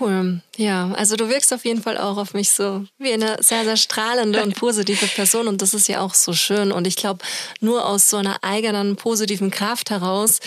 Cool. 0.00 0.42
Ja, 0.56 0.92
also 0.92 1.16
du 1.16 1.30
wirkst 1.30 1.52
auf 1.54 1.64
jeden 1.64 1.82
Fall 1.82 1.96
auch 1.96 2.18
auf 2.18 2.34
mich 2.34 2.50
so 2.50 2.84
wie 2.98 3.12
eine 3.12 3.42
sehr, 3.42 3.64
sehr 3.64 3.78
strahlende 3.78 4.42
und 4.42 4.54
positive 4.54 5.06
Person. 5.06 5.48
Und 5.48 5.62
das 5.62 5.72
ist 5.72 5.88
ja 5.88 6.02
auch 6.02 6.12
so 6.12 6.34
schön. 6.34 6.72
Und 6.72 6.86
ich 6.86 6.96
glaube, 6.96 7.24
nur 7.60 7.86
aus 7.86 8.10
so 8.10 8.18
einer 8.18 8.44
eigenen 8.44 8.96
positiven 8.96 9.50
Kraft 9.50 9.88
heraus 9.88 10.40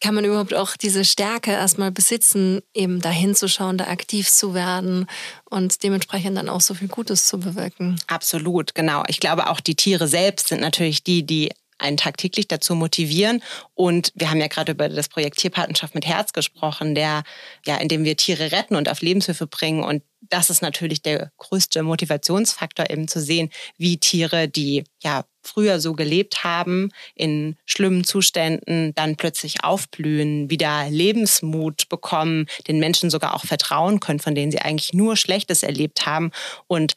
kann 0.00 0.14
man 0.14 0.24
überhaupt 0.24 0.54
auch 0.54 0.76
diese 0.76 1.04
Stärke 1.04 1.52
erstmal 1.52 1.90
besitzen, 1.90 2.60
eben 2.74 3.00
dahin 3.00 3.34
zu 3.34 3.48
schauen, 3.48 3.78
da 3.78 3.86
aktiv 3.88 4.30
zu 4.30 4.54
werden 4.54 5.06
und 5.44 5.82
dementsprechend 5.82 6.36
dann 6.36 6.48
auch 6.48 6.60
so 6.60 6.74
viel 6.74 6.88
Gutes 6.88 7.26
zu 7.26 7.38
bewirken. 7.38 8.00
Absolut, 8.06 8.74
genau. 8.74 9.02
Ich 9.08 9.20
glaube, 9.20 9.48
auch 9.50 9.60
die 9.60 9.74
Tiere 9.74 10.08
selbst 10.08 10.48
sind 10.48 10.60
natürlich 10.60 11.04
die, 11.04 11.24
die 11.24 11.50
einen 11.80 11.96
tagtäglich 11.96 12.48
dazu 12.48 12.74
motivieren. 12.74 13.42
Und 13.74 14.12
wir 14.14 14.30
haben 14.30 14.40
ja 14.40 14.48
gerade 14.48 14.72
über 14.72 14.88
das 14.88 15.08
Projekt 15.08 15.38
Tierpartnerschaft 15.38 15.94
mit 15.94 16.06
Herz 16.06 16.32
gesprochen, 16.32 16.94
der, 16.94 17.22
ja, 17.66 17.76
in 17.76 17.88
dem 17.88 18.04
wir 18.04 18.16
Tiere 18.16 18.52
retten 18.52 18.76
und 18.76 18.88
auf 18.88 19.02
Lebenshilfe 19.02 19.46
bringen. 19.46 19.82
Und 19.82 20.02
das 20.20 20.50
ist 20.50 20.62
natürlich 20.62 21.02
der 21.02 21.32
größte 21.38 21.82
Motivationsfaktor, 21.82 22.90
eben 22.90 23.08
zu 23.08 23.20
sehen, 23.20 23.50
wie 23.78 23.98
Tiere, 23.98 24.48
die 24.48 24.84
ja 25.02 25.24
früher 25.42 25.80
so 25.80 25.94
gelebt 25.94 26.44
haben, 26.44 26.90
in 27.14 27.56
schlimmen 27.64 28.04
Zuständen, 28.04 28.94
dann 28.94 29.16
plötzlich 29.16 29.64
aufblühen, 29.64 30.50
wieder 30.50 30.88
Lebensmut 30.90 31.88
bekommen, 31.88 32.46
den 32.68 32.78
Menschen 32.78 33.08
sogar 33.08 33.34
auch 33.34 33.46
vertrauen 33.46 34.00
können, 34.00 34.20
von 34.20 34.34
denen 34.34 34.52
sie 34.52 34.60
eigentlich 34.60 34.92
nur 34.92 35.16
Schlechtes 35.16 35.62
erlebt 35.62 36.04
haben. 36.04 36.30
Und 36.66 36.94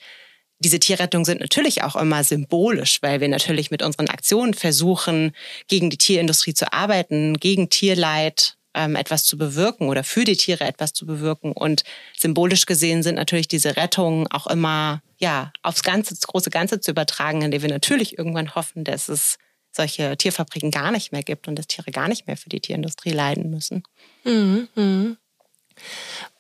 diese 0.64 0.80
Tierrettung 0.80 1.26
sind 1.26 1.42
natürlich 1.42 1.84
auch 1.84 1.96
immer 1.96 2.24
symbolisch, 2.24 3.00
weil 3.02 3.22
wir 3.22 3.28
natürlich 3.28 3.72
mit 3.72 3.84
unseren 3.84 4.08
Aktionen 4.08 4.54
versuchen, 4.54 5.34
gegen 5.68 5.90
die 5.90 5.98
Tierindustrie 5.98 6.54
zu 6.54 6.72
arbeiten, 6.74 7.38
gegen 7.38 7.70
Tierleid 7.70 8.58
ähm, 8.74 8.96
etwas 8.96 9.26
zu 9.26 9.38
bewirken 9.38 9.90
oder 9.90 10.04
für 10.04 10.24
die 10.24 10.38
Tiere 10.38 10.66
etwas 10.66 10.94
zu 10.94 11.06
bewirken. 11.06 11.52
Und 11.52 11.84
symbolisch 12.18 12.66
gesehen 12.66 13.04
sind 13.04 13.16
natürlich 13.16 13.48
diese 13.48 13.78
Rettungen 13.78 14.28
auch 14.32 14.48
immer 14.48 15.02
ja 15.18 15.52
aufs 15.62 15.84
ganze, 15.84 16.16
das 16.16 16.28
große 16.28 16.50
Ganze 16.50 16.80
zu 16.80 16.92
übertragen, 16.92 17.42
indem 17.42 17.62
wir 17.62 17.70
natürlich 17.70 18.18
irgendwann 18.18 18.56
hoffen, 18.56 18.84
dass 18.84 19.10
es 19.10 19.38
solche 19.72 20.16
Tierfabriken 20.18 20.72
gar 20.72 20.92
nicht 20.92 21.12
mehr 21.12 21.24
gibt 21.24 21.48
und 21.48 21.58
dass 21.58 21.68
Tiere 21.68 21.92
gar 21.92 22.08
nicht 22.08 22.28
mehr 22.28 22.38
für 22.38 22.50
die 22.50 22.60
Tierindustrie 22.60 23.12
leiden 23.12 23.50
müssen. 23.50 23.84
Mhm. 24.24 25.18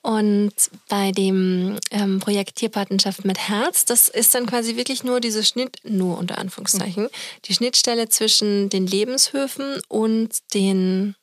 Mhm. 0.03 0.11
Und 0.11 0.53
bei 0.89 1.11
dem 1.11 1.77
ähm, 1.91 2.19
Projekt 2.19 2.55
Tierpartnerschaft 2.57 3.25
mit 3.25 3.37
Herz, 3.37 3.85
das 3.85 4.09
ist 4.09 4.35
dann 4.35 4.45
quasi 4.45 4.75
wirklich 4.75 5.03
nur 5.03 5.19
diese 5.19 5.43
Schnitt, 5.43 5.77
nur 5.83 6.17
unter 6.17 6.37
Anführungszeichen, 6.37 7.07
die 7.45 7.53
Schnittstelle 7.53 8.09
zwischen 8.09 8.69
den 8.69 8.85
Lebenshöfen 8.85 9.81
und 9.87 10.29
den 10.53 11.15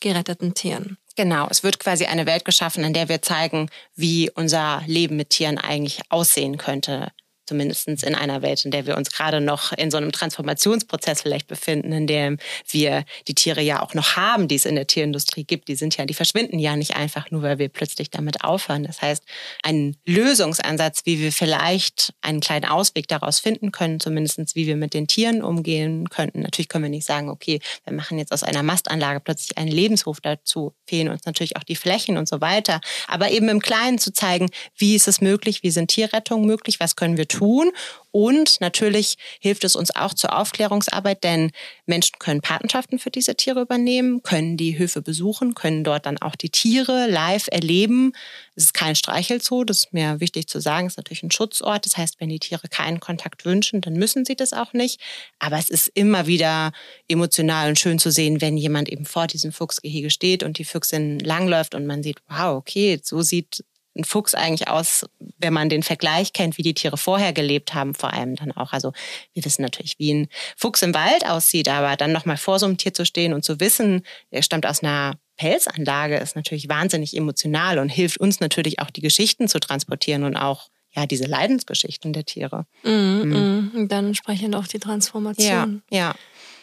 geretteten 0.00 0.54
Tieren. 0.54 0.98
Genau, 1.16 1.48
es 1.50 1.64
wird 1.64 1.80
quasi 1.80 2.04
eine 2.04 2.26
Welt 2.26 2.44
geschaffen, 2.44 2.84
in 2.84 2.92
der 2.92 3.08
wir 3.08 3.20
zeigen, 3.22 3.68
wie 3.96 4.30
unser 4.30 4.82
Leben 4.86 5.16
mit 5.16 5.30
Tieren 5.30 5.58
eigentlich 5.58 6.00
aussehen 6.10 6.58
könnte 6.58 7.10
zumindest 7.48 7.88
in 7.88 8.14
einer 8.14 8.42
Welt, 8.42 8.64
in 8.64 8.70
der 8.70 8.86
wir 8.86 8.96
uns 8.96 9.10
gerade 9.10 9.40
noch 9.40 9.72
in 9.72 9.90
so 9.90 9.96
einem 9.96 10.12
Transformationsprozess 10.12 11.22
vielleicht 11.22 11.48
befinden, 11.48 11.92
in 11.92 12.06
dem 12.06 12.38
wir 12.68 13.04
die 13.26 13.34
Tiere 13.34 13.62
ja 13.62 13.82
auch 13.82 13.94
noch 13.94 14.16
haben, 14.16 14.48
die 14.48 14.54
es 14.54 14.66
in 14.66 14.74
der 14.74 14.86
Tierindustrie 14.86 15.44
gibt. 15.44 15.68
Die 15.68 15.74
sind 15.74 15.96
ja, 15.96 16.04
die 16.04 16.14
verschwinden 16.14 16.58
ja 16.58 16.76
nicht 16.76 16.94
einfach 16.94 17.30
nur, 17.30 17.42
weil 17.42 17.58
wir 17.58 17.68
plötzlich 17.68 18.10
damit 18.10 18.44
aufhören. 18.44 18.84
Das 18.84 19.00
heißt, 19.00 19.24
ein 19.62 19.96
Lösungsansatz, 20.06 21.02
wie 21.04 21.20
wir 21.20 21.32
vielleicht 21.32 22.12
einen 22.20 22.40
kleinen 22.40 22.66
Ausweg 22.66 23.08
daraus 23.08 23.40
finden 23.40 23.72
können, 23.72 23.98
zumindest 23.98 24.54
wie 24.54 24.66
wir 24.66 24.76
mit 24.76 24.92
den 24.92 25.06
Tieren 25.06 25.42
umgehen 25.42 26.10
könnten. 26.10 26.40
Natürlich 26.40 26.68
können 26.68 26.84
wir 26.84 26.90
nicht 26.90 27.06
sagen, 27.06 27.30
okay, 27.30 27.60
wir 27.84 27.94
machen 27.94 28.18
jetzt 28.18 28.32
aus 28.32 28.42
einer 28.42 28.62
Mastanlage 28.62 29.20
plötzlich 29.20 29.56
einen 29.56 29.72
Lebenshof 29.72 30.20
dazu, 30.20 30.74
fehlen 30.86 31.08
uns 31.08 31.24
natürlich 31.24 31.56
auch 31.56 31.64
die 31.64 31.76
Flächen 31.76 32.18
und 32.18 32.28
so 32.28 32.40
weiter. 32.42 32.80
Aber 33.06 33.30
eben 33.30 33.48
im 33.48 33.60
Kleinen 33.60 33.98
zu 33.98 34.12
zeigen, 34.12 34.50
wie 34.76 34.94
ist 34.94 35.08
es 35.08 35.22
möglich, 35.22 35.62
wie 35.62 35.70
sind 35.70 35.88
Tierrettungen 35.88 36.46
möglich, 36.46 36.78
was 36.78 36.94
können 36.94 37.16
wir 37.16 37.26
tun, 37.26 37.37
tun. 37.38 37.70
Und 38.10 38.60
natürlich 38.60 39.16
hilft 39.38 39.64
es 39.64 39.76
uns 39.76 39.94
auch 39.94 40.14
zur 40.14 40.36
Aufklärungsarbeit, 40.36 41.22
denn 41.22 41.50
Menschen 41.86 42.18
können 42.18 42.40
Patenschaften 42.40 42.98
für 42.98 43.10
diese 43.10 43.34
Tiere 43.36 43.60
übernehmen, 43.60 44.22
können 44.22 44.56
die 44.56 44.78
Höfe 44.78 45.02
besuchen, 45.02 45.54
können 45.54 45.84
dort 45.84 46.06
dann 46.06 46.18
auch 46.18 46.34
die 46.34 46.48
Tiere 46.48 47.06
live 47.06 47.48
erleben. 47.50 48.12
Es 48.56 48.64
ist 48.64 48.74
kein 48.74 48.96
Streichelzoo, 48.96 49.64
das 49.64 49.78
ist 49.78 49.92
mir 49.92 50.20
wichtig 50.20 50.48
zu 50.48 50.60
sagen, 50.60 50.86
es 50.86 50.94
ist 50.94 50.96
natürlich 50.96 51.22
ein 51.22 51.30
Schutzort. 51.30 51.84
Das 51.84 51.96
heißt, 51.96 52.18
wenn 52.18 52.30
die 52.30 52.40
Tiere 52.40 52.68
keinen 52.68 52.98
Kontakt 52.98 53.44
wünschen, 53.44 53.82
dann 53.82 53.92
müssen 53.92 54.24
sie 54.24 54.36
das 54.36 54.52
auch 54.52 54.72
nicht. 54.72 55.00
Aber 55.38 55.58
es 55.58 55.68
ist 55.68 55.88
immer 55.88 56.26
wieder 56.26 56.72
emotional 57.08 57.68
und 57.68 57.78
schön 57.78 57.98
zu 57.98 58.10
sehen, 58.10 58.40
wenn 58.40 58.56
jemand 58.56 58.88
eben 58.88 59.04
vor 59.04 59.26
diesem 59.26 59.52
Fuchsgehege 59.52 60.10
steht 60.10 60.42
und 60.42 60.58
die 60.58 60.64
Füchsin 60.64 61.18
langläuft 61.18 61.74
und 61.74 61.86
man 61.86 62.02
sieht, 62.02 62.18
wow, 62.28 62.56
okay, 62.56 62.98
so 63.02 63.20
sieht 63.22 63.64
ein 63.98 64.04
Fuchs 64.04 64.34
eigentlich 64.34 64.68
aus, 64.68 65.06
wenn 65.38 65.52
man 65.52 65.68
den 65.68 65.82
Vergleich 65.82 66.32
kennt, 66.32 66.56
wie 66.56 66.62
die 66.62 66.74
Tiere 66.74 66.96
vorher 66.96 67.32
gelebt 67.32 67.74
haben, 67.74 67.94
vor 67.94 68.12
allem 68.12 68.36
dann 68.36 68.52
auch. 68.52 68.72
Also 68.72 68.92
wir 69.34 69.44
wissen 69.44 69.62
natürlich, 69.62 69.98
wie 69.98 70.14
ein 70.14 70.28
Fuchs 70.56 70.82
im 70.82 70.94
Wald 70.94 71.26
aussieht, 71.26 71.68
aber 71.68 71.96
dann 71.96 72.12
nochmal 72.12 72.36
vor 72.36 72.58
so 72.58 72.66
einem 72.66 72.78
Tier 72.78 72.94
zu 72.94 73.04
stehen 73.04 73.32
und 73.32 73.44
zu 73.44 73.60
wissen, 73.60 74.02
er 74.30 74.42
stammt 74.42 74.66
aus 74.66 74.82
einer 74.82 75.18
Pelzanlage, 75.36 76.16
ist 76.16 76.36
natürlich 76.36 76.68
wahnsinnig 76.68 77.16
emotional 77.16 77.78
und 77.78 77.88
hilft 77.88 78.18
uns 78.18 78.40
natürlich 78.40 78.80
auch, 78.80 78.90
die 78.90 79.02
Geschichten 79.02 79.48
zu 79.48 79.60
transportieren 79.60 80.24
und 80.24 80.36
auch 80.36 80.68
ja, 80.92 81.06
diese 81.06 81.26
Leidensgeschichten 81.26 82.12
der 82.12 82.24
Tiere. 82.24 82.66
Mhm. 82.82 83.72
Und 83.74 83.88
dann 83.92 84.06
entsprechend 84.06 84.56
auch 84.56 84.66
die 84.66 84.78
Transformation. 84.78 85.82
Ja, 85.90 85.98
ja. 85.98 86.14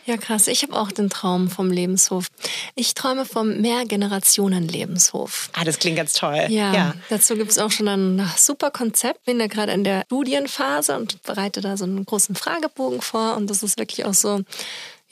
Ja, 0.05 0.17
krass. 0.17 0.47
Ich 0.47 0.61
habe 0.61 0.73
auch 0.73 0.91
den 0.91 1.09
Traum 1.09 1.49
vom 1.49 1.71
Lebenshof. 1.71 2.27
Ich 2.75 2.93
träume 2.93 3.25
vom 3.25 3.59
Mehrgenerationen-Lebenshof. 3.61 5.49
Ah, 5.53 5.63
das 5.63 5.79
klingt 5.79 5.97
ganz 5.97 6.13
toll. 6.13 6.45
Ja, 6.49 6.73
ja. 6.73 6.93
dazu 7.09 7.35
gibt 7.35 7.49
es 7.49 7.57
auch 7.57 7.71
schon 7.71 7.87
ein 7.87 8.29
super 8.37 8.69
Konzept. 8.69 9.25
Bin 9.25 9.39
da 9.39 9.47
gerade 9.47 9.71
in 9.71 9.83
der 9.83 10.03
Studienphase 10.05 10.95
und 10.95 11.23
bereite 11.23 11.61
da 11.61 11.75
so 11.75 11.85
einen 11.85 12.05
großen 12.05 12.35
Fragebogen 12.35 13.01
vor. 13.01 13.35
Und 13.35 13.49
das 13.49 13.63
ist 13.63 13.79
wirklich 13.79 14.05
auch 14.05 14.13
so 14.13 14.41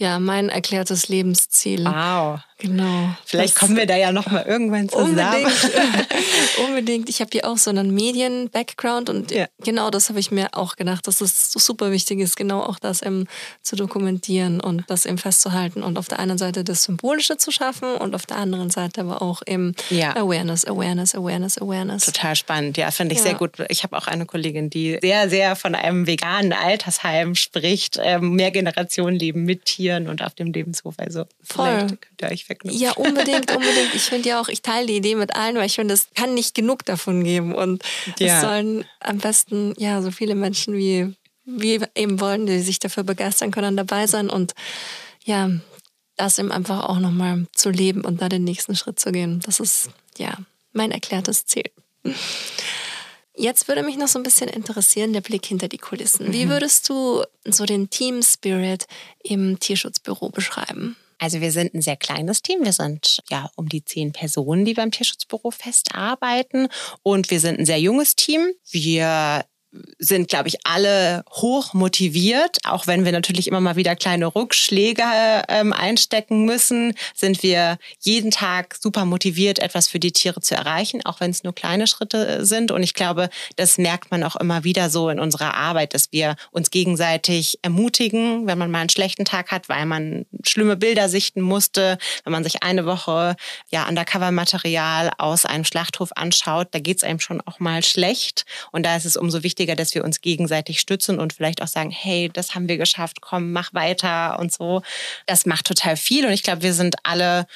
ja, 0.04 0.20
mein 0.20 0.50
erklärtes 0.50 1.08
Lebensziel. 1.08 1.86
Wow. 1.86 2.42
Genau. 2.64 3.10
Vielleicht 3.26 3.56
kommen 3.56 3.76
wir 3.76 3.86
da 3.86 3.98
ja 3.98 4.12
noch 4.12 4.28
mal 4.28 4.44
irgendwann 4.44 4.88
zusammen. 4.88 5.46
Unbedingt. 5.46 5.72
Unbedingt. 6.68 7.10
Ich 7.10 7.20
habe 7.20 7.30
hier 7.32 7.46
auch 7.46 7.58
so 7.58 7.70
einen 7.70 7.94
Medien-Background 7.94 9.10
und 9.10 9.32
ja. 9.32 9.48
genau 9.64 9.90
das 9.90 10.10
habe 10.10 10.20
ich 10.20 10.32
mir 10.32 10.50
auch 10.54 10.76
gedacht, 10.76 11.08
dass 11.08 11.22
es 11.22 11.52
so 11.52 11.60
super 11.60 11.92
wichtig 11.92 12.20
ist, 12.20 12.38
genau 12.38 12.62
auch 12.62 12.80
das 12.80 13.02
eben 13.02 13.28
zu 13.62 13.76
dokumentieren 13.76 14.62
und 14.62 14.84
das 14.88 15.06
eben 15.06 15.18
festzuhalten 15.18 15.84
und 15.84 15.98
auf 15.98 16.08
der 16.08 16.20
einen 16.20 16.38
Seite 16.38 16.64
das 16.64 16.84
Symbolische 16.84 17.38
zu 17.38 17.52
schaffen 17.52 17.96
und 17.96 18.16
auf 18.16 18.26
der 18.26 18.38
anderen 18.38 18.70
Seite 18.70 19.02
aber 19.02 19.22
auch 19.22 19.42
eben 19.46 19.74
ja. 19.90 20.16
Awareness, 20.16 20.66
Awareness, 20.66 21.16
Awareness, 21.16 21.58
Awareness. 21.58 22.06
Total 22.06 22.36
spannend. 22.36 22.78
Ja, 22.78 22.92
finde 22.92 23.14
ich 23.14 23.20
ja. 23.20 23.26
sehr 23.26 23.36
gut. 23.36 23.52
Ich 23.70 23.84
habe 23.84 23.98
auch 23.98 24.08
eine 24.08 24.26
Kollegin, 24.26 24.70
die 24.70 25.00
sehr, 25.02 25.30
sehr 25.30 25.56
von 25.56 25.76
einem 25.76 26.08
veganen 26.08 26.54
Altersheim 26.54 27.36
spricht, 27.36 28.00
ähm, 28.02 28.34
Mehrgenerationenleben 28.34 29.44
mit 29.44 29.66
Tieren 29.66 29.93
und 30.08 30.22
auf 30.22 30.34
dem 30.34 30.52
Lebenshof. 30.52 30.96
Also 30.98 31.26
Voll. 31.42 31.88
könnt 31.88 32.22
ihr 32.22 32.28
euch 32.30 32.46
verknüpfen. 32.46 32.80
Ja, 32.80 32.92
unbedingt, 32.94 33.52
unbedingt. 33.56 33.94
Ich 33.94 34.04
finde 34.04 34.30
ja 34.30 34.42
auch, 34.42 34.50
ich 34.50 34.62
teile 34.62 34.88
die 34.88 34.98
Idee 34.98 35.16
mit 35.16 35.36
allen, 35.36 35.56
weil 35.56 35.66
ich 35.66 35.76
finde, 35.76 35.94
es 35.94 36.08
kann 36.16 36.34
nicht 36.34 36.56
genug 36.56 36.86
davon 36.86 37.24
geben. 37.24 37.56
Und 37.56 37.84
ja. 38.20 38.36
es 38.36 38.42
sollen 38.42 38.86
am 39.00 39.20
besten 39.20 39.74
ja 39.78 40.02
so 40.02 40.12
viele 40.12 40.36
Menschen 40.36 40.76
wie 40.76 41.16
wir 41.46 41.90
eben 41.96 42.20
wollen, 42.20 42.46
die 42.46 42.60
sich 42.60 42.80
dafür 42.80 43.04
begeistern 43.04 43.52
können, 43.52 43.76
dabei 43.76 44.08
sein 44.08 44.30
und 44.30 44.54
ja, 45.26 45.50
das 46.16 46.40
eben 46.40 46.52
einfach 46.52 46.88
auch 46.88 47.00
nochmal 47.00 47.48
zu 47.54 47.70
leben 47.70 48.02
und 48.02 48.22
da 48.22 48.30
den 48.30 48.44
nächsten 48.44 48.76
Schritt 48.76 49.00
zu 49.00 49.12
gehen. 49.12 49.42
Das 49.46 49.60
ist 49.60 49.90
ja 50.18 50.38
mein 50.72 50.92
erklärtes 50.92 51.46
Ziel. 51.46 51.70
Jetzt 53.36 53.68
würde 53.68 53.84
mich 53.84 53.98
noch 53.98 54.08
so 54.08 54.20
ein 54.20 54.24
bisschen 54.24 54.50
interessieren, 54.50 55.14
der 55.14 55.22
Blick 55.22 55.46
hinter 55.46 55.68
die 55.68 55.80
Kulissen. 55.80 56.32
Wie 56.32 56.46
mhm. 56.46 56.50
würdest 56.50 56.88
du 56.90 57.24
so 57.46 57.66
den 57.66 57.90
Team 57.90 58.22
Spirit 58.22 58.86
im 59.24 59.60
Tierschutzbüro 59.60 60.30
beschreiben? 60.30 60.96
Also 61.18 61.42
wir 61.42 61.52
sind 61.52 61.74
ein 61.74 61.82
sehr 61.82 61.96
kleines 61.96 62.42
Team. 62.42 62.64
Wir 62.64 62.74
sind 62.74 63.20
ja 63.30 63.50
um 63.56 63.70
die 63.70 63.84
zehn 63.86 64.12
Personen, 64.12 64.66
die 64.66 64.74
beim 64.74 64.92
Tierschutzbüro 64.92 65.52
festarbeiten. 65.52 66.68
Und 67.02 67.32
wir 67.32 67.40
sind 67.40 67.60
ein 67.60 67.66
sehr 67.66 67.80
junges 67.80 68.16
Team. 68.16 68.52
Wir 68.70 69.46
sind, 69.98 70.28
glaube 70.28 70.48
ich, 70.48 70.58
alle 70.66 71.24
hoch 71.32 71.74
motiviert. 71.74 72.58
Auch 72.66 72.88
wenn 72.88 73.06
wir 73.06 73.12
natürlich 73.12 73.48
immer 73.48 73.62
mal 73.62 73.76
wieder 73.76 73.96
kleine 73.96 74.28
Rückschläge 74.28 75.04
ähm, 75.48 75.74
einstecken 75.74 76.46
müssen, 76.46 76.94
sind 77.16 77.42
wir 77.44 77.78
jeden 78.00 78.32
Tag 78.32 78.76
super 78.80 79.06
motiviert, 79.06 79.60
etwas 79.60 79.88
für 79.88 80.00
die 80.00 80.12
Tiere 80.12 80.42
zu 80.42 80.56
erreichen, 80.56 81.04
auch 81.06 81.20
wenn 81.20 81.32
es 81.32 81.44
nur 81.44 81.56
kleine 81.56 81.88
Schritte 81.88 82.28
äh, 82.28 82.46
sind. 82.46 82.72
Und 82.72 82.84
ich 82.84 82.94
glaube, 82.94 83.30
das 83.56 83.78
merkt 83.78 84.12
man 84.12 84.24
auch 84.24 84.36
immer 84.36 84.64
wieder 84.64 84.90
so 84.90 85.10
in 85.10 85.20
unserer 85.20 85.56
Arbeit, 85.56 85.94
dass 85.94 86.12
wir 86.12 86.36
uns 86.52 86.70
gegenseitig 86.70 87.60
ermutigen, 87.62 88.46
wenn 88.46 88.58
man 88.58 88.70
mal 88.70 88.80
einen 88.80 88.90
schlechten 88.90 89.26
Tag 89.26 89.52
hat, 89.52 89.70
weil 89.70 89.86
man 89.86 90.26
schlimme 90.44 90.78
Bilder 90.78 91.10
sichten 91.10 91.42
musste, 91.42 91.98
wenn 92.24 92.34
man 92.34 92.44
sich 92.44 92.64
eine 92.64 92.86
Woche 92.86 93.36
ja 93.72 93.88
Undercover-Material 93.88 95.12
aus 95.18 95.46
einem 95.46 95.66
Schlachthof 95.66 96.12
anschaut, 96.16 96.68
da 96.72 96.80
geht 96.80 96.98
es 96.98 97.04
einem 97.04 97.20
schon 97.20 97.42
auch 97.42 97.60
mal 97.60 97.84
schlecht. 97.84 98.46
Und 98.72 98.86
da 98.86 98.96
ist 98.96 99.06
es 99.06 99.18
umso 99.18 99.44
wichtiger, 99.44 99.63
wichtiger, 99.64 99.76
dass 99.76 99.96
wir 99.96 100.04
uns 100.04 100.22
gegenseitig 100.22 100.80
stützen 100.80 101.20
und 101.20 101.34
vielleicht 101.34 101.62
auch 101.62 101.68
sagen, 101.68 101.90
hey, 101.90 102.30
das 102.32 102.54
haben 102.54 102.68
wir 102.68 102.78
geschafft, 102.78 103.22
komm, 103.22 103.52
mach 103.54 103.74
weiter 103.74 104.38
und 104.40 104.52
so. 104.52 104.82
Das 105.26 105.46
macht 105.46 105.66
total 105.66 105.96
viel 105.96 106.26
und 106.26 106.34
ich 106.34 106.44
glaube, 106.44 106.64
wir 106.64 106.74
sind 106.74 106.96
alle 107.04 107.48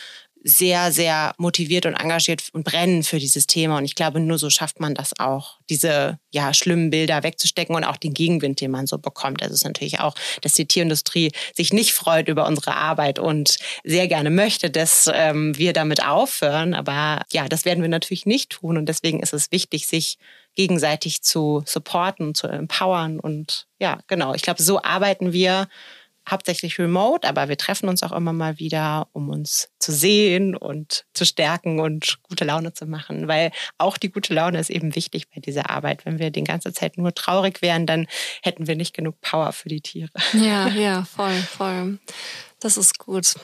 sehr, 0.44 0.94
sehr 0.94 1.34
motiviert 1.38 1.86
und 1.86 1.96
engagiert 1.96 2.44
und 2.54 2.64
brennen 2.64 3.04
für 3.04 3.20
dieses 3.20 3.48
Thema. 3.48 3.80
Und 3.80 3.86
ich 3.86 3.96
glaube, 3.96 4.22
nur 4.22 4.38
so 4.38 4.50
schafft 4.50 4.80
man 4.80 4.94
das 4.94 5.20
auch, 5.20 5.60
diese 5.70 6.20
ja, 6.32 6.54
schlimmen 6.54 6.90
Bilder 6.90 7.24
wegzustecken 7.24 7.76
und 7.76 7.84
auch 7.84 7.98
den 7.98 8.14
Gegenwind, 8.14 8.62
den 8.62 8.72
man 8.72 8.88
so 8.88 8.98
bekommt. 8.98 9.42
Also 9.42 9.54
es 9.54 9.62
ist 9.62 9.66
natürlich 9.66 10.00
auch, 10.00 10.16
dass 10.42 10.54
die 10.54 10.66
Tierindustrie 10.66 11.32
sich 11.54 11.74
nicht 11.74 11.92
freut 11.92 12.30
über 12.30 12.48
unsere 12.48 12.76
Arbeit 12.76 13.20
und 13.20 13.58
sehr 13.84 14.08
gerne 14.08 14.30
möchte, 14.30 14.70
dass 14.70 15.10
ähm, 15.12 15.58
wir 15.58 15.74
damit 15.74 16.06
aufhören. 16.06 16.74
Aber 16.74 17.24
ja, 17.34 17.50
das 17.50 17.66
werden 17.66 17.82
wir 17.82 17.90
natürlich 17.90 18.26
nicht 18.26 18.52
tun. 18.52 18.78
Und 18.78 18.86
deswegen 18.88 19.20
ist 19.22 19.34
es 19.34 19.52
wichtig, 19.52 19.88
sich 19.88 20.18
gegenseitig 20.58 21.22
zu 21.22 21.64
supporten, 21.66 22.34
zu 22.34 22.48
empowern. 22.48 23.20
Und 23.20 23.68
ja, 23.80 24.00
genau, 24.08 24.34
ich 24.34 24.42
glaube, 24.42 24.62
so 24.62 24.82
arbeiten 24.82 25.32
wir 25.32 25.68
hauptsächlich 26.30 26.78
remote, 26.80 27.28
aber 27.28 27.48
wir 27.48 27.58
treffen 27.58 27.88
uns 27.88 28.04
auch 28.04 28.12
immer 28.12 28.34
mal 28.34 28.60
wieder, 28.60 29.08
um 29.14 29.30
uns 29.30 29.70
zu 29.80 29.92
sehen 29.92 30.56
und 30.56 31.06
zu 31.14 31.26
stärken 31.26 31.80
und 31.80 32.18
gute 32.24 32.44
Laune 32.44 32.74
zu 32.74 32.86
machen, 32.86 33.28
weil 33.28 33.52
auch 33.78 33.98
die 33.98 34.12
gute 34.12 34.34
Laune 34.34 34.60
ist 34.60 34.70
eben 34.70 34.96
wichtig 34.96 35.30
bei 35.30 35.40
dieser 35.40 35.70
Arbeit. 35.70 36.06
Wenn 36.06 36.20
wir 36.20 36.32
die 36.32 36.44
ganze 36.44 36.74
Zeit 36.74 36.98
nur 36.98 37.14
traurig 37.14 37.62
wären, 37.62 37.86
dann 37.86 38.08
hätten 38.42 38.68
wir 38.68 38.76
nicht 38.76 38.94
genug 38.94 39.22
Power 39.22 39.54
für 39.54 39.70
die 39.70 39.82
Tiere. 39.82 40.10
Ja, 40.34 40.68
ja, 40.76 41.06
voll, 41.06 41.36
voll. 41.36 42.00
Das 42.60 42.76
ist 42.76 42.98
gut. 42.98 43.36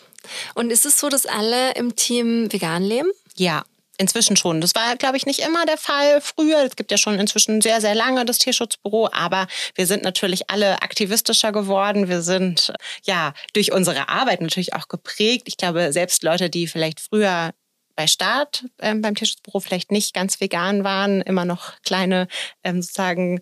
Und 0.55 0.71
ist 0.71 0.85
es 0.85 0.99
so, 0.99 1.09
dass 1.09 1.25
alle 1.25 1.73
im 1.75 1.95
Team 1.95 2.51
vegan 2.51 2.83
leben? 2.83 3.09
Ja, 3.35 3.63
Inzwischen 3.99 4.35
schon. 4.35 4.59
Das 4.59 4.73
war, 4.73 4.95
glaube 4.95 5.17
ich, 5.17 5.27
nicht 5.27 5.39
immer 5.39 5.65
der 5.67 5.77
Fall 5.77 6.19
früher. 6.19 6.63
Es 6.65 6.75
gibt 6.75 6.89
ja 6.89 6.97
schon 6.97 7.19
inzwischen 7.19 7.61
sehr, 7.61 7.79
sehr 7.79 7.93
lange 7.93 8.25
das 8.25 8.39
Tierschutzbüro, 8.39 9.09
aber 9.11 9.47
wir 9.75 9.85
sind 9.85 10.03
natürlich 10.03 10.49
alle 10.49 10.81
aktivistischer 10.81 11.51
geworden. 11.51 12.09
Wir 12.09 12.23
sind 12.23 12.73
ja 13.03 13.33
durch 13.53 13.71
unsere 13.71 14.09
Arbeit 14.09 14.41
natürlich 14.41 14.73
auch 14.73 14.87
geprägt. 14.87 15.43
Ich 15.45 15.57
glaube, 15.57 15.93
selbst 15.93 16.23
Leute, 16.23 16.49
die 16.49 16.65
vielleicht 16.65 17.01
früher 17.01 17.53
bei 17.95 18.07
Start 18.07 18.65
ähm, 18.79 19.01
beim 19.01 19.13
Tierschutzbüro 19.13 19.59
vielleicht 19.59 19.91
nicht 19.91 20.15
ganz 20.15 20.41
vegan 20.41 20.83
waren, 20.83 21.21
immer 21.21 21.45
noch 21.45 21.79
kleine 21.83 22.27
ähm, 22.63 22.81
sozusagen 22.81 23.41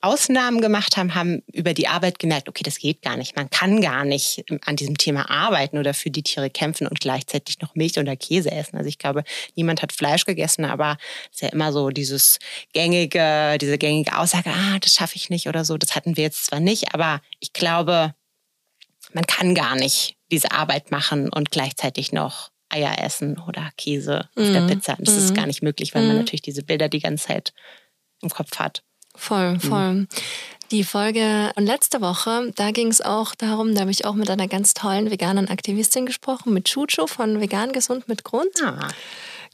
Ausnahmen 0.00 0.60
gemacht 0.60 0.96
haben, 0.96 1.14
haben 1.14 1.42
über 1.52 1.74
die 1.74 1.86
Arbeit 1.86 2.18
gemerkt, 2.18 2.48
okay, 2.48 2.64
das 2.64 2.78
geht 2.78 3.02
gar 3.02 3.16
nicht. 3.16 3.36
Man 3.36 3.50
kann 3.50 3.80
gar 3.80 4.04
nicht 4.04 4.44
an 4.64 4.74
diesem 4.74 4.98
Thema 4.98 5.30
arbeiten 5.30 5.78
oder 5.78 5.94
für 5.94 6.10
die 6.10 6.24
Tiere 6.24 6.50
kämpfen 6.50 6.88
und 6.88 6.98
gleichzeitig 6.98 7.60
noch 7.60 7.76
Milch 7.76 7.96
oder 7.96 8.16
Käse 8.16 8.50
essen. 8.50 8.76
Also 8.76 8.88
ich 8.88 8.98
glaube, 8.98 9.22
niemand 9.54 9.82
hat 9.82 9.92
Fleisch 9.92 10.24
gegessen, 10.24 10.64
aber 10.64 10.96
es 11.26 11.36
ist 11.36 11.42
ja 11.42 11.48
immer 11.50 11.72
so 11.72 11.90
dieses 11.90 12.40
gängige, 12.72 13.58
diese 13.60 13.78
gängige 13.78 14.18
Aussage, 14.18 14.50
ah, 14.50 14.78
das 14.80 14.94
schaffe 14.94 15.14
ich 15.16 15.30
nicht 15.30 15.46
oder 15.46 15.64
so. 15.64 15.76
Das 15.76 15.94
hatten 15.94 16.16
wir 16.16 16.24
jetzt 16.24 16.46
zwar 16.46 16.60
nicht, 16.60 16.92
aber 16.92 17.20
ich 17.38 17.52
glaube, 17.52 18.14
man 19.12 19.26
kann 19.26 19.54
gar 19.54 19.76
nicht 19.76 20.16
diese 20.32 20.50
Arbeit 20.50 20.90
machen 20.90 21.28
und 21.28 21.52
gleichzeitig 21.52 22.10
noch 22.10 22.50
Eier 22.68 23.02
essen 23.02 23.38
oder 23.38 23.70
Käse 23.76 24.28
mhm. 24.34 24.42
auf 24.42 24.52
der 24.52 24.60
mhm. 24.62 24.66
Pizza. 24.68 24.96
Das 24.98 25.14
mhm. 25.14 25.20
ist 25.20 25.34
gar 25.34 25.46
nicht 25.46 25.62
möglich, 25.62 25.94
weil 25.94 26.02
man 26.02 26.12
mhm. 26.12 26.18
natürlich 26.18 26.42
diese 26.42 26.64
Bilder 26.64 26.88
die 26.88 27.00
ganze 27.00 27.28
Zeit 27.28 27.52
im 28.22 28.30
Kopf 28.30 28.58
hat. 28.58 28.82
Voll, 29.14 29.58
voll. 29.60 29.92
Mhm. 29.94 30.08
Die 30.70 30.84
Folge 30.84 31.50
und 31.56 31.66
letzte 31.66 32.00
Woche, 32.00 32.52
da 32.54 32.70
ging 32.70 32.88
es 32.88 33.00
auch 33.00 33.34
darum, 33.34 33.74
da 33.74 33.80
habe 33.80 33.90
ich 33.90 34.04
auch 34.04 34.14
mit 34.14 34.30
einer 34.30 34.46
ganz 34.46 34.72
tollen 34.72 35.10
veganen 35.10 35.48
Aktivistin 35.48 36.06
gesprochen, 36.06 36.52
mit 36.52 36.66
Chucho 36.66 37.08
von 37.08 37.40
Vegan 37.40 37.72
Gesund 37.72 38.08
mit 38.08 38.22
Grund. 38.22 38.52
Ah. 38.62 38.88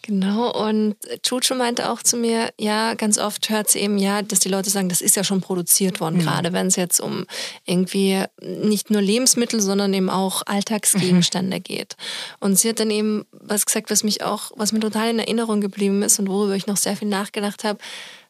Genau, 0.03 0.53
und 0.53 0.95
Chucho 1.23 1.55
meinte 1.55 1.91
auch 1.91 2.03
zu 2.03 2.17
mir, 2.17 2.51
ja, 2.61 2.95
ganz 2.95 3.19
oft 3.19 3.49
hört 3.51 3.69
sie 3.69 3.81
eben, 3.81 3.99
ja, 3.99 4.23
dass 4.23 4.39
die 4.39 4.49
Leute 4.49 4.71
sagen, 4.71 4.89
das 4.89 5.01
ist 5.01 5.17
ja 5.17 5.25
schon 5.25 5.41
produziert 5.41 6.01
worden, 6.01 6.19
mhm. 6.19 6.21
gerade 6.21 6.53
wenn 6.53 6.67
es 6.67 6.77
jetzt 6.77 7.01
um 7.01 7.27
irgendwie 7.65 8.23
nicht 8.41 8.91
nur 8.91 9.01
Lebensmittel, 9.01 9.61
sondern 9.61 9.93
eben 9.95 10.11
auch 10.11 10.43
Alltagsgegenstände 10.45 11.57
mhm. 11.57 11.63
geht. 11.63 11.97
Und 12.41 12.57
sie 12.57 12.69
hat 12.69 12.79
dann 12.79 12.91
eben 12.91 13.25
was 13.33 13.67
gesagt, 13.67 13.91
was 13.91 14.05
mich 14.05 14.23
auch, 14.23 14.53
was 14.55 14.73
mir 14.73 14.81
total 14.81 15.09
in 15.11 15.19
Erinnerung 15.19 15.61
geblieben 15.61 16.03
ist 16.03 16.21
und 16.21 16.29
worüber 16.29 16.55
ich 16.55 16.67
noch 16.67 16.77
sehr 16.77 16.97
viel 16.97 17.09
nachgedacht 17.09 17.65
habe 17.65 17.79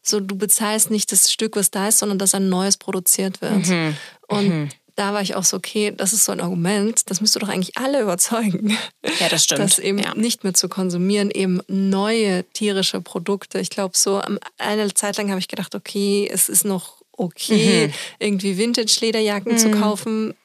so 0.07 0.19
du 0.19 0.37
bezahlst 0.37 0.91
nicht 0.91 1.11
das 1.11 1.31
Stück, 1.31 1.55
was 1.55 1.71
da 1.71 1.87
ist, 1.87 1.99
sondern 1.99 2.19
dass 2.19 2.33
ein 2.33 2.49
neues 2.49 2.77
produziert 2.77 3.41
wird. 3.41 3.67
Mhm. 3.67 3.97
Und 4.27 4.47
mhm. 4.49 4.69
da 4.95 5.13
war 5.13 5.21
ich 5.21 5.35
auch 5.35 5.43
so, 5.43 5.57
okay, 5.57 5.93
das 5.95 6.13
ist 6.13 6.25
so 6.25 6.31
ein 6.31 6.39
Argument, 6.39 7.09
das 7.09 7.21
müsste 7.21 7.39
doch 7.39 7.49
eigentlich 7.49 7.77
alle 7.77 8.01
überzeugen. 8.03 8.77
Ja, 9.19 9.29
das 9.29 9.43
stimmt. 9.43 9.61
Das 9.61 9.79
eben 9.79 9.99
ja. 9.99 10.13
nicht 10.15 10.43
mehr 10.43 10.53
zu 10.53 10.69
konsumieren, 10.69 11.31
eben 11.31 11.61
neue 11.67 12.43
tierische 12.53 13.01
Produkte. 13.01 13.59
Ich 13.59 13.69
glaube, 13.69 13.97
so 13.97 14.21
eine 14.57 14.93
Zeit 14.93 15.17
lang 15.17 15.29
habe 15.29 15.39
ich 15.39 15.47
gedacht, 15.47 15.75
okay, 15.75 16.29
es 16.31 16.49
ist 16.49 16.65
noch 16.65 17.01
okay, 17.11 17.87
mhm. 17.87 17.93
irgendwie 18.19 18.57
Vintage-Lederjacken 18.57 19.53
mhm. 19.53 19.57
zu 19.57 19.71
kaufen. 19.71 20.35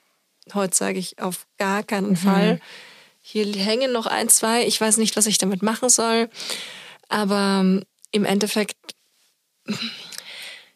Heute 0.55 0.75
sage 0.75 0.99
ich 0.99 1.19
auf 1.21 1.47
gar 1.59 1.83
keinen 1.83 2.11
mhm. 2.11 2.17
Fall. 2.17 2.61
Hier 3.21 3.47
hängen 3.47 3.93
noch 3.93 4.07
ein, 4.07 4.29
zwei. 4.29 4.67
Ich 4.67 4.81
weiß 4.81 4.97
nicht, 4.97 5.17
was 5.17 5.27
ich 5.27 5.39
damit 5.39 5.63
machen 5.63 5.89
soll. 5.89 6.29
Aber 7.09 7.61
ähm, 7.61 7.85
im 8.11 8.25
Endeffekt 8.25 8.92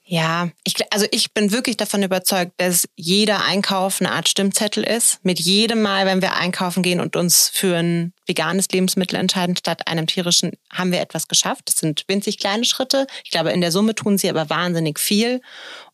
ja, 0.09 0.51
ich, 0.63 0.75
also 0.93 1.07
ich 1.11 1.35
bin 1.35 1.51
wirklich 1.51 1.77
davon 1.77 2.05
überzeugt, 2.05 2.53
dass 2.59 2.89
jeder 2.95 3.45
Einkauf 3.45 4.01
eine 4.01 4.13
Art 4.13 4.29
Stimmzettel 4.29 4.85
ist. 4.85 5.19
Mit 5.25 5.41
jedem 5.41 5.83
Mal, 5.83 6.07
wenn 6.07 6.23
wir 6.23 6.37
einkaufen 6.37 6.85
gehen 6.85 7.01
und 7.01 7.17
uns 7.17 7.51
für 7.53 7.77
ein 7.77 8.13
veganes 8.25 8.69
Lebensmittel 8.69 9.19
entscheiden 9.19 9.57
statt 9.57 9.89
einem 9.89 10.07
tierischen, 10.07 10.53
haben 10.73 10.93
wir 10.93 11.01
etwas 11.01 11.27
geschafft. 11.27 11.63
Das 11.67 11.79
sind 11.79 12.05
winzig 12.07 12.39
kleine 12.39 12.65
Schritte. 12.65 13.09
Ich 13.25 13.33
glaube, 13.33 13.51
in 13.51 13.61
der 13.61 13.73
Summe 13.73 13.97
tun 13.97 14.17
sie 14.17 14.31
aber 14.31 14.49
wahnsinnig 14.49 15.01
viel. 15.01 15.41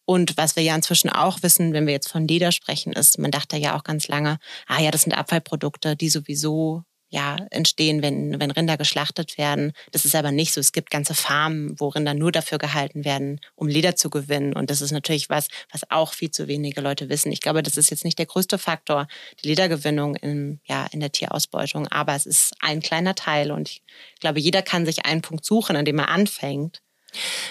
Und 0.05 0.37
was 0.37 0.57
wir 0.57 0.63
ja 0.63 0.75
inzwischen 0.75 1.09
auch 1.09 1.43
wissen, 1.43 1.73
wenn 1.73 1.87
wir 1.87 1.95
jetzt 1.95 2.11
von 2.11 2.29
Leder 2.29 2.53
sprechen, 2.53 2.93
ist, 2.93 3.19
man 3.19 3.31
dachte 3.31 3.57
ja 3.57 3.79
auch 3.79 3.85
ganz 3.85 4.09
lange, 4.09 4.39
ah 4.67 4.81
ja, 4.81 4.91
das 4.91 5.03
sind 5.03 5.13
Abfallprodukte, 5.13 5.97
die 5.97 6.11
sowieso 6.11 6.85
ja, 7.13 7.37
entstehen, 7.51 8.01
wenn, 8.01 8.41
wenn 8.41 8.51
Rinder 8.51 8.79
geschlachtet 8.79 9.37
werden. 9.37 9.73
Das 9.91 10.07
ist 10.07 10.15
aber 10.15 10.33
nicht 10.33 10.55
so. 10.55 10.61
Es 10.61 10.73
gibt 10.73 10.91
ganze 10.91 11.13
Farmen, 11.13 11.79
wo 11.79 11.89
Rinder 11.89 12.15
nur 12.15 12.33
dafür 12.33 12.57
gehalten 12.57 13.05
werden, 13.05 13.39
um 13.55 13.69
Leder 13.69 13.97
zu 13.97 14.09
gewinnen. 14.09 14.55
Und 14.55 14.71
das 14.71 14.81
ist 14.81 14.93
natürlich 14.93 15.29
was, 15.29 15.49
was 15.71 15.83
auch 15.91 16.15
viel 16.15 16.31
zu 16.31 16.49
wenige 16.49 16.81
Leute 16.81 17.11
wissen. 17.11 17.31
Ich 17.31 17.43
glaube, 17.43 17.63
das 17.63 17.77
ist 17.77 17.91
jetzt 17.91 18.07
nicht 18.07 18.19
der 18.19 18.25
größte 18.25 18.57
Faktor, 18.57 19.09
die 19.45 19.49
Ledergewinnung 19.49 20.17
in, 20.17 20.61
ja, 20.65 20.87
in 20.91 21.01
der 21.01 21.13
Tierausbeutung. 21.13 21.87
Aber 21.89 22.15
es 22.15 22.25
ist 22.25 22.55
ein 22.61 22.81
kleiner 22.81 23.15
Teil. 23.15 23.53
Und 23.53 23.69
ich 23.69 23.83
glaube, 24.21 24.41
jeder 24.41 24.63
kann 24.63 24.87
sich 24.87 25.05
einen 25.05 25.21
Punkt 25.21 25.45
suchen, 25.45 25.77
an 25.77 25.85
dem 25.85 25.99
er 25.99 26.09
anfängt. 26.09 26.81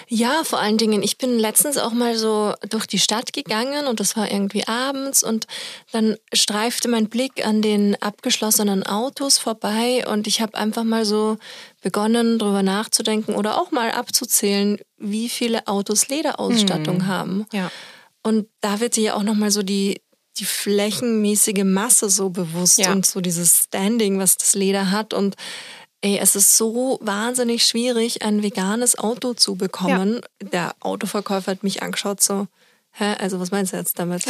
Ja, 0.08 0.44
vor 0.44 0.58
allen 0.58 0.78
Dingen, 0.78 1.02
ich 1.02 1.18
bin 1.18 1.38
letztens 1.38 1.78
auch 1.78 1.92
mal 1.92 2.16
so 2.16 2.54
durch 2.68 2.86
die 2.86 2.98
Stadt 2.98 3.32
gegangen 3.32 3.86
und 3.86 4.00
das 4.00 4.16
war 4.16 4.30
irgendwie 4.30 4.66
abends 4.66 5.22
und 5.22 5.46
dann 5.92 6.16
streifte 6.32 6.88
mein 6.88 7.08
Blick 7.08 7.46
an 7.46 7.62
den 7.62 8.00
abgeschlossenen 8.00 8.84
Autos 8.84 9.38
vorbei 9.38 10.04
und 10.06 10.26
ich 10.26 10.40
habe 10.40 10.56
einfach 10.56 10.84
mal 10.84 11.04
so 11.04 11.38
begonnen, 11.80 12.38
darüber 12.38 12.62
nachzudenken 12.62 13.34
oder 13.34 13.60
auch 13.60 13.70
mal 13.70 13.90
abzuzählen, 13.90 14.78
wie 14.98 15.28
viele 15.28 15.66
Autos 15.66 16.08
Lederausstattung 16.08 16.98
mhm. 16.98 17.06
haben. 17.06 17.46
Ja. 17.52 17.70
Und 18.22 18.46
da 18.60 18.80
wird 18.80 18.96
dir 18.96 19.02
ja 19.02 19.14
auch 19.14 19.24
nochmal 19.24 19.50
so 19.50 19.62
die, 19.62 20.00
die 20.38 20.44
flächenmäßige 20.44 21.64
Masse 21.64 22.08
so 22.08 22.30
bewusst 22.30 22.78
ja. 22.78 22.92
und 22.92 23.04
so 23.04 23.20
dieses 23.20 23.64
Standing, 23.64 24.18
was 24.18 24.36
das 24.36 24.54
Leder 24.54 24.90
hat 24.90 25.12
und 25.12 25.36
Ey, 26.02 26.18
es 26.18 26.34
ist 26.34 26.56
so 26.56 26.98
wahnsinnig 27.00 27.64
schwierig, 27.64 28.22
ein 28.22 28.42
veganes 28.42 28.98
Auto 28.98 29.34
zu 29.34 29.54
bekommen. 29.54 30.20
Ja. 30.42 30.48
Der 30.48 30.74
Autoverkäufer 30.80 31.52
hat 31.52 31.62
mich 31.62 31.82
angeschaut, 31.82 32.20
so, 32.20 32.48
hä, 32.90 33.14
also 33.18 33.38
was 33.38 33.52
meinst 33.52 33.72
du 33.72 33.76
jetzt 33.76 34.00
damit? 34.00 34.24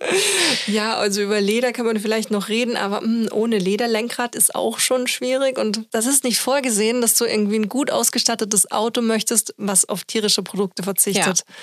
ja, 0.66 0.98
also 0.98 1.22
über 1.22 1.40
Leder 1.40 1.72
kann 1.72 1.86
man 1.86 1.98
vielleicht 1.98 2.30
noch 2.30 2.50
reden, 2.50 2.76
aber 2.76 3.00
mh, 3.00 3.06
hm, 3.06 3.28
ohne 3.32 3.58
Lederlenkrad 3.58 4.34
ist 4.34 4.54
auch 4.54 4.78
schon 4.78 5.06
schwierig. 5.06 5.58
Und 5.58 5.86
das 5.92 6.04
ist 6.04 6.24
nicht 6.24 6.40
vorgesehen, 6.40 7.00
dass 7.00 7.14
du 7.14 7.24
irgendwie 7.24 7.58
ein 7.58 7.70
gut 7.70 7.90
ausgestattetes 7.90 8.70
Auto 8.70 9.00
möchtest, 9.00 9.54
was 9.56 9.88
auf 9.88 10.04
tierische 10.04 10.42
Produkte 10.42 10.82
verzichtet. 10.82 11.38
Ja 11.38 11.54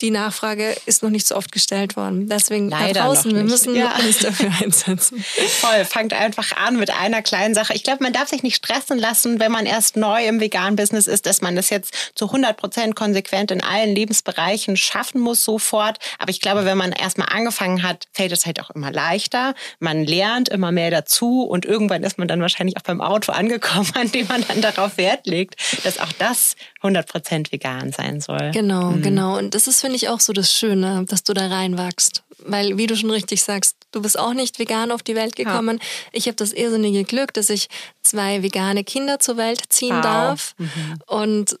die 0.00 0.10
Nachfrage 0.10 0.74
ist 0.86 1.02
noch 1.02 1.10
nicht 1.10 1.26
so 1.26 1.36
oft 1.36 1.52
gestellt 1.52 1.96
worden. 1.96 2.28
Deswegen 2.28 2.70
Leider 2.70 2.94
da 2.94 3.06
draußen, 3.06 3.34
wir 3.34 3.44
müssen 3.44 3.74
ja. 3.74 3.94
uns 3.96 4.18
dafür 4.18 4.50
einsetzen. 4.60 5.22
Voll, 5.22 5.84
fangt 5.84 6.14
einfach 6.14 6.56
an 6.56 6.78
mit 6.78 6.90
einer 6.90 7.20
kleinen 7.22 7.54
Sache. 7.54 7.74
Ich 7.74 7.82
glaube, 7.82 8.02
man 8.02 8.12
darf 8.12 8.28
sich 8.28 8.42
nicht 8.42 8.56
stressen 8.56 8.98
lassen, 8.98 9.40
wenn 9.40 9.52
man 9.52 9.66
erst 9.66 9.96
neu 9.96 10.26
im 10.26 10.40
veganen 10.40 10.76
Business 10.76 11.06
ist, 11.06 11.26
dass 11.26 11.42
man 11.42 11.54
das 11.54 11.68
jetzt 11.68 11.94
zu 12.14 12.26
100 12.26 12.56
Prozent 12.56 12.96
konsequent 12.96 13.50
in 13.50 13.62
allen 13.62 13.94
Lebensbereichen 13.94 14.76
schaffen 14.76 15.20
muss 15.20 15.44
sofort. 15.44 15.98
Aber 16.18 16.30
ich 16.30 16.40
glaube, 16.40 16.64
wenn 16.64 16.78
man 16.78 16.92
erstmal 16.92 17.28
angefangen 17.30 17.82
hat, 17.82 18.06
fällt 18.12 18.32
es 18.32 18.46
halt 18.46 18.60
auch 18.60 18.70
immer 18.70 18.90
leichter. 18.90 19.54
Man 19.80 20.04
lernt 20.04 20.48
immer 20.48 20.72
mehr 20.72 20.90
dazu 20.90 21.42
und 21.42 21.66
irgendwann 21.66 22.04
ist 22.04 22.16
man 22.18 22.26
dann 22.26 22.40
wahrscheinlich 22.40 22.76
auch 22.78 22.82
beim 22.82 23.02
Auto 23.02 23.32
angekommen, 23.32 23.90
an 23.94 24.10
dem 24.10 24.26
man 24.28 24.44
dann 24.48 24.62
darauf 24.62 24.96
Wert 24.96 25.26
legt, 25.26 25.56
dass 25.84 25.98
auch 25.98 26.12
das 26.18 26.56
100 26.82 27.06
Prozent 27.06 27.52
vegan 27.52 27.92
sein 27.92 28.20
soll. 28.20 28.50
Genau, 28.52 28.90
mhm. 28.90 29.02
genau. 29.02 29.38
Und 29.38 29.54
das 29.54 29.66
ist, 29.66 29.80
finde 29.80 29.96
ich, 29.96 30.08
auch 30.08 30.20
so 30.20 30.32
das 30.32 30.52
Schöne, 30.52 31.04
dass 31.06 31.22
du 31.22 31.34
da 31.34 31.46
reinwachst. 31.48 32.22
Weil, 32.42 32.78
wie 32.78 32.86
du 32.86 32.96
schon 32.96 33.10
richtig 33.10 33.42
sagst, 33.42 33.76
du 33.92 34.00
bist 34.00 34.18
auch 34.18 34.32
nicht 34.32 34.58
vegan 34.58 34.90
auf 34.90 35.02
die 35.02 35.14
Welt 35.14 35.36
gekommen. 35.36 35.78
Ja. 35.78 35.86
Ich 36.12 36.26
habe 36.26 36.36
das 36.36 36.52
irrsinnige 36.52 37.04
Glück, 37.04 37.34
dass 37.34 37.50
ich 37.50 37.68
zwei 38.02 38.42
vegane 38.42 38.82
Kinder 38.82 39.18
zur 39.18 39.36
Welt 39.36 39.62
ziehen 39.68 39.96
wow. 39.96 40.02
darf. 40.02 40.54
Mhm. 40.56 40.68
Und 41.06 41.58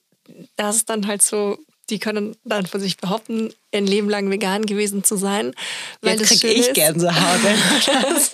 das 0.56 0.76
ist 0.76 0.88
dann 0.88 1.06
halt 1.06 1.20
so 1.20 1.58
die 1.90 1.98
können 1.98 2.36
dann 2.44 2.66
von 2.66 2.80
sich 2.80 2.96
behaupten, 2.96 3.52
ein 3.72 3.86
Leben 3.86 4.08
lang 4.08 4.30
vegan 4.30 4.66
gewesen 4.66 5.04
zu 5.04 5.16
sein. 5.16 5.54
Weil 6.00 6.18
Jetzt 6.18 6.40
krieg 6.40 6.56
ich 6.56 6.72
Gänsehaut. 6.72 7.40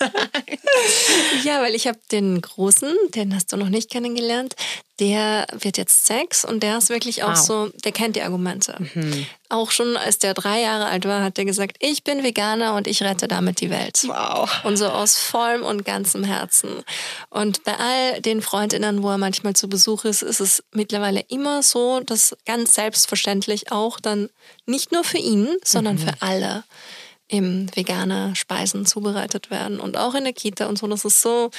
ja, 1.44 1.60
weil 1.60 1.74
ich 1.74 1.86
habe 1.86 1.98
den 2.10 2.40
Großen, 2.40 2.94
den 3.14 3.34
hast 3.34 3.52
du 3.52 3.56
noch 3.56 3.68
nicht 3.68 3.90
kennengelernt, 3.90 4.54
der 4.98 5.46
wird 5.52 5.76
jetzt 5.76 6.06
sechs 6.06 6.44
und 6.44 6.62
der 6.62 6.78
ist 6.78 6.88
wirklich 6.88 7.22
auch 7.22 7.30
wow. 7.30 7.36
so, 7.36 7.70
der 7.84 7.92
kennt 7.92 8.16
die 8.16 8.22
Argumente. 8.22 8.76
Mhm. 8.94 9.26
Auch 9.50 9.70
schon 9.70 9.96
als 9.96 10.18
der 10.18 10.32
drei 10.32 10.62
Jahre 10.62 10.86
alt 10.86 11.04
war, 11.04 11.22
hat 11.22 11.38
er 11.38 11.44
gesagt, 11.44 11.76
ich 11.80 12.02
bin 12.02 12.22
Veganer 12.22 12.74
und 12.74 12.86
ich 12.86 13.02
rette 13.02 13.28
damit 13.28 13.60
die 13.60 13.68
Welt. 13.68 14.04
Wow. 14.06 14.64
Und 14.64 14.78
so 14.78 14.88
aus 14.88 15.18
vollem 15.18 15.64
und 15.64 15.84
ganzem 15.84 16.24
Herzen. 16.24 16.82
Und 17.28 17.62
bei 17.64 17.76
all 17.76 18.22
den 18.22 18.40
Freundinnen, 18.40 19.02
wo 19.02 19.10
er 19.10 19.18
manchmal 19.18 19.54
zu 19.54 19.68
Besuch 19.68 20.04
ist, 20.04 20.22
ist 20.22 20.40
es 20.40 20.64
mittlerweile 20.72 21.20
immer 21.28 21.62
so, 21.62 22.00
dass 22.00 22.34
ganz 22.46 22.74
selbstverständlich 22.74 23.70
auch 23.70 24.00
dann 24.00 24.30
nicht 24.66 24.92
nur 24.92 25.04
für 25.04 25.18
ihn, 25.18 25.56
sondern 25.64 25.96
mhm. 25.96 26.00
für 26.00 26.12
alle 26.20 26.64
im 27.28 27.68
vegane 27.74 28.34
Speisen 28.36 28.86
zubereitet 28.86 29.50
werden. 29.50 29.80
Und 29.80 29.96
auch 29.96 30.14
in 30.14 30.24
der 30.24 30.32
Kita 30.32 30.66
und 30.66 30.78
so. 30.78 30.86
Das 30.86 31.04
ist 31.04 31.22
so, 31.22 31.50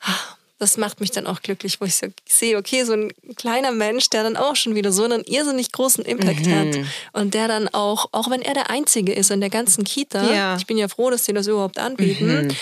ah, 0.00 0.36
das 0.58 0.76
macht 0.76 1.00
mich 1.00 1.10
dann 1.10 1.26
auch 1.26 1.42
glücklich, 1.42 1.80
wo 1.80 1.84
ich 1.84 1.96
so 1.96 2.06
sehe, 2.26 2.56
okay, 2.56 2.84
so 2.84 2.92
ein 2.92 3.12
kleiner 3.36 3.72
Mensch, 3.72 4.10
der 4.10 4.22
dann 4.22 4.36
auch 4.36 4.56
schon 4.56 4.74
wieder 4.74 4.92
so 4.92 5.04
einen 5.04 5.24
irrsinnig 5.24 5.72
großen 5.72 6.04
Impact 6.04 6.46
mhm. 6.46 6.54
hat 6.54 6.86
und 7.12 7.34
der 7.34 7.48
dann 7.48 7.68
auch, 7.68 8.08
auch 8.12 8.30
wenn 8.30 8.42
er 8.42 8.54
der 8.54 8.70
Einzige 8.70 9.12
ist 9.12 9.30
in 9.30 9.40
der 9.40 9.50
ganzen 9.50 9.84
Kita, 9.84 10.30
ja. 10.32 10.56
ich 10.56 10.66
bin 10.66 10.78
ja 10.78 10.88
froh, 10.88 11.10
dass 11.10 11.24
sie 11.24 11.32
das 11.32 11.46
überhaupt 11.46 11.78
anbieten, 11.78 12.46
mhm 12.46 12.56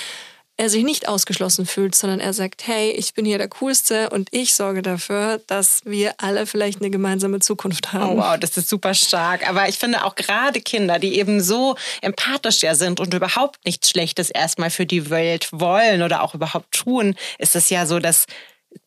er 0.58 0.68
sich 0.68 0.82
nicht 0.82 1.08
ausgeschlossen 1.08 1.66
fühlt, 1.66 1.94
sondern 1.94 2.18
er 2.18 2.32
sagt, 2.32 2.66
hey, 2.66 2.90
ich 2.90 3.14
bin 3.14 3.24
hier 3.24 3.38
der 3.38 3.48
Coolste 3.48 4.10
und 4.10 4.28
ich 4.32 4.54
sorge 4.54 4.82
dafür, 4.82 5.40
dass 5.46 5.82
wir 5.84 6.14
alle 6.18 6.46
vielleicht 6.46 6.80
eine 6.80 6.90
gemeinsame 6.90 7.38
Zukunft 7.38 7.92
haben. 7.92 8.18
Oh 8.18 8.22
wow, 8.22 8.36
das 8.38 8.56
ist 8.56 8.68
super 8.68 8.92
stark. 8.92 9.48
Aber 9.48 9.68
ich 9.68 9.78
finde 9.78 10.04
auch 10.04 10.16
gerade 10.16 10.60
Kinder, 10.60 10.98
die 10.98 11.16
eben 11.16 11.40
so 11.40 11.76
empathisch 12.02 12.60
ja 12.62 12.74
sind 12.74 12.98
und 12.98 13.14
überhaupt 13.14 13.64
nichts 13.64 13.88
Schlechtes 13.90 14.30
erstmal 14.30 14.70
für 14.70 14.84
die 14.84 15.10
Welt 15.10 15.48
wollen 15.52 16.02
oder 16.02 16.24
auch 16.24 16.34
überhaupt 16.34 16.72
tun, 16.72 17.14
ist 17.38 17.54
es 17.54 17.70
ja 17.70 17.86
so, 17.86 18.00
dass 18.00 18.26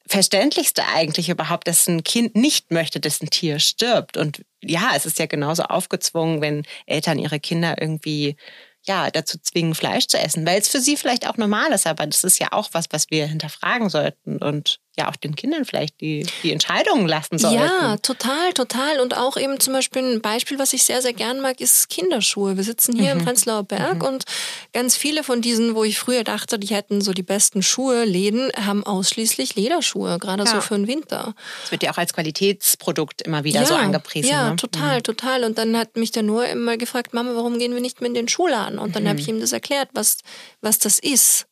Verständlichste 0.07 0.83
eigentlich 0.93 1.29
überhaupt, 1.29 1.69
dass 1.69 1.87
ein 1.87 2.03
Kind 2.03 2.35
nicht 2.35 2.71
möchte, 2.71 2.99
dass 2.99 3.21
ein 3.21 3.29
Tier 3.29 3.59
stirbt. 3.59 4.17
Und 4.17 4.43
ja, 4.61 4.91
es 4.93 5.05
ist 5.05 5.19
ja 5.19 5.25
genauso 5.25 5.63
aufgezwungen, 5.63 6.41
wenn 6.41 6.63
Eltern 6.85 7.17
ihre 7.17 7.39
Kinder 7.39 7.81
irgendwie 7.81 8.35
ja, 8.87 9.11
dazu 9.11 9.37
zwingen, 9.39 9.75
Fleisch 9.75 10.07
zu 10.07 10.17
essen, 10.17 10.45
weil 10.45 10.59
es 10.59 10.67
für 10.67 10.79
sie 10.79 10.97
vielleicht 10.97 11.27
auch 11.27 11.37
normal 11.37 11.71
ist, 11.71 11.85
aber 11.85 12.05
das 12.07 12.23
ist 12.23 12.39
ja 12.39 12.47
auch 12.51 12.69
was, 12.71 12.85
was 12.91 13.09
wir 13.09 13.27
hinterfragen 13.27 13.89
sollten. 13.89 14.37
Und 14.37 14.79
ja 14.97 15.09
auch 15.09 15.15
den 15.15 15.35
Kindern 15.35 15.63
vielleicht 15.63 16.01
die, 16.01 16.25
die 16.43 16.51
Entscheidungen 16.51 17.07
lassen 17.07 17.37
sollten. 17.37 17.59
Ja, 17.59 17.97
total, 17.97 18.51
total. 18.53 18.99
Und 18.99 19.15
auch 19.15 19.37
eben 19.37 19.59
zum 19.59 19.73
Beispiel 19.73 20.01
ein 20.01 20.21
Beispiel, 20.21 20.59
was 20.59 20.73
ich 20.73 20.83
sehr, 20.83 21.01
sehr 21.01 21.13
gern 21.13 21.39
mag, 21.39 21.61
ist 21.61 21.89
Kinderschuhe. 21.89 22.57
Wir 22.57 22.63
sitzen 22.63 22.97
hier 22.97 23.13
mhm. 23.13 23.19
im 23.19 23.25
Prenzlauer 23.25 23.63
Berg 23.63 23.99
mhm. 23.99 24.07
und 24.07 24.23
ganz 24.73 24.97
viele 24.97 25.23
von 25.23 25.41
diesen, 25.41 25.75
wo 25.75 25.85
ich 25.85 25.97
früher 25.97 26.23
dachte, 26.23 26.59
die 26.59 26.67
hätten 26.67 26.99
so 27.01 27.13
die 27.13 27.23
besten 27.23 27.63
Schuhe, 27.63 28.03
Läden, 28.03 28.51
haben 28.57 28.85
ausschließlich 28.85 29.55
Lederschuhe, 29.55 30.17
gerade 30.19 30.43
ja. 30.43 30.51
so 30.51 30.61
für 30.61 30.75
den 30.75 30.87
Winter. 30.87 31.35
Das 31.61 31.71
wird 31.71 31.83
ja 31.83 31.91
auch 31.91 31.97
als 31.97 32.13
Qualitätsprodukt 32.13 33.21
immer 33.21 33.45
wieder 33.45 33.61
ja, 33.61 33.65
so 33.65 33.75
angepriesen. 33.75 34.29
Ja, 34.29 34.49
ne? 34.49 34.55
total, 34.57 34.97
mhm. 34.97 35.03
total. 35.03 35.43
Und 35.45 35.57
dann 35.57 35.77
hat 35.77 35.95
mich 35.95 36.11
der 36.11 36.23
nur 36.23 36.45
immer 36.47 36.75
gefragt, 36.75 37.13
Mama, 37.13 37.31
warum 37.35 37.59
gehen 37.59 37.73
wir 37.73 37.81
nicht 37.81 38.01
mehr 38.01 38.09
in 38.09 38.13
den 38.13 38.27
Schuhladen? 38.27 38.77
Und 38.77 38.95
dann 38.95 39.05
habe 39.05 39.15
mhm. 39.15 39.19
ich 39.21 39.27
ihm 39.29 39.39
das 39.39 39.53
erklärt, 39.53 39.89
was, 39.93 40.17
was 40.59 40.79
das 40.79 40.99
ist. 40.99 41.45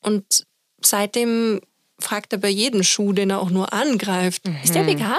Und 0.00 0.44
seitdem 0.82 1.60
fragt 1.98 2.32
er 2.32 2.38
bei 2.38 2.48
jedem 2.48 2.82
Schuh, 2.82 3.12
den 3.12 3.30
er 3.30 3.40
auch 3.40 3.50
nur 3.50 3.72
angreift, 3.72 4.46
mhm. 4.46 4.58
ist 4.62 4.74
der 4.74 4.86
vegan? 4.86 5.18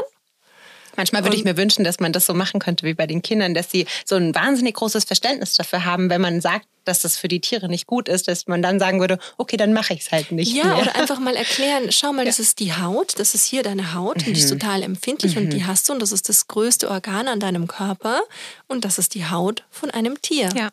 Manchmal 0.98 1.24
würde 1.24 1.38
ich 1.38 1.44
mir 1.44 1.56
wünschen, 1.56 1.84
dass 1.84 2.00
man 2.00 2.12
das 2.12 2.26
so 2.26 2.34
machen 2.34 2.60
könnte 2.60 2.86
wie 2.86 2.96
bei 2.96 3.06
den 3.06 3.22
Kindern, 3.22 3.54
dass 3.54 3.70
sie 3.70 3.86
so 4.04 4.16
ein 4.16 4.34
wahnsinnig 4.34 4.76
großes 4.76 5.06
Verständnis 5.06 5.54
dafür 5.54 5.86
haben, 5.86 6.10
wenn 6.10 6.20
man 6.20 6.42
sagt, 6.42 6.68
dass 6.86 7.02
das 7.02 7.18
für 7.18 7.28
die 7.28 7.40
Tiere 7.40 7.70
nicht 7.70 7.86
gut 7.86 8.10
ist, 8.10 8.28
dass 8.28 8.48
man 8.48 8.64
dann 8.64 8.80
sagen 8.80 9.00
würde, 9.00 9.20
okay, 9.38 9.58
dann 9.58 9.74
mache 9.74 9.94
ich 9.94 10.02
es 10.02 10.12
halt 10.12 10.32
nicht. 10.32 10.52
Ja, 10.52 10.66
mehr. 10.66 10.80
oder 10.80 10.96
einfach 10.96 11.20
mal 11.20 11.36
erklären, 11.36 11.92
schau 11.92 12.14
mal, 12.14 12.24
ja. 12.24 12.26
das 12.26 12.40
ist 12.40 12.60
die 12.60 12.74
Haut, 12.74 13.20
das 13.20 13.36
ist 13.36 13.46
hier 13.46 13.62
deine 13.62 13.94
Haut 13.94 14.22
mhm. 14.22 14.28
und 14.28 14.34
die 14.36 14.42
ist 14.42 14.52
mhm. 14.52 14.60
total 14.60 14.84
empfindlich 14.84 15.36
mhm. 15.36 15.44
und 15.44 15.50
die 15.52 15.66
hast 15.66 15.88
du 15.88 15.94
und 15.94 16.02
das 16.02 16.12
ist 16.12 16.30
das 16.30 16.48
größte 16.48 16.90
Organ 16.90 17.28
an 17.28 17.40
deinem 17.40 17.68
Körper 17.68 18.22
und 18.68 18.84
das 18.84 18.98
ist 18.98 19.14
die 19.14 19.30
Haut 19.30 19.66
von 19.70 19.92
einem 19.92 20.20
Tier. 20.22 20.50
Ja. 20.56 20.70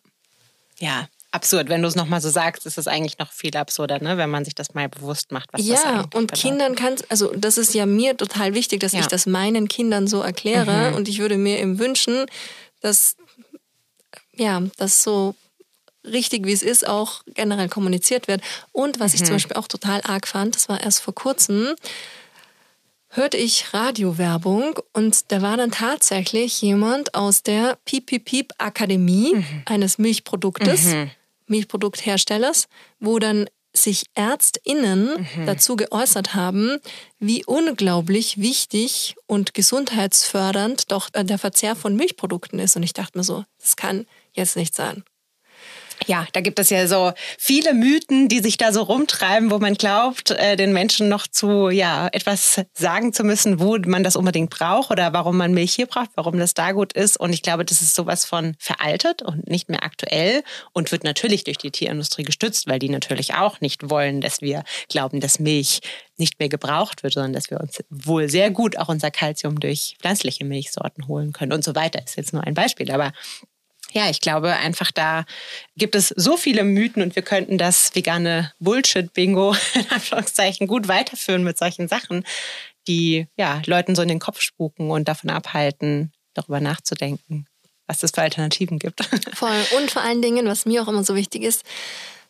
Ja, 0.81 1.09
absurd. 1.35 1.69
Wenn 1.69 1.83
du 1.83 1.89
es 1.89 1.97
nochmal 1.97 2.21
so 2.21 2.31
sagst, 2.31 2.65
ist 2.67 2.79
es 2.79 2.87
eigentlich 2.87 3.19
noch 3.19 3.33
viel 3.33 3.57
absurder, 3.57 3.99
ne? 4.01 4.17
wenn 4.17 4.31
man 4.31 4.45
sich 4.45 4.55
das 4.55 4.75
mal 4.75 4.89
bewusst 4.89 5.33
macht, 5.33 5.53
was 5.53 5.67
ja, 5.67 5.75
das 5.75 5.85
eigentlich 5.85 5.97
Ja, 5.97 6.19
und 6.19 6.27
bedeutet. 6.29 6.41
Kindern 6.41 6.75
kann 6.77 6.95
also 7.09 7.33
das 7.37 7.59
ist 7.59 7.75
ja 7.75 7.87
mir 7.87 8.17
total 8.17 8.55
wichtig, 8.55 8.81
dass 8.81 8.93
ja. 8.93 9.01
ich 9.01 9.07
das 9.07 9.27
meinen 9.27 9.69
Kindern 9.69 10.07
so 10.07 10.23
erkläre. 10.23 10.91
Mhm. 10.91 10.97
Und 10.97 11.09
ich 11.09 11.19
würde 11.19 11.37
mir 11.37 11.59
eben 11.59 11.79
wünschen, 11.79 12.27
dass 12.81 13.17
ja, 14.37 14.63
das 14.77 15.03
so 15.03 15.35
richtig, 16.05 16.47
wie 16.47 16.53
es 16.53 16.63
ist, 16.63 16.87
auch 16.87 17.23
generell 17.27 17.69
kommuniziert 17.69 18.29
wird. 18.29 18.43
Und 18.73 19.01
was 19.01 19.13
mhm. 19.13 19.17
ich 19.17 19.25
zum 19.25 19.35
Beispiel 19.35 19.57
auch 19.57 19.69
total 19.69 20.01
arg 20.05 20.29
fand, 20.29 20.55
das 20.55 20.69
war 20.69 20.81
erst 20.81 21.01
vor 21.01 21.15
kurzem, 21.15 21.75
hörte 23.09 23.37
ich 23.37 23.73
Radiowerbung 23.73 24.79
und 24.93 25.31
da 25.33 25.41
war 25.41 25.57
dann 25.57 25.71
tatsächlich 25.71 26.61
jemand 26.61 27.15
aus 27.15 27.43
der 27.43 27.79
Piep 27.85 28.07
Piep 28.07 28.25
Piep 28.25 28.53
Akademie 28.59 29.37
mhm. 29.37 29.63
eines 29.67 29.99
Milchproduktes. 29.99 30.85
Mhm. 30.85 31.11
Milchproduktherstellers, 31.47 32.69
wo 33.01 33.19
dann 33.19 33.47
sich 33.77 34.05
ÄrztInnen 34.15 35.27
mhm. 35.37 35.47
dazu 35.47 35.77
geäußert 35.77 36.35
haben, 36.35 36.79
wie 37.19 37.45
unglaublich 37.45 38.39
wichtig 38.39 39.17
und 39.27 39.53
gesundheitsfördernd 39.53 40.93
doch 40.93 41.09
äh, 41.13 41.25
der 41.25 41.39
Verzehr 41.39 41.75
von 41.75 41.97
Milchprodukten 41.97 42.61
ist. 42.61 42.77
Und 42.77 42.85
ich 42.85 42.93
dachte 42.93 43.19
mir 43.19 43.25
so, 43.25 43.45
das 43.59 43.77
kann 43.77 44.07
jetzt 44.33 44.57
nicht 44.57 44.75
sein. 44.75 45.03
Ja, 46.07 46.27
da 46.33 46.41
gibt 46.41 46.59
es 46.59 46.71
ja 46.71 46.87
so 46.87 47.13
viele 47.39 47.75
Mythen, 47.75 48.29
die 48.29 48.41
sich 48.41 48.57
da 48.57 48.73
so 48.73 48.83
rumtreiben, 48.83 49.51
wo 49.51 49.59
man 49.59 49.75
glaubt, 49.75 50.31
äh, 50.31 50.57
den 50.57 50.73
Menschen 50.73 51.09
noch 51.09 51.27
zu 51.27 51.71
ja 51.71 52.09
etwas 52.13 52.63
sagen 52.75 53.13
zu 53.13 53.25
müssen, 53.25 53.61
wo 53.61 53.79
man 53.79 54.05
das 54.05 54.17
unbedingt 54.17 54.51
braucht 54.51 54.91
oder 54.91 55.13
warum 55.13 55.37
man 55.37 55.53
Milch 55.53 55.75
hier 55.75 55.87
braucht, 55.87 56.11
warum 56.15 56.39
das 56.39 56.55
da 56.55 56.73
gut 56.73 56.93
ist. 56.93 57.19
Und 57.19 57.33
ich 57.33 57.43
glaube, 57.43 57.65
das 57.65 57.81
ist 57.81 57.95
sowas 57.95 58.25
von 58.25 58.55
veraltet 58.59 59.23
und 59.23 59.49
nicht 59.49 59.69
mehr 59.69 59.85
aktuell 59.85 60.43
und 60.73 60.93
wird 60.93 61.05
natürlich 61.05 61.45
durch 61.45 61.59
die 61.59 61.71
Tierindustrie 61.71 62.23
gestützt, 62.23 62.67
weil 62.67 62.79
die 62.79 62.89
natürlich 62.89 63.35
auch 63.35 63.61
nicht 63.61 63.91
wollen, 63.91 64.21
dass 64.21 64.41
wir 64.41 64.65
glauben, 64.89 65.21
dass 65.21 65.39
Milch 65.39 65.81
nicht 66.17 66.39
mehr 66.39 66.49
gebraucht 66.49 67.03
wird, 67.03 67.15
sondern 67.15 67.33
dass 67.33 67.51
wir 67.51 67.61
uns 67.61 67.83
wohl 67.91 68.29
sehr 68.29 68.51
gut 68.51 68.79
auch 68.79 68.89
unser 68.89 69.11
Kalzium 69.11 69.59
durch 69.59 69.97
pflanzliche 70.01 70.45
Milchsorten 70.45 71.09
holen 71.09 71.33
können 71.33 71.53
und 71.53 71.65
so 71.65 71.75
weiter. 71.75 72.03
Ist 72.05 72.17
jetzt 72.17 72.33
nur 72.33 72.45
ein 72.45 72.55
Beispiel, 72.55 72.91
aber 72.91 73.13
ja, 73.93 74.11
ich 74.11 74.21
glaube 74.21 74.53
einfach, 74.55 74.91
da 74.91 75.25
gibt 75.77 75.95
es 75.95 76.09
so 76.09 76.37
viele 76.37 76.65
Mythen 76.65 77.03
und 77.03 77.15
wir 77.15 77.23
könnten 77.23 77.59
das 77.59 77.95
vegane 77.95 78.53
Bullshit-Bingo 78.59 79.55
in 79.75 79.91
Anführungszeichen 79.91 80.67
gut 80.67 80.89
weiterführen 80.89 81.45
mit 81.45 81.59
solchen 81.59 81.89
Sachen, 81.89 82.25
die 82.89 83.27
ja 83.37 83.63
Leuten 83.67 83.95
so 83.95 84.03
in 84.03 84.09
den 84.09 84.19
Kopf 84.19 84.41
spuken 84.41 84.91
und 84.91 85.09
davon 85.09 85.31
abhalten, 85.31 86.13
darüber 86.35 86.61
nachzudenken, 86.61 87.47
was 87.87 88.03
es 88.03 88.11
für 88.11 88.23
Alternativen 88.23 88.79
gibt. 88.79 89.05
Voll. 89.35 89.65
Und 89.77 89.91
vor 89.91 90.03
allen 90.03 90.23
Dingen, 90.23 90.47
was 90.47 90.67
mir 90.67 90.83
auch 90.83 90.89
immer 90.89 91.05
so 91.05 91.15
wichtig 91.15 91.43
ist, 91.43 91.63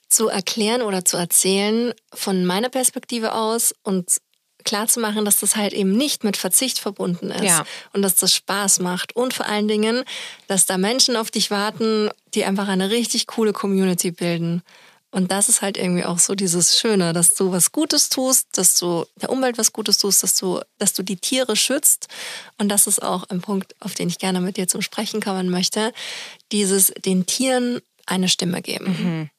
zu 0.09 0.28
erklären 0.28 0.82
oder 0.82 1.05
zu 1.05 1.16
erzählen 1.16 1.92
von 2.12 2.44
meiner 2.44 2.68
Perspektive 2.68 3.32
aus 3.32 3.74
und 3.82 4.18
klar 4.65 4.89
zu 4.89 5.01
machen, 5.01 5.25
dass 5.25 5.39
das 5.39 5.57
halt 5.57 5.73
eben 5.73 5.93
nicht 5.93 6.25
mit 6.25 6.37
Verzicht 6.37 6.79
verbunden 6.79 7.31
ist 7.31 7.45
ja. 7.45 7.65
und 7.93 8.03
dass 8.03 8.17
das 8.17 8.35
Spaß 8.35 8.81
macht 8.81 9.15
und 9.15 9.35
vor 9.35 9.47
allen 9.47 9.69
Dingen, 9.69 10.05
dass 10.47 10.67
da 10.67 10.79
Menschen 10.79 11.17
auf 11.17 11.31
dich 11.31 11.51
warten, 11.51 12.11
die 12.35 12.45
einfach 12.45 12.69
eine 12.69 12.91
richtig 12.91 13.27
coole 13.27 13.53
Community 13.53 14.11
bilden. 14.11 14.62
Und 15.15 15.31
das 15.31 15.49
ist 15.49 15.62
halt 15.62 15.77
irgendwie 15.77 16.05
auch 16.05 16.19
so 16.19 16.35
dieses 16.35 16.77
Schöne, 16.77 17.12
dass 17.12 17.37
du 17.37 17.53
was 17.53 17.71
Gutes 17.71 18.09
tust, 18.09 18.59
dass 18.59 18.77
du 18.81 19.05
der 19.23 19.31
Umwelt 19.31 19.59
was 19.59 19.73
Gutes 19.73 19.99
tust, 19.99 20.25
dass 20.25 20.35
du, 20.35 20.61
dass 20.79 20.93
du 20.93 21.05
die 21.05 21.17
Tiere 21.17 21.55
schützt. 21.55 22.09
Und 22.59 22.69
das 22.69 22.89
ist 22.89 23.01
auch 23.01 23.23
ein 23.29 23.41
Punkt, 23.41 23.77
auf 23.79 23.95
den 23.95 24.09
ich 24.09 24.19
gerne 24.19 24.41
mit 24.41 24.57
dir 24.57 24.67
zum 24.67 24.83
Sprechen 24.83 25.23
kommen 25.23 25.51
möchte. 25.51 25.93
Dieses 26.51 26.89
den 27.05 27.27
Tieren 27.27 27.81
eine 28.07 28.29
Stimme 28.29 28.61
geben. 28.61 28.87
Mhm. 28.87 29.31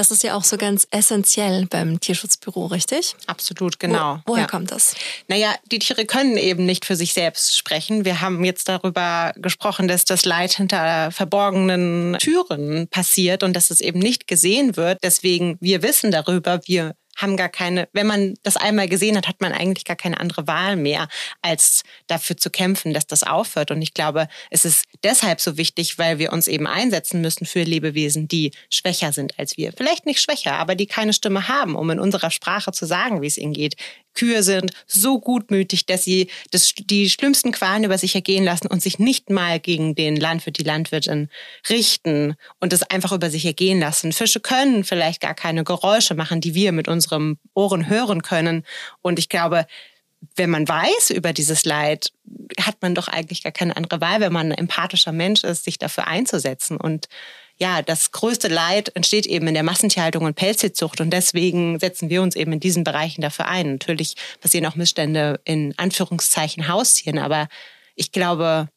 Das 0.00 0.10
ist 0.10 0.22
ja 0.22 0.34
auch 0.34 0.44
so 0.44 0.56
ganz 0.56 0.88
essentiell 0.90 1.66
beim 1.66 2.00
Tierschutzbüro, 2.00 2.68
richtig? 2.68 3.14
Absolut, 3.26 3.78
genau. 3.78 4.22
Wo, 4.24 4.32
woher 4.32 4.44
ja. 4.44 4.46
kommt 4.46 4.70
das? 4.70 4.94
Naja, 5.28 5.54
die 5.70 5.78
Tiere 5.78 6.06
können 6.06 6.38
eben 6.38 6.64
nicht 6.64 6.86
für 6.86 6.96
sich 6.96 7.12
selbst 7.12 7.58
sprechen. 7.58 8.06
Wir 8.06 8.22
haben 8.22 8.42
jetzt 8.42 8.70
darüber 8.70 9.34
gesprochen, 9.36 9.88
dass 9.88 10.06
das 10.06 10.24
Leid 10.24 10.52
hinter 10.52 11.10
verborgenen 11.10 12.16
Türen 12.18 12.88
passiert 12.88 13.42
und 13.42 13.54
dass 13.54 13.68
es 13.68 13.82
eben 13.82 13.98
nicht 13.98 14.26
gesehen 14.26 14.78
wird. 14.78 15.00
Deswegen, 15.02 15.58
wir 15.60 15.82
wissen 15.82 16.10
darüber, 16.10 16.62
wir 16.64 16.94
haben 17.16 17.36
gar 17.36 17.48
keine, 17.48 17.88
wenn 17.92 18.06
man 18.06 18.34
das 18.42 18.56
einmal 18.56 18.88
gesehen 18.88 19.16
hat, 19.16 19.28
hat 19.28 19.40
man 19.40 19.52
eigentlich 19.52 19.84
gar 19.84 19.96
keine 19.96 20.20
andere 20.20 20.46
Wahl 20.46 20.76
mehr, 20.76 21.08
als 21.42 21.82
dafür 22.06 22.36
zu 22.36 22.50
kämpfen, 22.50 22.94
dass 22.94 23.06
das 23.06 23.22
aufhört. 23.22 23.70
Und 23.70 23.82
ich 23.82 23.94
glaube, 23.94 24.28
es 24.50 24.64
ist 24.64 24.84
deshalb 25.02 25.40
so 25.40 25.56
wichtig, 25.56 25.98
weil 25.98 26.18
wir 26.18 26.32
uns 26.32 26.48
eben 26.48 26.66
einsetzen 26.66 27.20
müssen 27.20 27.46
für 27.46 27.62
Lebewesen, 27.62 28.28
die 28.28 28.52
schwächer 28.70 29.12
sind 29.12 29.38
als 29.38 29.56
wir. 29.56 29.72
Vielleicht 29.72 30.06
nicht 30.06 30.20
schwächer, 30.20 30.54
aber 30.54 30.74
die 30.74 30.86
keine 30.86 31.12
Stimme 31.12 31.48
haben, 31.48 31.76
um 31.76 31.90
in 31.90 32.00
unserer 32.00 32.30
Sprache 32.30 32.72
zu 32.72 32.86
sagen, 32.86 33.22
wie 33.22 33.26
es 33.26 33.38
ihnen 33.38 33.52
geht. 33.52 33.76
Kühe 34.14 34.42
sind 34.42 34.72
so 34.86 35.20
gutmütig, 35.20 35.86
dass 35.86 36.04
sie 36.04 36.28
das, 36.50 36.74
die 36.76 37.08
schlimmsten 37.08 37.52
Qualen 37.52 37.84
über 37.84 37.98
sich 37.98 38.14
ergehen 38.14 38.44
lassen 38.44 38.66
und 38.66 38.82
sich 38.82 38.98
nicht 38.98 39.30
mal 39.30 39.60
gegen 39.60 39.94
den 39.94 40.16
Landwirt, 40.16 40.58
die 40.58 40.64
Landwirtin 40.64 41.28
richten 41.68 42.34
und 42.58 42.72
es 42.72 42.82
einfach 42.82 43.12
über 43.12 43.30
sich 43.30 43.46
ergehen 43.46 43.80
lassen. 43.80 44.12
Fische 44.12 44.40
können 44.40 44.84
vielleicht 44.84 45.20
gar 45.20 45.34
keine 45.34 45.64
Geräusche 45.64 46.14
machen, 46.14 46.40
die 46.40 46.54
wir 46.54 46.72
mit 46.72 46.88
unserem 46.88 47.38
Ohren 47.54 47.88
hören 47.88 48.22
können. 48.22 48.64
Und 49.02 49.18
ich 49.18 49.28
glaube, 49.28 49.66
wenn 50.36 50.50
man 50.50 50.68
weiß 50.68 51.10
über 51.10 51.32
dieses 51.32 51.64
Leid, 51.64 52.12
hat 52.60 52.76
man 52.82 52.94
doch 52.94 53.08
eigentlich 53.08 53.42
gar 53.42 53.52
keine 53.52 53.76
andere 53.76 54.00
Wahl, 54.00 54.20
wenn 54.20 54.32
man 54.32 54.52
ein 54.52 54.58
empathischer 54.58 55.12
Mensch 55.12 55.44
ist, 55.44 55.64
sich 55.64 55.78
dafür 55.78 56.06
einzusetzen. 56.06 56.76
Und 56.76 57.08
ja, 57.60 57.82
das 57.82 58.10
größte 58.10 58.48
Leid 58.48 58.90
entsteht 58.96 59.26
eben 59.26 59.46
in 59.46 59.54
der 59.54 59.62
Massentierhaltung 59.62 60.24
und 60.24 60.34
Pelztierzucht 60.34 61.00
und 61.00 61.10
deswegen 61.10 61.78
setzen 61.78 62.08
wir 62.08 62.22
uns 62.22 62.34
eben 62.34 62.52
in 62.52 62.60
diesen 62.60 62.84
Bereichen 62.84 63.20
dafür 63.20 63.48
ein. 63.48 63.72
Natürlich 63.72 64.14
passieren 64.40 64.66
auch 64.66 64.76
Missstände 64.76 65.40
in 65.44 65.74
Anführungszeichen 65.76 66.68
Haustieren, 66.68 67.18
aber 67.18 67.48
ich 67.96 68.12
glaube, 68.12 68.68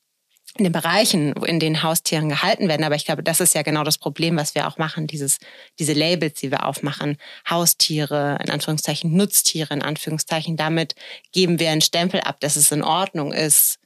in 0.57 0.65
den 0.65 0.73
Bereichen, 0.73 1.33
in 1.45 1.59
denen 1.59 1.81
Haustieren 1.81 2.29
gehalten 2.29 2.67
werden. 2.67 2.83
Aber 2.83 2.95
ich 2.95 3.05
glaube, 3.05 3.23
das 3.23 3.39
ist 3.39 3.55
ja 3.55 3.63
genau 3.63 3.83
das 3.83 3.97
Problem, 3.97 4.37
was 4.37 4.53
wir 4.53 4.67
auch 4.67 4.77
machen, 4.77 5.07
dieses, 5.07 5.39
diese 5.79 5.93
Labels, 5.93 6.39
die 6.39 6.51
wir 6.51 6.67
aufmachen. 6.67 7.17
Haustiere, 7.49 8.37
in 8.43 8.51
Anführungszeichen 8.51 9.15
Nutztiere, 9.15 9.73
in 9.73 9.81
Anführungszeichen. 9.81 10.55
Damit 10.55 10.93
geben 11.31 11.59
wir 11.59 11.71
einen 11.71 11.81
Stempel 11.81 12.19
ab, 12.19 12.39
dass 12.39 12.55
es 12.55 12.71
in 12.71 12.83
Ordnung 12.83 13.33
ist, 13.33 13.79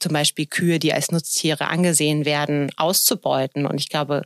zum 0.00 0.12
Beispiel 0.12 0.46
Kühe, 0.46 0.78
die 0.78 0.94
als 0.94 1.10
Nutztiere 1.10 1.68
angesehen 1.68 2.24
werden, 2.24 2.70
auszubeuten. 2.76 3.66
Und 3.66 3.78
ich 3.78 3.90
glaube, 3.90 4.22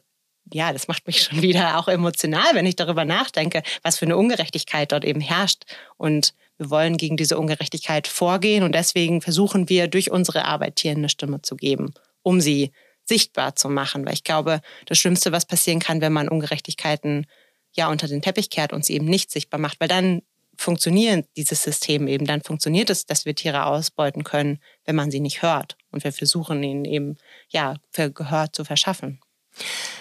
ja, 0.52 0.72
das 0.72 0.88
macht 0.88 1.06
mich 1.06 1.22
schon 1.22 1.42
wieder 1.42 1.78
auch 1.78 1.88
emotional, 1.88 2.54
wenn 2.54 2.66
ich 2.66 2.76
darüber 2.76 3.04
nachdenke, 3.04 3.62
was 3.82 3.98
für 3.98 4.06
eine 4.06 4.16
Ungerechtigkeit 4.16 4.92
dort 4.92 5.04
eben 5.04 5.20
herrscht. 5.20 5.64
Und 5.96 6.34
wir 6.58 6.70
wollen 6.70 6.96
gegen 6.96 7.16
diese 7.16 7.38
Ungerechtigkeit 7.38 8.06
vorgehen 8.06 8.62
und 8.62 8.74
deswegen 8.74 9.22
versuchen 9.22 9.68
wir 9.68 9.88
durch 9.88 10.10
unsere 10.10 10.44
Arbeit 10.44 10.76
Tieren 10.76 10.98
eine 10.98 11.08
Stimme 11.08 11.40
zu 11.42 11.56
geben, 11.56 11.94
um 12.22 12.40
sie 12.40 12.72
sichtbar 13.04 13.56
zu 13.56 13.68
machen. 13.68 14.04
Weil 14.04 14.14
ich 14.14 14.24
glaube, 14.24 14.60
das 14.86 14.98
Schlimmste, 14.98 15.32
was 15.32 15.46
passieren 15.46 15.80
kann, 15.80 16.00
wenn 16.00 16.12
man 16.12 16.28
Ungerechtigkeiten 16.28 17.26
ja 17.72 17.88
unter 17.88 18.08
den 18.08 18.22
Teppich 18.22 18.50
kehrt 18.50 18.72
und 18.72 18.84
sie 18.84 18.94
eben 18.94 19.06
nicht 19.06 19.30
sichtbar 19.30 19.60
macht, 19.60 19.80
weil 19.80 19.88
dann 19.88 20.22
funktionieren 20.56 21.24
dieses 21.36 21.62
System 21.62 22.06
eben, 22.06 22.26
dann 22.26 22.42
funktioniert 22.42 22.90
es, 22.90 23.06
dass 23.06 23.24
wir 23.24 23.34
Tiere 23.34 23.64
ausbeuten 23.64 24.24
können, 24.24 24.58
wenn 24.84 24.96
man 24.96 25.10
sie 25.10 25.20
nicht 25.20 25.42
hört. 25.42 25.76
Und 25.90 26.04
wir 26.04 26.12
versuchen 26.12 26.62
ihnen 26.62 26.84
eben 26.84 27.16
ja 27.48 27.76
für 27.90 28.12
Gehör 28.12 28.52
zu 28.52 28.64
verschaffen. 28.64 29.20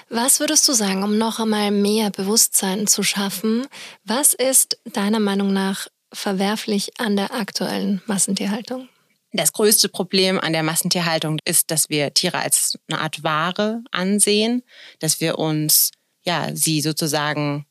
Was 0.09 0.39
würdest 0.39 0.67
du 0.67 0.73
sagen, 0.73 1.03
um 1.03 1.17
noch 1.17 1.39
einmal 1.39 1.71
mehr 1.71 2.09
Bewusstsein 2.09 2.87
zu 2.87 3.03
schaffen? 3.03 3.67
Was 4.03 4.33
ist 4.33 4.79
deiner 4.85 5.19
Meinung 5.19 5.53
nach 5.53 5.87
verwerflich 6.11 6.99
an 6.99 7.15
der 7.15 7.33
aktuellen 7.33 8.01
Massentierhaltung? 8.07 8.89
Das 9.31 9.53
größte 9.53 9.89
Problem 9.89 10.39
an 10.39 10.53
der 10.53 10.63
Massentierhaltung 10.63 11.37
ist, 11.45 11.69
dass 11.69 11.89
wir 11.89 12.13
Tiere 12.13 12.39
als 12.39 12.79
eine 12.87 12.99
Art 12.99 13.23
Ware 13.23 13.83
ansehen, 13.91 14.63
dass 14.99 15.21
wir 15.21 15.37
uns 15.37 15.91
ja 16.23 16.49
sie 16.55 16.81
sozusagen 16.81 17.65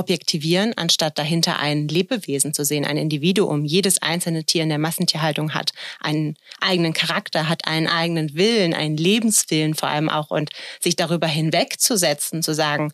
objektivieren, 0.00 0.72
anstatt 0.76 1.18
dahinter 1.18 1.58
ein 1.58 1.86
Lebewesen 1.86 2.54
zu 2.54 2.64
sehen, 2.64 2.84
ein 2.84 2.96
Individuum. 2.96 3.64
Jedes 3.64 4.00
einzelne 4.02 4.44
Tier 4.44 4.62
in 4.62 4.70
der 4.70 4.78
Massentierhaltung 4.78 5.54
hat 5.54 5.72
einen 6.00 6.36
eigenen 6.60 6.94
Charakter, 6.94 7.48
hat 7.48 7.66
einen 7.66 7.86
eigenen 7.86 8.34
Willen, 8.34 8.74
einen 8.74 8.96
Lebenswillen 8.96 9.74
vor 9.74 9.90
allem 9.90 10.08
auch 10.08 10.30
und 10.30 10.50
sich 10.80 10.96
darüber 10.96 11.26
hinwegzusetzen, 11.26 12.42
zu 12.42 12.54
sagen, 12.54 12.92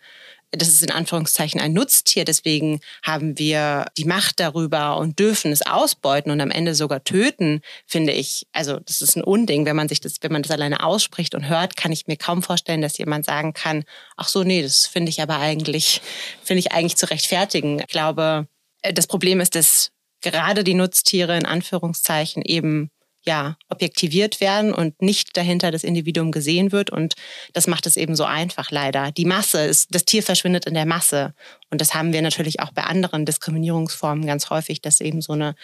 das 0.53 0.69
ist 0.69 0.83
in 0.83 0.91
Anführungszeichen 0.91 1.61
ein 1.61 1.73
Nutztier, 1.73 2.25
deswegen 2.25 2.81
haben 3.03 3.39
wir 3.39 3.87
die 3.97 4.05
Macht 4.05 4.41
darüber 4.41 4.97
und 4.97 5.19
dürfen 5.19 5.53
es 5.53 5.63
ausbeuten 5.63 6.31
und 6.31 6.41
am 6.41 6.51
Ende 6.51 6.75
sogar 6.75 7.05
töten, 7.05 7.61
finde 7.87 8.13
ich, 8.13 8.47
also 8.53 8.79
das 8.81 9.03
ist 9.03 9.17
ein 9.17 9.25
Unding, 9.25 9.67
wenn 9.67 9.77
man 9.77 9.89
sich 9.89 10.01
das, 10.01 10.17
wenn 10.21 10.33
man 10.33 10.43
das 10.43 10.53
alleine 10.53 10.83
ausspricht 10.83 11.35
und 11.35 11.49
hört, 11.49 11.77
kann 11.77 11.93
ich 11.93 12.07
mir 12.07 12.17
kaum 12.17 12.43
vorstellen, 12.43 12.81
dass 12.81 12.99
jemand 12.99 13.25
sagen 13.25 13.53
kann, 13.53 13.85
ach 14.17 14.29
so, 14.29 14.45
nee, 14.45 14.63
das 14.63 14.87
finde 14.87 15.11
ich 15.11 15.21
aber 15.21 15.39
eigentlich, 15.39 16.01
finde 16.43 16.61
ich 16.61 16.73
eigentlich 16.73 16.97
zu 16.97 17.11
rechtfertigen. 17.11 17.81
Ich 17.81 17.89
glaube, 17.89 18.47
äh, 18.83 18.93
das 18.93 19.07
Problem 19.07 19.41
ist, 19.41 19.55
dass 19.55 19.91
gerade 20.23 20.65
die 20.65 20.75
Nutztiere 20.75 21.37
in 21.37 21.47
Anführungszeichen 21.47 22.43
eben 22.43 22.91
ja, 23.27 23.57
objektiviert 23.69 24.41
werden 24.41 24.73
und 24.73 25.01
nicht 25.03 25.37
dahinter 25.37 25.71
das 25.71 25.85
Individuum 25.85 26.31
gesehen 26.31 26.73
wird. 26.73 26.91
Und 26.91 27.15
das 27.53 27.67
macht 27.67 27.87
es 27.87 27.97
eben 27.97 28.15
so 28.15 28.25
einfach 28.25 28.71
leider. 28.71 29.11
Die 29.13 29.25
Masse 29.25 29.65
ist, 29.65 29.95
das 29.95 30.05
Tier 30.05 30.23
verschwindet 30.23 30.67
in 30.67 30.75
der 30.75 30.87
Masse. 30.87 31.35
Und 31.71 31.81
das 31.81 31.95
haben 31.95 32.13
wir 32.13 32.23
natürlich 32.23 32.61
auch 32.61 32.73
bei 32.73 32.85
anderen 32.85 33.25
Diskriminierungsformen 33.25 34.27
ganz 34.27 34.51
häufig, 34.51 34.81
dass 34.81 35.01
eben 35.01 35.21
so 35.21 35.33
eine 35.33 35.55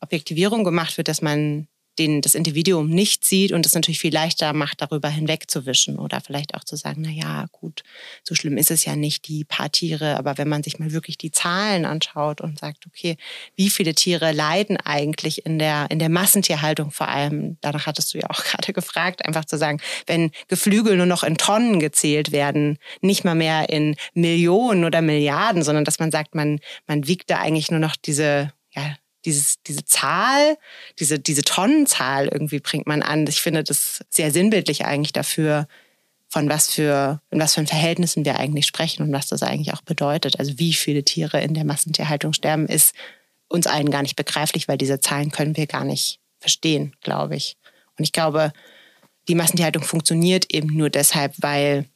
Objektivierung 0.00 0.64
gemacht 0.64 0.96
wird, 0.96 1.08
dass 1.08 1.22
man 1.22 1.68
den 1.98 2.22
das 2.22 2.34
Individuum 2.34 2.88
nicht 2.88 3.24
sieht 3.24 3.52
und 3.52 3.66
es 3.66 3.74
natürlich 3.74 3.98
viel 3.98 4.12
leichter 4.12 4.52
macht, 4.52 4.80
darüber 4.80 5.08
hinwegzuwischen 5.08 5.98
oder 5.98 6.20
vielleicht 6.20 6.54
auch 6.54 6.64
zu 6.64 6.76
sagen, 6.76 7.02
na 7.02 7.10
ja, 7.10 7.46
gut, 7.52 7.82
so 8.22 8.34
schlimm 8.34 8.56
ist 8.56 8.70
es 8.70 8.84
ja 8.84 8.96
nicht, 8.96 9.28
die 9.28 9.44
paar 9.44 9.70
Tiere, 9.70 10.16
aber 10.16 10.38
wenn 10.38 10.48
man 10.48 10.62
sich 10.62 10.78
mal 10.78 10.92
wirklich 10.92 11.18
die 11.18 11.30
Zahlen 11.30 11.84
anschaut 11.84 12.40
und 12.40 12.58
sagt, 12.58 12.86
okay, 12.86 13.16
wie 13.56 13.68
viele 13.68 13.94
Tiere 13.94 14.32
leiden 14.32 14.78
eigentlich 14.78 15.44
in 15.44 15.58
der, 15.58 15.86
in 15.90 15.98
der 15.98 16.08
Massentierhaltung 16.08 16.90
vor 16.90 17.08
allem, 17.08 17.58
danach 17.60 17.86
hattest 17.86 18.14
du 18.14 18.18
ja 18.18 18.30
auch 18.30 18.42
gerade 18.44 18.72
gefragt, 18.72 19.24
einfach 19.26 19.44
zu 19.44 19.58
sagen, 19.58 19.80
wenn 20.06 20.30
Geflügel 20.48 20.96
nur 20.96 21.06
noch 21.06 21.22
in 21.22 21.36
Tonnen 21.36 21.78
gezählt 21.78 22.32
werden, 22.32 22.78
nicht 23.00 23.24
mal 23.24 23.34
mehr 23.34 23.68
in 23.68 23.96
Millionen 24.14 24.84
oder 24.84 25.02
Milliarden, 25.02 25.62
sondern 25.62 25.84
dass 25.84 25.98
man 25.98 26.10
sagt, 26.10 26.34
man, 26.34 26.60
man 26.86 27.06
wiegt 27.06 27.30
da 27.30 27.38
eigentlich 27.38 27.70
nur 27.70 27.80
noch 27.80 27.96
diese, 27.96 28.52
ja, 28.70 28.96
dieses, 29.24 29.62
diese 29.62 29.84
Zahl, 29.84 30.56
diese, 30.98 31.18
diese 31.18 31.42
Tonnenzahl 31.42 32.28
irgendwie 32.28 32.60
bringt 32.60 32.86
man 32.86 33.02
an. 33.02 33.26
Ich 33.26 33.40
finde 33.40 33.64
das 33.64 34.00
sehr 34.10 34.30
sinnbildlich 34.30 34.84
eigentlich 34.84 35.12
dafür, 35.12 35.68
von 36.28 36.48
was 36.48 36.70
für, 36.70 37.20
in 37.30 37.40
was 37.40 37.54
für 37.54 37.66
Verhältnissen 37.66 38.24
wir 38.24 38.38
eigentlich 38.38 38.66
sprechen 38.66 39.02
und 39.02 39.12
was 39.12 39.26
das 39.26 39.42
eigentlich 39.42 39.74
auch 39.74 39.82
bedeutet. 39.82 40.38
Also 40.38 40.58
wie 40.58 40.72
viele 40.72 41.04
Tiere 41.04 41.40
in 41.42 41.54
der 41.54 41.64
Massentierhaltung 41.64 42.32
sterben, 42.32 42.66
ist 42.66 42.94
uns 43.48 43.66
allen 43.66 43.90
gar 43.90 44.02
nicht 44.02 44.16
begreiflich, 44.16 44.66
weil 44.66 44.78
diese 44.78 44.98
Zahlen 44.98 45.30
können 45.30 45.56
wir 45.56 45.66
gar 45.66 45.84
nicht 45.84 46.20
verstehen, 46.40 46.96
glaube 47.02 47.36
ich. 47.36 47.56
Und 47.98 48.04
ich 48.04 48.12
glaube, 48.12 48.52
die 49.28 49.34
Massentierhaltung 49.34 49.82
funktioniert 49.82 50.52
eben 50.52 50.68
nur 50.74 50.90
deshalb, 50.90 51.34
weil 51.38 51.86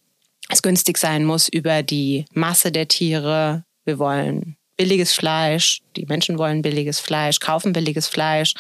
es 0.51 0.63
günstig 0.63 0.99
sein 0.99 1.25
muss 1.25 1.49
über 1.49 1.83
die 1.83 2.27
Masse 2.33 2.71
der 2.71 2.89
Tiere. 2.89 3.65
Wir 3.85 3.99
wollen 3.99 4.57
billiges 4.77 5.13
Fleisch, 5.13 5.83
die 5.97 6.07
Menschen 6.07 6.39
wollen 6.39 6.63
billiges 6.63 7.01
Fleisch, 7.01 7.41
kaufen 7.41 7.73
billiges 7.73 8.07
Fleisch 8.07 8.55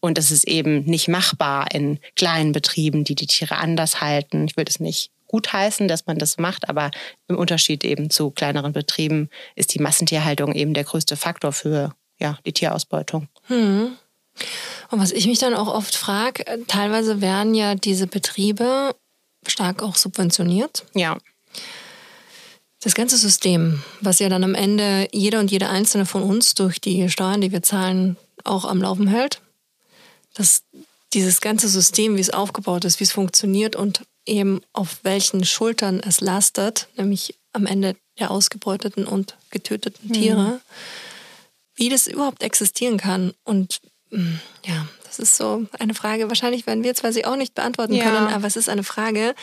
und 0.00 0.18
es 0.18 0.30
ist 0.30 0.48
eben 0.48 0.84
nicht 0.84 1.08
machbar 1.08 1.66
in 1.72 1.98
kleinen 2.16 2.52
Betrieben, 2.52 3.04
die 3.04 3.14
die 3.14 3.26
Tiere 3.26 3.56
anders 3.56 4.00
halten. 4.00 4.46
Ich 4.46 4.56
würde 4.56 4.70
es 4.70 4.80
nicht 4.80 5.10
gutheißen, 5.28 5.86
dass 5.86 6.06
man 6.06 6.18
das 6.18 6.38
macht, 6.38 6.68
aber 6.68 6.90
im 7.28 7.38
Unterschied 7.38 7.84
eben 7.84 8.10
zu 8.10 8.30
kleineren 8.30 8.72
Betrieben 8.72 9.30
ist 9.54 9.74
die 9.74 9.78
Massentierhaltung 9.78 10.54
eben 10.54 10.74
der 10.74 10.84
größte 10.84 11.16
Faktor 11.16 11.52
für 11.52 11.94
ja, 12.18 12.38
die 12.44 12.52
Tierausbeutung. 12.52 13.28
Hm. 13.46 13.96
Und 14.90 15.00
was 15.00 15.12
ich 15.12 15.26
mich 15.26 15.38
dann 15.38 15.54
auch 15.54 15.68
oft 15.68 15.94
frage, 15.94 16.44
teilweise 16.66 17.20
werden 17.20 17.54
ja 17.54 17.74
diese 17.76 18.06
Betriebe 18.06 18.94
stark 19.46 19.82
auch 19.82 19.96
subventioniert. 19.96 20.84
Ja. 20.94 21.16
Das 22.80 22.94
ganze 22.94 23.18
System, 23.18 23.82
was 24.00 24.18
ja 24.20 24.28
dann 24.30 24.42
am 24.42 24.54
Ende 24.54 25.08
jeder 25.12 25.40
und 25.40 25.50
jede 25.50 25.68
einzelne 25.68 26.06
von 26.06 26.22
uns 26.22 26.54
durch 26.54 26.80
die 26.80 27.10
Steuern, 27.10 27.42
die 27.42 27.52
wir 27.52 27.62
zahlen, 27.62 28.16
auch 28.44 28.64
am 28.64 28.80
Laufen 28.80 29.06
hält. 29.06 29.42
Dass 30.34 30.62
dieses 31.12 31.40
ganze 31.40 31.68
System, 31.68 32.16
wie 32.16 32.20
es 32.20 32.30
aufgebaut 32.30 32.84
ist, 32.84 33.00
wie 33.00 33.04
es 33.04 33.12
funktioniert 33.12 33.76
und 33.76 34.02
eben 34.24 34.62
auf 34.72 35.00
welchen 35.02 35.44
Schultern 35.44 36.00
es 36.00 36.20
lastet, 36.20 36.88
nämlich 36.96 37.34
am 37.52 37.66
Ende 37.66 37.96
der 38.18 38.30
ausgebeuteten 38.30 39.04
und 39.06 39.36
getöteten 39.50 40.08
mhm. 40.08 40.12
Tiere. 40.12 40.60
Wie 41.74 41.88
das 41.88 42.06
überhaupt 42.06 42.42
existieren 42.42 42.98
kann. 42.98 43.34
Und 43.44 43.80
mm, 44.10 44.34
ja, 44.66 44.86
das 45.04 45.18
ist 45.18 45.36
so 45.36 45.66
eine 45.78 45.94
Frage. 45.94 46.28
Wahrscheinlich 46.28 46.66
werden 46.66 46.84
wir 46.84 46.94
zwar 46.94 47.12
sie 47.12 47.24
auch 47.24 47.36
nicht 47.36 47.54
beantworten 47.54 47.94
ja. 47.94 48.04
können, 48.04 48.28
aber 48.28 48.46
es 48.46 48.56
ist 48.56 48.68
eine 48.68 48.84
Frage, 48.84 49.34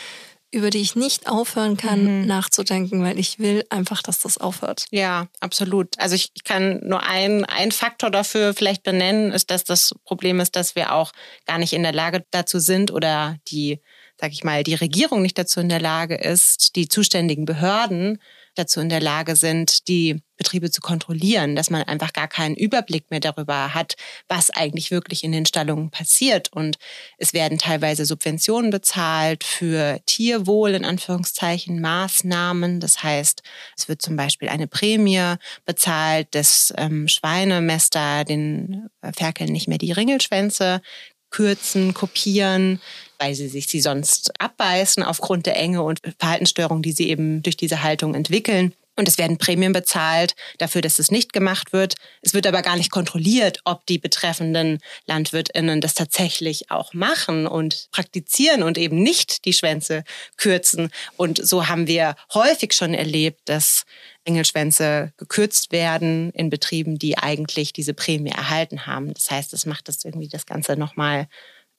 über 0.52 0.70
die 0.70 0.82
ich 0.82 0.96
nicht 0.96 1.28
aufhören 1.28 1.76
kann, 1.76 2.22
mhm. 2.22 2.26
nachzudenken, 2.26 3.04
weil 3.04 3.20
ich 3.20 3.40
will 3.40 3.66
einfach, 3.70 4.02
dass 4.02 4.20
das 4.20 4.38
aufhört. 4.38 4.86
Ja, 4.92 5.28
absolut. 5.42 6.00
Also 6.00 6.16
ich, 6.16 6.32
ich 6.36 6.44
kann 6.44 6.80
nur 6.84 7.04
einen, 7.04 7.44
einen 7.46 7.72
Faktor 7.72 8.10
dafür 8.10 8.54
vielleicht 8.54 8.84
benennen, 8.84 9.32
ist, 9.32 9.52
dass 9.52 9.66
das 9.66 9.94
Problem 10.06 10.40
ist, 10.40 10.56
dass 10.56 10.76
wir 10.76 10.94
auch 10.94 11.12
gar 11.46 11.58
nicht 11.58 11.74
in 11.74 11.84
der 11.84 11.94
Lage 11.94 12.26
dazu 12.32 12.60
sind 12.60 12.92
oder 12.92 13.38
die, 13.50 13.82
sag 14.20 14.32
ich 14.32 14.44
mal, 14.44 14.64
die 14.64 14.76
Regierung 14.76 15.22
nicht 15.22 15.38
dazu 15.38 15.60
in 15.60 15.70
der 15.70 15.82
Lage 15.82 16.16
ist, 16.16 16.76
die 16.78 16.88
zuständigen 16.88 17.46
Behörden 17.46 18.20
dazu 18.58 18.80
in 18.80 18.90
der 18.90 19.02
Lage 19.02 19.36
sind, 19.36 19.88
die 19.88 20.22
Betriebe 20.38 20.70
zu 20.70 20.82
kontrollieren, 20.82 21.56
dass 21.56 21.70
man 21.70 21.84
einfach 21.84 22.14
gar 22.14 22.28
keinen 22.28 22.56
Überblick 22.56 23.10
mehr 23.10 23.20
darüber 23.20 23.74
hat, 23.74 23.96
was 24.28 24.52
eigentlich 24.52 24.92
wirklich 24.92 25.24
in 25.24 25.32
den 25.32 25.46
Stallungen 25.46 25.90
passiert. 25.90 26.54
Und 26.54 26.78
es 27.18 27.34
werden 27.34 27.58
teilweise 27.58 28.06
Subventionen 28.06 28.70
bezahlt 28.70 29.44
für 29.44 30.00
Tierwohl, 30.06 30.72
in 30.72 30.86
Anführungszeichen, 30.86 31.82
Maßnahmen. 31.82 32.80
Das 32.80 33.04
heißt, 33.04 33.42
es 33.78 33.88
wird 33.88 34.02
zum 34.02 34.16
Beispiel 34.16 34.50
eine 34.50 34.68
Prämie 34.68 35.36
bezahlt, 35.66 36.28
dass 36.32 36.74
ähm, 36.78 37.08
Schweinemester 37.08 38.24
den 38.24 38.90
Ferkeln 39.16 39.52
nicht 39.52 39.68
mehr 39.68 39.80
die 39.80 39.92
Ringelschwänze 39.92 40.82
kürzen, 41.30 41.94
kopieren, 41.94 42.80
weil 43.20 43.36
sie 43.36 43.48
sich 43.48 43.68
sie 43.68 43.82
sonst 43.82 44.32
abbeißen 44.40 45.04
aufgrund 45.04 45.46
der 45.46 45.58
Enge 45.58 45.84
und 45.84 46.02
Verhaltensstörungen, 46.20 46.84
die 46.84 46.92
sie 46.92 47.10
eben 47.10 47.44
durch 47.44 47.58
diese 47.58 47.84
Haltung 47.84 48.16
entwickeln. 48.16 48.74
Und 48.98 49.08
es 49.08 49.20
werden 49.20 49.38
Prämien 49.38 49.74
bezahlt 49.74 50.36
dafür, 50.58 50.82
dass 50.82 50.98
es 50.98 51.12
nicht 51.12 51.32
gemacht 51.32 51.72
wird. 51.72 51.94
Es 52.24 52.34
wird 52.34 52.48
aber 52.48 52.64
gar 52.64 52.76
nicht 52.76 52.90
kontrolliert, 52.90 53.60
ob 53.64 53.86
die 53.86 54.00
betreffenden 54.00 54.80
Landwirtinnen 55.06 55.82
das 55.82 55.94
tatsächlich 55.94 56.72
auch 56.72 56.94
machen 56.96 57.46
und 57.46 57.90
praktizieren 57.92 58.64
und 58.64 58.78
eben 58.80 59.04
nicht 59.04 59.46
die 59.46 59.54
Schwänze 59.54 60.04
kürzen. 60.36 60.90
Und 61.16 61.48
so 61.48 61.68
haben 61.68 61.86
wir 61.86 62.16
häufig 62.34 62.74
schon 62.74 62.96
erlebt, 62.96 63.42
dass 63.46 63.86
Engelschwänze 64.24 65.14
gekürzt 65.18 65.72
werden 65.72 66.32
in 66.32 66.50
Betrieben, 66.50 66.98
die 66.98 67.20
eigentlich 67.20 67.74
diese 67.74 67.94
Prämie 67.94 68.32
erhalten 68.32 68.88
haben. 68.88 69.14
Das 69.14 69.30
heißt, 69.30 69.54
es 69.54 69.68
macht 69.68 69.88
das 69.90 70.04
irgendwie 70.06 70.28
das 70.28 70.48
Ganze 70.48 70.76
nochmal, 70.76 71.28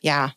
ja, 0.01 0.35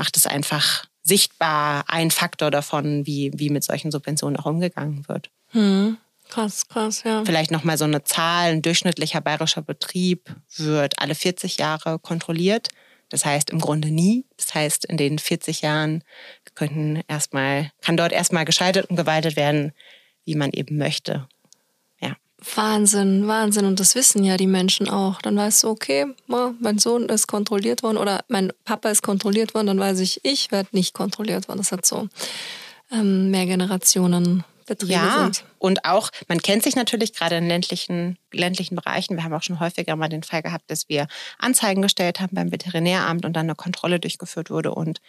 macht 0.00 0.16
es 0.16 0.24
einfach 0.24 0.86
sichtbar 1.02 1.84
ein 1.88 2.10
Faktor 2.10 2.50
davon, 2.50 3.04
wie, 3.04 3.30
wie 3.34 3.50
mit 3.50 3.62
solchen 3.62 3.90
Subventionen 3.90 4.38
auch 4.38 4.46
umgegangen 4.46 5.06
wird. 5.08 5.28
Hm. 5.50 5.98
Krass, 6.30 6.68
krass, 6.68 7.02
ja. 7.04 7.22
Vielleicht 7.26 7.50
nochmal 7.50 7.76
so 7.76 7.84
eine 7.84 8.02
Zahl. 8.02 8.52
Ein 8.52 8.62
durchschnittlicher 8.62 9.20
bayerischer 9.20 9.60
Betrieb 9.60 10.34
wird 10.56 10.98
alle 10.98 11.14
40 11.14 11.58
Jahre 11.58 11.98
kontrolliert. 11.98 12.68
Das 13.10 13.26
heißt 13.26 13.50
im 13.50 13.60
Grunde 13.60 13.90
nie. 13.90 14.24
Das 14.38 14.54
heißt, 14.54 14.86
in 14.86 14.96
den 14.96 15.18
40 15.18 15.60
Jahren 15.60 16.02
könnten 16.54 17.02
erstmal, 17.06 17.70
kann 17.82 17.98
dort 17.98 18.12
erstmal 18.12 18.46
geschaltet 18.46 18.86
und 18.86 18.96
gewaltet 18.96 19.36
werden, 19.36 19.72
wie 20.24 20.34
man 20.34 20.50
eben 20.52 20.78
möchte. 20.78 21.28
Wahnsinn, 22.54 23.26
Wahnsinn. 23.26 23.64
Und 23.64 23.80
das 23.80 23.94
wissen 23.94 24.24
ja 24.24 24.36
die 24.36 24.46
Menschen 24.46 24.88
auch. 24.88 25.20
Dann 25.22 25.36
weißt 25.36 25.64
du, 25.64 25.68
okay, 25.68 26.06
mein 26.26 26.78
Sohn 26.78 27.08
ist 27.08 27.26
kontrolliert 27.26 27.82
worden 27.82 27.98
oder 27.98 28.24
mein 28.28 28.52
Papa 28.64 28.90
ist 28.90 29.02
kontrolliert 29.02 29.54
worden, 29.54 29.68
dann 29.68 29.80
weiß 29.80 30.00
ich, 30.00 30.20
ich 30.24 30.50
werde 30.50 30.68
nicht 30.72 30.94
kontrolliert 30.94 31.48
worden. 31.48 31.58
Das 31.58 31.72
hat 31.72 31.84
so 31.84 32.08
ähm, 32.90 33.30
mehr 33.30 33.46
Generationen 33.46 34.44
Betriebe 34.70 34.92
ja, 34.92 35.24
sind. 35.24 35.44
Und 35.58 35.84
auch, 35.84 36.10
man 36.28 36.40
kennt 36.40 36.62
sich 36.62 36.76
natürlich 36.76 37.12
gerade 37.12 37.36
in 37.36 37.48
ländlichen, 37.48 38.18
ländlichen 38.30 38.76
Bereichen. 38.76 39.16
Wir 39.16 39.24
haben 39.24 39.34
auch 39.34 39.42
schon 39.42 39.58
häufiger 39.58 39.96
mal 39.96 40.08
den 40.08 40.22
Fall 40.22 40.42
gehabt, 40.42 40.70
dass 40.70 40.88
wir 40.88 41.08
Anzeigen 41.38 41.82
gestellt 41.82 42.20
haben 42.20 42.34
beim 42.34 42.52
Veterinäramt 42.52 43.24
und 43.24 43.34
dann 43.34 43.46
eine 43.46 43.56
Kontrolle 43.56 43.98
durchgeführt 43.98 44.48
wurde 44.48 44.72
und 44.72 45.00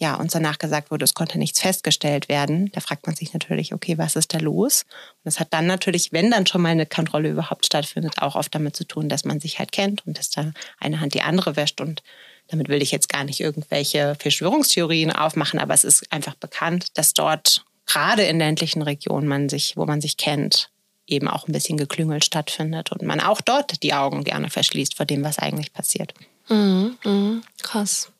ja, 0.00 0.14
uns 0.14 0.32
danach 0.32 0.58
gesagt 0.58 0.92
wurde, 0.92 1.04
es 1.04 1.14
konnte 1.14 1.38
nichts 1.38 1.60
festgestellt 1.60 2.28
werden. 2.28 2.70
Da 2.72 2.80
fragt 2.80 3.06
man 3.06 3.16
sich 3.16 3.32
natürlich, 3.32 3.74
okay, 3.74 3.98
was 3.98 4.14
ist 4.14 4.32
da 4.32 4.38
los? 4.38 4.82
Und 4.82 5.24
das 5.24 5.40
hat 5.40 5.48
dann 5.50 5.66
natürlich, 5.66 6.12
wenn 6.12 6.30
dann 6.30 6.46
schon 6.46 6.62
mal 6.62 6.68
eine 6.68 6.86
Kontrolle 6.86 7.30
überhaupt 7.30 7.66
stattfindet, 7.66 8.22
auch 8.22 8.36
oft 8.36 8.54
damit 8.54 8.76
zu 8.76 8.86
tun, 8.86 9.08
dass 9.08 9.24
man 9.24 9.40
sich 9.40 9.58
halt 9.58 9.72
kennt 9.72 10.06
und 10.06 10.16
dass 10.16 10.30
da 10.30 10.52
eine 10.78 11.00
Hand 11.00 11.14
die 11.14 11.22
andere 11.22 11.56
wäscht 11.56 11.80
und 11.80 12.02
damit 12.46 12.68
will 12.68 12.80
ich 12.80 12.92
jetzt 12.92 13.08
gar 13.08 13.24
nicht 13.24 13.40
irgendwelche 13.40 14.16
Verschwörungstheorien 14.18 15.12
aufmachen, 15.12 15.58
aber 15.58 15.74
es 15.74 15.84
ist 15.84 16.10
einfach 16.12 16.34
bekannt, 16.34 16.96
dass 16.96 17.12
dort 17.12 17.64
gerade 17.84 18.22
in 18.22 18.38
ländlichen 18.38 18.82
Regionen 18.82 19.26
man 19.26 19.48
sich, 19.48 19.76
wo 19.76 19.84
man 19.84 20.00
sich 20.00 20.16
kennt, 20.16 20.70
eben 21.06 21.28
auch 21.28 21.48
ein 21.48 21.52
bisschen 21.52 21.76
geklüngelt 21.76 22.24
stattfindet 22.24 22.92
und 22.92 23.02
man 23.02 23.20
auch 23.20 23.40
dort 23.40 23.82
die 23.82 23.94
Augen 23.94 24.24
gerne 24.24 24.48
verschließt 24.48 24.96
vor 24.96 25.06
dem, 25.06 25.24
was 25.24 25.38
eigentlich 25.38 25.72
passiert. 25.72 26.14
Mhm, 26.48 26.96
mh, 27.04 27.40
krass. 27.62 28.10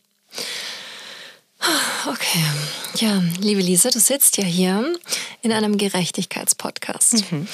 Okay. 2.07 2.45
Ja, 2.97 3.23
liebe 3.41 3.61
Lisa, 3.61 3.91
du 3.91 4.01
sitzt 4.01 4.37
ja 4.39 4.45
hier 4.45 4.99
in 5.43 5.53
einem 5.53 5.77
Gerechtigkeitspodcast. 5.77 7.31
Mhm. 7.31 7.47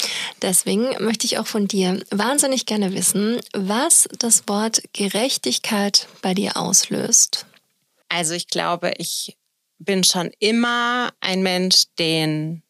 Deswegen 0.43 0.91
möchte 1.05 1.27
ich 1.27 1.39
auch 1.39 1.47
von 1.47 1.67
dir 1.67 2.03
wahnsinnig 2.11 2.67
gerne 2.67 2.93
wissen, 2.95 3.41
was 3.53 4.09
das 4.19 4.47
Wort 4.47 4.83
Gerechtigkeit 4.93 6.09
bei 6.23 6.35
dir 6.35 6.57
auslöst. 6.57 7.47
Also 8.09 8.35
ich 8.35 8.49
glaube, 8.49 8.93
ich 8.99 9.37
bin 9.79 10.05
schon 10.05 10.31
immer 10.39 11.13
ein 11.21 11.43
Mensch, 11.43 11.85
den 11.99 12.63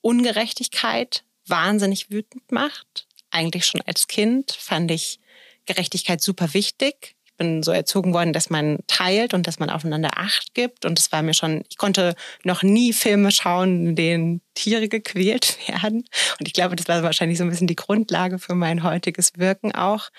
Ungerechtigkeit 0.00 1.24
wahnsinnig 1.46 2.10
wütend 2.10 2.50
macht. 2.50 3.06
Eigentlich 3.30 3.66
schon 3.66 3.80
als 3.82 4.08
Kind 4.08 4.52
fand 4.52 4.90
ich 4.90 5.20
Gerechtigkeit 5.66 6.20
super 6.20 6.52
wichtig. 6.54 7.14
Bin 7.42 7.64
so 7.64 7.72
erzogen 7.72 8.14
worden, 8.14 8.32
dass 8.32 8.50
man 8.50 8.78
teilt 8.86 9.34
und 9.34 9.48
dass 9.48 9.58
man 9.58 9.68
aufeinander 9.68 10.10
Acht 10.16 10.54
gibt. 10.54 10.84
Und 10.84 10.98
es 11.00 11.10
war 11.10 11.22
mir 11.22 11.34
schon, 11.34 11.64
ich 11.68 11.76
konnte 11.76 12.14
noch 12.44 12.62
nie 12.62 12.92
Filme 12.92 13.32
schauen, 13.32 13.88
in 13.88 13.96
denen 13.96 14.40
Tiere 14.54 14.88
gequält 14.88 15.58
werden. 15.68 16.04
Und 16.38 16.46
ich 16.46 16.52
glaube, 16.52 16.76
das 16.76 16.86
war 16.86 17.02
wahrscheinlich 17.02 17.38
so 17.38 17.44
ein 17.44 17.50
bisschen 17.50 17.66
die 17.66 17.74
Grundlage 17.74 18.38
für 18.38 18.54
mein 18.54 18.84
heutiges 18.84 19.32
Wirken 19.38 19.74
auch. 19.74 20.10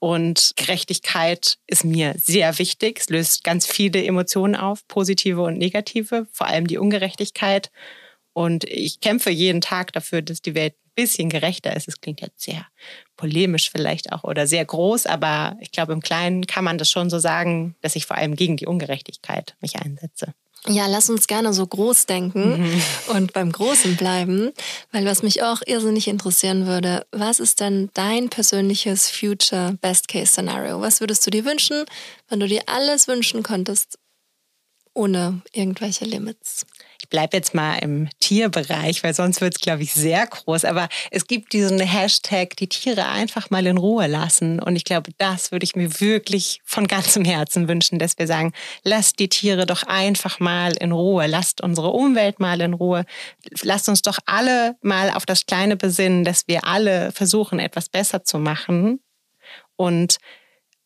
Und 0.00 0.54
Gerechtigkeit 0.56 1.58
ist 1.68 1.84
mir 1.84 2.16
sehr 2.18 2.58
wichtig. 2.58 2.98
Es 2.98 3.08
löst 3.08 3.44
ganz 3.44 3.64
viele 3.64 4.04
Emotionen 4.04 4.56
auf, 4.56 4.88
positive 4.88 5.42
und 5.42 5.58
negative, 5.58 6.26
vor 6.32 6.48
allem 6.48 6.66
die 6.66 6.78
Ungerechtigkeit. 6.78 7.70
Und 8.32 8.64
ich 8.64 9.00
kämpfe 9.00 9.30
jeden 9.30 9.60
Tag 9.60 9.92
dafür, 9.92 10.22
dass 10.22 10.42
die 10.42 10.56
Welt 10.56 10.74
ein 10.74 10.92
bisschen 10.96 11.28
gerechter 11.28 11.76
ist. 11.76 11.86
Es 11.86 12.00
klingt 12.00 12.20
jetzt 12.20 12.42
sehr 12.42 12.66
polemisch 13.22 13.70
vielleicht 13.70 14.10
auch 14.10 14.24
oder 14.24 14.48
sehr 14.48 14.64
groß, 14.64 15.06
aber 15.06 15.56
ich 15.60 15.70
glaube, 15.70 15.92
im 15.92 16.00
Kleinen 16.00 16.44
kann 16.48 16.64
man 16.64 16.76
das 16.76 16.90
schon 16.90 17.08
so 17.08 17.20
sagen, 17.20 17.76
dass 17.80 17.94
ich 17.94 18.04
vor 18.04 18.16
allem 18.16 18.34
gegen 18.34 18.56
die 18.56 18.66
Ungerechtigkeit 18.66 19.54
mich 19.60 19.76
einsetze. 19.76 20.34
Ja, 20.66 20.88
lass 20.88 21.08
uns 21.08 21.28
gerne 21.28 21.52
so 21.52 21.64
groß 21.64 22.06
denken 22.06 22.62
mhm. 22.62 22.82
und 23.14 23.32
beim 23.32 23.52
Großen 23.52 23.94
bleiben, 23.94 24.50
weil 24.90 25.06
was 25.06 25.22
mich 25.22 25.44
auch 25.44 25.62
irrsinnig 25.64 26.08
interessieren 26.08 26.66
würde, 26.66 27.06
was 27.12 27.38
ist 27.38 27.60
denn 27.60 27.90
dein 27.94 28.28
persönliches 28.28 29.08
Future 29.08 29.78
Best 29.80 30.08
Case 30.08 30.32
Scenario? 30.32 30.80
Was 30.80 30.98
würdest 30.98 31.24
du 31.24 31.30
dir 31.30 31.44
wünschen, 31.44 31.84
wenn 32.28 32.40
du 32.40 32.48
dir 32.48 32.62
alles 32.66 33.06
wünschen 33.06 33.44
könntest, 33.44 34.00
ohne 34.94 35.42
irgendwelche 35.52 36.06
Limits? 36.06 36.66
Bleibe 37.12 37.36
jetzt 37.36 37.54
mal 37.54 37.76
im 37.76 38.08
Tierbereich, 38.20 39.04
weil 39.04 39.12
sonst 39.14 39.42
wird 39.42 39.54
es, 39.54 39.60
glaube 39.60 39.82
ich, 39.82 39.92
sehr 39.92 40.26
groß. 40.26 40.64
Aber 40.64 40.88
es 41.10 41.26
gibt 41.26 41.52
diesen 41.52 41.78
Hashtag, 41.78 42.56
die 42.56 42.68
Tiere 42.68 43.06
einfach 43.06 43.50
mal 43.50 43.66
in 43.66 43.76
Ruhe 43.76 44.06
lassen. 44.06 44.58
Und 44.58 44.76
ich 44.76 44.84
glaube, 44.84 45.12
das 45.18 45.52
würde 45.52 45.64
ich 45.64 45.76
mir 45.76 46.00
wirklich 46.00 46.60
von 46.64 46.88
ganzem 46.88 47.24
Herzen 47.24 47.68
wünschen, 47.68 47.98
dass 47.98 48.18
wir 48.18 48.26
sagen, 48.26 48.52
lasst 48.82 49.18
die 49.18 49.28
Tiere 49.28 49.66
doch 49.66 49.82
einfach 49.82 50.40
mal 50.40 50.72
in 50.80 50.90
Ruhe, 50.90 51.26
lasst 51.26 51.60
unsere 51.60 51.90
Umwelt 51.90 52.40
mal 52.40 52.62
in 52.62 52.72
Ruhe, 52.72 53.04
lasst 53.60 53.90
uns 53.90 54.00
doch 54.00 54.18
alle 54.24 54.76
mal 54.80 55.10
auf 55.10 55.26
das 55.26 55.44
Kleine 55.44 55.76
besinnen, 55.76 56.24
dass 56.24 56.48
wir 56.48 56.66
alle 56.66 57.12
versuchen, 57.12 57.58
etwas 57.58 57.90
besser 57.90 58.24
zu 58.24 58.38
machen. 58.38 59.00
Und 59.76 60.16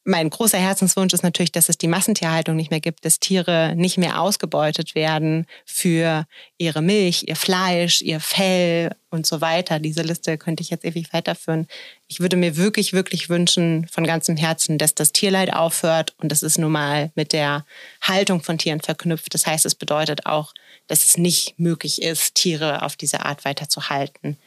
mein 0.06 0.30
großer 0.30 0.58
Herzenswunsch 0.58 1.12
ist 1.12 1.24
natürlich, 1.24 1.50
dass 1.50 1.68
es 1.68 1.78
die 1.78 1.88
Massentierhaltung 1.88 2.54
nicht 2.54 2.70
mehr 2.70 2.80
gibt, 2.80 3.04
dass 3.04 3.18
Tiere 3.18 3.74
nicht 3.74 3.98
mehr 3.98 4.20
ausgebeutet 4.20 4.94
werden 4.94 5.46
für 5.64 6.26
ihre 6.58 6.80
Milch, 6.80 7.24
ihr 7.26 7.34
Fleisch, 7.34 8.02
ihr 8.02 8.20
Fell 8.20 8.94
und 9.10 9.26
so 9.26 9.40
weiter. 9.40 9.80
Diese 9.80 10.02
Liste 10.02 10.38
könnte 10.38 10.62
ich 10.62 10.70
jetzt 10.70 10.84
ewig 10.84 11.12
weiterführen. 11.12 11.66
Ich 12.06 12.20
würde 12.20 12.36
mir 12.36 12.56
wirklich, 12.56 12.92
wirklich 12.92 13.28
wünschen 13.28 13.88
von 13.88 14.06
ganzem 14.06 14.36
Herzen, 14.36 14.78
dass 14.78 14.94
das 14.94 15.10
Tierleid 15.10 15.52
aufhört 15.52 16.14
und 16.18 16.30
das 16.30 16.44
ist 16.44 16.58
nun 16.58 16.70
mal 16.70 17.10
mit 17.16 17.32
der 17.32 17.66
Haltung 18.00 18.42
von 18.42 18.58
Tieren 18.58 18.80
verknüpft. 18.80 19.34
Das 19.34 19.44
heißt, 19.44 19.66
es 19.66 19.74
bedeutet 19.74 20.24
auch, 20.24 20.54
dass 20.86 21.04
es 21.04 21.18
nicht 21.18 21.58
möglich 21.58 22.00
ist, 22.00 22.36
Tiere 22.36 22.82
auf 22.82 22.94
diese 22.94 23.24
Art 23.24 23.44
weiterzuhalten 23.44 24.38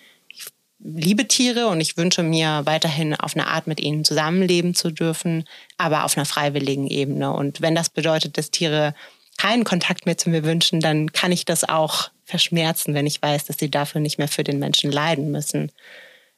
liebe 0.79 1.27
Tiere 1.27 1.67
und 1.67 1.81
ich 1.81 1.97
wünsche 1.97 2.23
mir 2.23 2.61
weiterhin 2.63 3.13
auf 3.13 3.35
eine 3.35 3.47
Art 3.47 3.67
mit 3.67 3.79
ihnen 3.79 4.05
zusammenleben 4.05 4.75
zu 4.75 4.91
dürfen, 4.91 5.45
aber 5.77 6.05
auf 6.05 6.17
einer 6.17 6.25
freiwilligen 6.25 6.87
Ebene. 6.87 7.33
Und 7.33 7.61
wenn 7.61 7.75
das 7.75 7.89
bedeutet, 7.89 8.37
dass 8.37 8.51
Tiere 8.51 8.95
keinen 9.37 9.63
Kontakt 9.63 10.05
mehr 10.05 10.17
zu 10.17 10.29
mir 10.29 10.43
wünschen, 10.43 10.79
dann 10.79 11.11
kann 11.11 11.31
ich 11.31 11.45
das 11.45 11.67
auch 11.67 12.11
verschmerzen, 12.25 12.93
wenn 12.93 13.07
ich 13.07 13.21
weiß, 13.21 13.45
dass 13.45 13.57
sie 13.57 13.71
dafür 13.71 14.01
nicht 14.01 14.17
mehr 14.17 14.27
für 14.27 14.43
den 14.43 14.59
Menschen 14.59 14.91
leiden 14.91 15.31
müssen. 15.31 15.71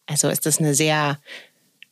Also 0.05 0.29
ist 0.29 0.45
das 0.45 0.59
eine 0.59 0.73
sehr 0.73 1.19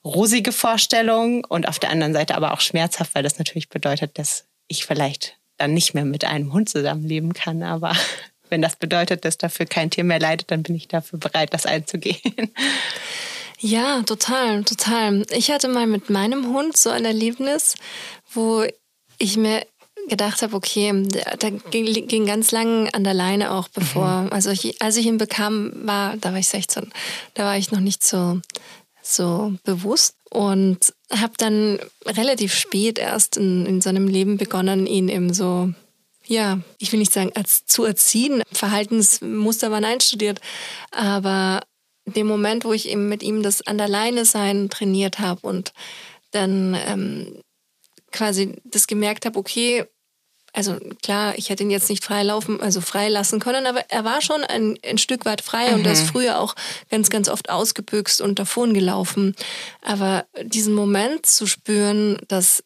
rosige 0.04 0.52
Vorstellung 0.52 1.44
und 1.46 1.68
auf 1.68 1.80
der 1.80 1.90
anderen 1.90 2.14
Seite 2.14 2.36
aber 2.36 2.54
auch 2.54 2.62
schmerzhaft, 2.62 3.16
weil 3.16 3.24
das 3.24 3.38
natürlich 3.38 3.70
bedeutet, 3.70 4.18
dass 4.18 4.46
ich 4.68 4.86
vielleicht 4.86 5.38
dann 5.58 5.74
nicht 5.74 5.94
mehr 5.94 6.06
mit 6.06 6.26
einem 6.26 6.54
Hund 6.54 6.70
zusammenleben 6.70 7.34
kann. 7.34 7.64
Aber 7.64 7.96
wenn 8.50 8.62
das 8.62 8.76
bedeutet, 8.76 9.26
dass 9.26 9.38
dafür 9.38 9.66
kein 9.66 9.90
Tier 9.90 10.04
mehr 10.04 10.20
leidet, 10.20 10.52
dann 10.52 10.64
bin 10.64 10.76
ich 10.76 10.88
dafür 10.88 11.20
bereit, 11.20 11.54
das 11.54 11.66
einzugehen. 11.66 12.20
Ja, 13.62 14.04
total, 14.04 14.64
total. 14.64 15.26
Ich 15.32 15.52
hatte 15.52 15.68
mal 15.68 15.86
mit 15.86 16.10
meinem 16.10 16.54
Hund 16.54 16.78
so 16.78 16.90
ein 16.90 17.04
Erlebnis, 17.04 17.76
wo 18.32 18.64
ich 19.18 19.36
mir 19.36 19.66
gedacht 20.08 20.42
habe, 20.42 20.56
okay, 20.56 21.08
da 21.40 21.50
ging, 21.50 22.08
ging 22.08 22.26
ganz 22.26 22.52
lang 22.52 22.90
an 22.94 23.04
der 23.04 23.14
Leine 23.14 23.52
auch 23.52 23.68
bevor. 23.68 24.24
Mhm. 24.24 24.34
Also 24.34 24.50
ich, 24.50 24.82
als 24.82 24.96
ich 24.96 25.06
ihn 25.06 25.18
bekam, 25.18 25.72
war, 25.86 26.16
da 26.18 26.32
war 26.32 26.40
ich 26.40 26.48
16, 26.48 26.92
da 27.34 27.44
war 27.44 27.58
ich 27.58 27.72
noch 27.72 27.82
nicht 27.82 28.04
so, 28.04 28.40
so 29.02 29.54
bewusst 29.66 30.16
und 30.30 30.94
habe 31.12 31.34
dann 31.38 31.80
relativ 32.06 32.54
spät 32.54 32.98
erst 32.98 33.38
in, 33.38 33.66
in 33.66 33.82
seinem 33.82 34.08
Leben 34.08 34.38
begonnen, 34.38 34.88
ihn 34.88 35.10
eben 35.10 35.34
so 35.34 35.74
ja, 36.30 36.60
ich 36.78 36.92
will 36.92 37.00
nicht 37.00 37.12
sagen, 37.12 37.32
als 37.34 37.66
zu 37.66 37.84
erziehen. 37.84 38.44
Verhaltensmuster 38.52 39.72
waren 39.72 39.84
einstudiert. 39.84 40.40
Aber 40.92 41.62
dem 42.06 42.28
Moment, 42.28 42.66
wo 42.66 42.74
ich 42.74 42.88
eben 42.88 43.10
mit 43.10 43.24
ihm 43.24 43.42
das 43.42 43.66
an 43.66 43.80
der 43.80 43.88
Leine 43.88 44.26
sein 44.26 44.70
trainiert 44.70 45.20
habe 45.20 45.42
und 45.42 45.74
dann 46.32 46.78
ähm, 46.86 47.42
quasi 48.12 48.62
das 48.64 48.86
gemerkt 48.86 49.26
habe, 49.26 49.40
okay, 49.40 49.86
also 50.54 50.78
klar, 51.02 51.34
ich 51.38 51.50
hätte 51.50 51.64
ihn 51.64 51.72
jetzt 51.72 51.90
nicht 51.90 52.04
freilaufen, 52.04 52.62
also 52.62 52.82
freilassen 52.82 53.40
können, 53.40 53.66
aber 53.66 53.86
er 53.90 54.04
war 54.04 54.22
schon 54.22 54.44
ein, 54.44 54.78
ein 54.86 54.98
Stück 55.00 55.26
weit 55.26 55.42
frei 55.42 55.70
mhm. 55.70 55.76
und 55.76 55.86
er 55.86 55.94
ist 55.94 56.04
mhm. 56.04 56.10
früher 56.10 56.40
auch 56.40 56.56
ganz, 56.92 57.10
ganz 57.10 57.28
oft 57.28 57.50
ausgebüxt 57.50 58.22
und 58.22 58.38
davon 58.38 58.74
gelaufen. 58.74 59.36
Aber 59.82 60.26
diesen 60.44 60.74
Moment 60.76 61.26
zu 61.26 61.48
spüren, 61.48 62.18
dass 62.28 62.64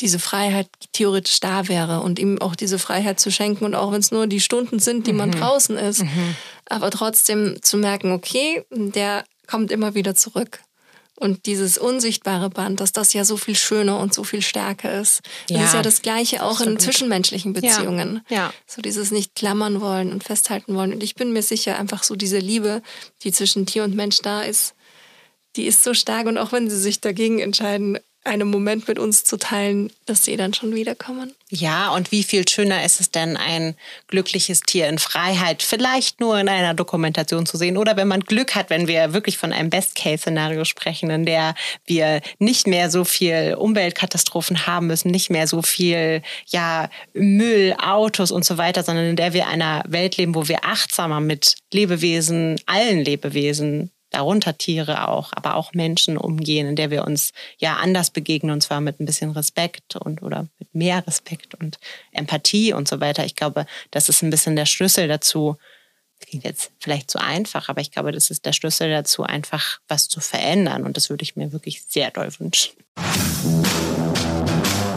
diese 0.00 0.18
Freiheit 0.18 0.68
theoretisch 0.92 1.40
da 1.40 1.68
wäre 1.68 2.00
und 2.00 2.18
ihm 2.18 2.40
auch 2.40 2.54
diese 2.54 2.78
Freiheit 2.78 3.20
zu 3.20 3.30
schenken 3.30 3.64
und 3.64 3.74
auch 3.74 3.92
wenn 3.92 4.00
es 4.00 4.10
nur 4.10 4.26
die 4.26 4.40
Stunden 4.40 4.78
sind, 4.78 5.06
die 5.06 5.12
mhm. 5.12 5.18
man 5.18 5.30
draußen 5.32 5.76
ist, 5.76 6.02
mhm. 6.02 6.36
aber 6.68 6.90
trotzdem 6.90 7.58
zu 7.62 7.76
merken, 7.76 8.12
okay, 8.12 8.64
der 8.70 9.24
kommt 9.46 9.70
immer 9.70 9.94
wieder 9.94 10.14
zurück. 10.14 10.60
Und 11.18 11.46
dieses 11.46 11.78
unsichtbare 11.78 12.50
Band, 12.50 12.78
dass 12.80 12.92
das 12.92 13.14
ja 13.14 13.24
so 13.24 13.38
viel 13.38 13.56
schöner 13.56 13.98
und 14.00 14.12
so 14.12 14.22
viel 14.22 14.42
stärker 14.42 15.00
ist. 15.00 15.22
Das 15.48 15.56
ja, 15.56 15.64
ist 15.64 15.72
ja 15.72 15.82
das 15.82 16.02
Gleiche 16.02 16.42
auch 16.42 16.60
absolut. 16.60 16.74
in 16.74 16.78
zwischenmenschlichen 16.78 17.54
Beziehungen. 17.54 18.20
Ja, 18.28 18.36
ja. 18.36 18.52
So 18.66 18.82
dieses 18.82 19.12
nicht 19.12 19.34
klammern 19.34 19.80
wollen 19.80 20.12
und 20.12 20.24
festhalten 20.24 20.74
wollen. 20.74 20.92
Und 20.92 21.02
ich 21.02 21.14
bin 21.14 21.32
mir 21.32 21.42
sicher, 21.42 21.78
einfach 21.78 22.02
so 22.02 22.16
diese 22.16 22.38
Liebe, 22.38 22.82
die 23.22 23.32
zwischen 23.32 23.64
Tier 23.64 23.84
und 23.84 23.94
Mensch 23.94 24.18
da 24.18 24.42
ist, 24.42 24.74
die 25.56 25.64
ist 25.64 25.82
so 25.82 25.94
stark. 25.94 26.26
Und 26.26 26.36
auch 26.36 26.52
wenn 26.52 26.68
sie 26.68 26.78
sich 26.78 27.00
dagegen 27.00 27.38
entscheiden, 27.38 27.98
einen 28.26 28.48
Moment 28.48 28.88
mit 28.88 28.98
uns 28.98 29.24
zu 29.24 29.36
teilen, 29.38 29.92
dass 30.04 30.24
sie 30.24 30.36
dann 30.36 30.54
schon 30.54 30.74
wiederkommen. 30.74 31.32
Ja, 31.48 31.90
und 31.94 32.10
wie 32.10 32.24
viel 32.24 32.46
schöner 32.48 32.84
ist 32.84 33.00
es 33.00 33.10
denn, 33.10 33.36
ein 33.36 33.76
glückliches 34.08 34.60
Tier 34.60 34.88
in 34.88 34.98
Freiheit 34.98 35.62
vielleicht 35.62 36.20
nur 36.20 36.38
in 36.38 36.48
einer 36.48 36.74
Dokumentation 36.74 37.46
zu 37.46 37.56
sehen 37.56 37.76
oder 37.76 37.96
wenn 37.96 38.08
man 38.08 38.20
Glück 38.20 38.54
hat, 38.54 38.68
wenn 38.68 38.88
wir 38.88 39.12
wirklich 39.12 39.38
von 39.38 39.52
einem 39.52 39.70
Best-Case-Szenario 39.70 40.64
sprechen, 40.64 41.10
in 41.10 41.24
der 41.24 41.54
wir 41.86 42.20
nicht 42.38 42.66
mehr 42.66 42.90
so 42.90 43.04
viel 43.04 43.56
Umweltkatastrophen 43.58 44.66
haben 44.66 44.88
müssen, 44.88 45.10
nicht 45.10 45.30
mehr 45.30 45.46
so 45.46 45.62
viel 45.62 46.22
ja, 46.48 46.90
Müll, 47.14 47.76
Autos 47.80 48.32
und 48.32 48.44
so 48.44 48.58
weiter, 48.58 48.82
sondern 48.82 49.06
in 49.06 49.16
der 49.16 49.32
wir 49.32 49.46
einer 49.46 49.84
Welt 49.86 50.16
leben, 50.16 50.34
wo 50.34 50.48
wir 50.48 50.64
achtsamer 50.64 51.20
mit 51.20 51.54
Lebewesen, 51.72 52.60
allen 52.66 53.04
Lebewesen 53.04 53.92
darunter 54.16 54.56
Tiere 54.56 55.08
auch, 55.08 55.32
aber 55.34 55.56
auch 55.56 55.74
Menschen 55.74 56.16
umgehen, 56.16 56.66
in 56.66 56.76
der 56.76 56.90
wir 56.90 57.04
uns 57.04 57.32
ja 57.58 57.76
anders 57.76 58.10
begegnen 58.10 58.52
und 58.52 58.62
zwar 58.62 58.80
mit 58.80 58.98
ein 58.98 59.04
bisschen 59.04 59.30
Respekt 59.30 59.96
und 59.96 60.22
oder 60.22 60.48
mit 60.58 60.74
mehr 60.74 61.06
Respekt 61.06 61.54
und 61.54 61.78
Empathie 62.12 62.72
und 62.72 62.88
so 62.88 63.00
weiter. 63.00 63.26
Ich 63.26 63.36
glaube, 63.36 63.66
das 63.90 64.08
ist 64.08 64.22
ein 64.22 64.30
bisschen 64.30 64.56
der 64.56 64.66
Schlüssel 64.66 65.06
dazu. 65.06 65.56
Das 66.18 66.28
klingt 66.28 66.44
jetzt 66.44 66.70
vielleicht 66.80 67.10
zu 67.10 67.18
einfach, 67.20 67.68
aber 67.68 67.82
ich 67.82 67.90
glaube, 67.90 68.10
das 68.10 68.30
ist 68.30 68.46
der 68.46 68.54
Schlüssel 68.54 68.88
dazu, 68.88 69.22
einfach 69.22 69.80
was 69.86 70.08
zu 70.08 70.20
verändern 70.20 70.84
und 70.84 70.96
das 70.96 71.10
würde 71.10 71.22
ich 71.22 71.36
mir 71.36 71.52
wirklich 71.52 71.82
sehr 71.86 72.10
doll 72.10 72.30
wünschen. 72.38 72.72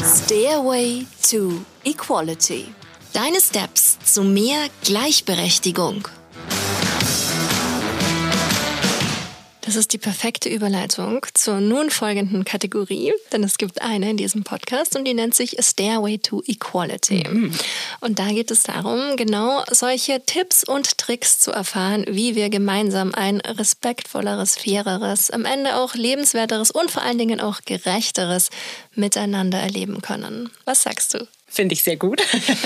Stairway 0.01 1.05
to 1.29 1.59
Equality. 1.83 2.65
Deine 3.11 3.41
Steps 3.41 3.97
zu 4.05 4.23
mehr 4.23 4.67
Gleichberechtigung. 4.83 6.07
Das 9.69 9.75
ist 9.75 9.93
die 9.93 9.99
perfekte 9.99 10.49
Überleitung 10.49 11.23
zur 11.35 11.61
nun 11.61 11.91
folgenden 11.91 12.43
Kategorie, 12.43 13.13
denn 13.31 13.43
es 13.43 13.59
gibt 13.59 13.83
eine 13.83 14.09
in 14.09 14.17
diesem 14.17 14.43
Podcast 14.43 14.95
und 14.95 15.05
die 15.05 15.13
nennt 15.13 15.35
sich 15.35 15.59
A 15.59 15.61
Stairway 15.61 16.17
to 16.17 16.41
Equality. 16.47 17.23
Mhm. 17.29 17.53
Und 17.99 18.17
da 18.17 18.29
geht 18.29 18.49
es 18.49 18.63
darum, 18.63 19.15
genau 19.15 19.63
solche 19.69 20.25
Tipps 20.25 20.63
und 20.63 20.97
Tricks 20.97 21.37
zu 21.37 21.51
erfahren, 21.51 22.03
wie 22.09 22.33
wir 22.33 22.49
gemeinsam 22.49 23.13
ein 23.13 23.41
respektvolleres, 23.41 24.57
faireres, 24.57 25.29
am 25.29 25.45
Ende 25.45 25.75
auch 25.75 25.93
lebenswerteres 25.93 26.71
und 26.71 26.89
vor 26.89 27.03
allen 27.03 27.19
Dingen 27.19 27.39
auch 27.39 27.61
gerechteres 27.63 28.49
Miteinander 28.95 29.59
erleben 29.59 30.01
können. 30.01 30.49
Was 30.65 30.81
sagst 30.81 31.13
du? 31.13 31.27
Finde 31.49 31.73
ich 31.73 31.83
sehr 31.83 31.97
gut. 31.97 32.21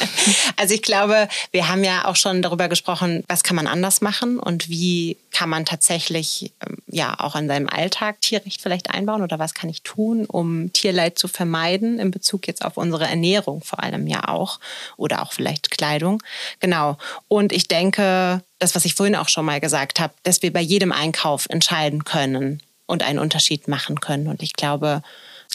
also 0.58 0.74
ich 0.74 0.82
glaube, 0.82 1.28
wir 1.52 1.70
haben 1.70 1.84
ja 1.84 2.06
auch 2.06 2.18
schon 2.18 2.42
darüber 2.42 2.68
gesprochen, 2.68 3.24
was 3.28 3.44
kann 3.44 3.56
man 3.56 3.68
anders 3.68 4.02
machen 4.02 4.40
und 4.40 4.70
wie 4.70 5.18
kann 5.34 5.50
man 5.50 5.66
tatsächlich 5.66 6.54
ähm, 6.66 6.78
ja 6.88 7.20
auch 7.20 7.36
in 7.36 7.48
seinem 7.48 7.68
Alltag 7.68 8.22
Tierrecht 8.22 8.62
vielleicht 8.62 8.92
einbauen 8.92 9.22
oder 9.22 9.40
was 9.40 9.54
kann 9.54 9.70
ich 9.70 9.82
tun, 9.84 10.26
um 10.26 10.72
Tierleid 10.72 11.18
zu 11.20 11.28
vermeiden 11.28 12.00
in 12.00 12.12
Bezug 12.12 12.48
jetzt 12.48 12.64
auf 12.64 12.78
unsere 12.78 13.06
Ernährung 13.06 13.62
vor 13.62 13.84
allem 13.84 14.08
ja 14.08 14.30
auch 14.30 14.60
oder 14.96 15.22
auch 15.22 15.34
vielleicht 15.34 15.72
Kleidung. 15.72 16.24
Genau. 16.60 16.98
Und 17.28 17.52
ich 17.52 17.68
denke, 17.68 18.42
das, 18.60 18.76
was 18.76 18.86
ich 18.86 18.96
vorhin 18.96 19.16
auch 19.16 19.30
schon 19.30 19.46
mal 19.46 19.60
gesagt 19.60 20.00
habe, 20.00 20.14
dass 20.24 20.42
wir 20.42 20.54
bei 20.54 20.62
jedem 20.62 20.92
Einkauf 20.92 21.48
entscheiden 21.50 22.06
können 22.06 22.62
und 22.86 23.04
einen 23.04 23.20
Unterschied 23.20 23.68
machen 23.68 24.00
können. 24.00 24.28
Und 24.28 24.44
ich 24.44 24.54
glaube, 24.54 25.02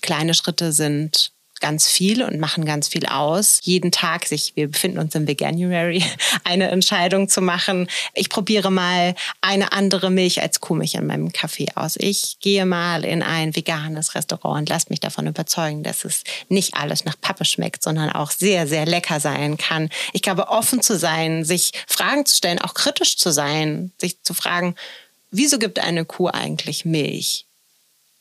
kleine 0.03 0.35
Schritte 0.35 0.73
sind 0.73 1.33
ganz 1.61 1.87
viel 1.87 2.23
und 2.23 2.39
machen 2.39 2.65
ganz 2.65 2.89
viel 2.89 3.07
aus. 3.07 3.61
Jeden 3.63 3.93
Tag 3.93 4.27
sich, 4.27 4.53
wir 4.55 4.69
befinden 4.69 4.99
uns 4.99 5.15
im 5.15 5.27
Veganuary, 5.27 6.05
eine 6.45 6.69
Entscheidung 6.69 7.29
zu 7.29 7.41
machen. 7.41 7.89
Ich 8.15 8.29
probiere 8.29 8.71
mal 8.71 9.15
eine 9.41 9.73
andere 9.73 10.11
Milch 10.11 10.41
als 10.43 10.61
Kuhmilch 10.61 10.95
in 10.95 11.07
meinem 11.07 11.33
Kaffee 11.33 11.69
aus. 11.75 11.97
Ich 11.97 12.39
gehe 12.41 12.67
mal 12.67 13.05
in 13.05 13.23
ein 13.23 13.55
veganes 13.57 14.15
Restaurant 14.15 14.61
und 14.61 14.69
lasse 14.69 14.87
mich 14.91 15.01
davon 15.01 15.27
überzeugen, 15.27 15.83
dass 15.83 16.05
es 16.05 16.25
nicht 16.49 16.75
alles 16.75 17.05
nach 17.05 17.21
Pappe 17.21 17.45
schmeckt, 17.45 17.83
sondern 17.83 18.11
auch 18.11 18.31
sehr, 18.31 18.67
sehr 18.67 18.87
lecker 18.87 19.21
sein 19.21 19.57
kann. 19.57 19.89
Ich 20.13 20.23
glaube, 20.23 20.49
offen 20.49 20.83
zu 20.83 20.97
sein, 20.97 21.45
sich 21.45 21.73
Fragen 21.87 22.27
zu 22.27 22.37
stellen, 22.37 22.61
auch 22.61 22.75
kritisch 22.75 23.17
zu 23.17 23.31
sein, 23.31 23.93
sich 23.99 24.23
zu 24.23 24.35
fragen, 24.35 24.75
wieso 25.31 25.59
gibt 25.59 25.79
eine 25.79 26.05
Kuh 26.05 26.29
eigentlich 26.29 26.85
Milch? 26.85 27.48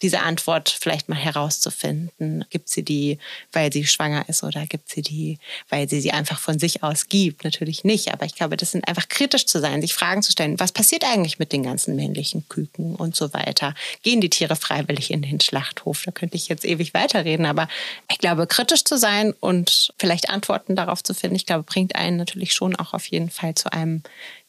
Diese 0.02 0.22
Antwort 0.22 0.70
vielleicht 0.70 1.10
mal 1.10 1.16
herauszufinden. 1.16 2.46
Gibt 2.50 2.70
sie 2.70 2.84
die, 2.84 3.18
weil 3.52 3.74
sie 3.74 3.86
schwanger 3.86 4.28
ist 4.30 4.44
oder 4.44 4.66
gibt 4.68 4.90
sie 4.90 5.02
die, 5.02 5.40
weil 5.70 5.90
sie 5.90 6.02
sie 6.02 6.12
einfach 6.12 6.40
von 6.40 6.60
sich 6.60 6.84
aus 6.84 7.10
gibt? 7.10 7.44
Natürlich 7.44 7.84
nicht. 7.84 8.14
Aber 8.14 8.26
ich 8.26 8.36
glaube, 8.36 8.58
das 8.58 8.72
sind 8.72 8.88
einfach 8.88 9.10
kritisch 9.10 9.46
zu 9.46 9.60
sein, 9.60 9.82
sich 9.82 9.94
Fragen 9.94 10.22
zu 10.22 10.32
stellen. 10.32 10.60
Was 10.60 10.72
passiert 10.72 11.04
eigentlich 11.04 11.40
mit 11.40 11.52
den 11.52 11.64
ganzen 11.64 11.96
männlichen 11.96 12.48
Küken 12.48 12.96
und 12.96 13.16
so 13.16 13.34
weiter? 13.34 13.74
Gehen 14.04 14.22
die 14.22 14.30
Tiere 14.30 14.56
freiwillig 14.56 15.12
in 15.12 15.22
den 15.22 15.40
Schlachthof? 15.40 16.04
Da 16.06 16.12
könnte 16.12 16.36
ich 16.36 16.48
jetzt 16.48 16.66
ewig 16.66 16.94
weiterreden. 16.94 17.46
Aber 17.46 17.68
ich 18.12 18.20
glaube, 18.20 18.46
kritisch 18.48 18.84
zu 18.84 18.98
sein 18.98 19.34
und 19.40 19.94
vielleicht 19.98 20.30
Antworten 20.30 20.76
darauf 20.76 21.04
zu 21.04 21.14
finden, 21.14 21.36
ich 21.36 21.46
glaube, 21.46 21.64
bringt 21.64 21.96
einen 21.96 22.18
natürlich 22.18 22.54
schon 22.54 22.76
auch 22.76 22.94
auf 22.94 23.08
jeden 23.08 23.30
Fall 23.30 23.56
zu 23.56 23.72
einem 23.72 24.04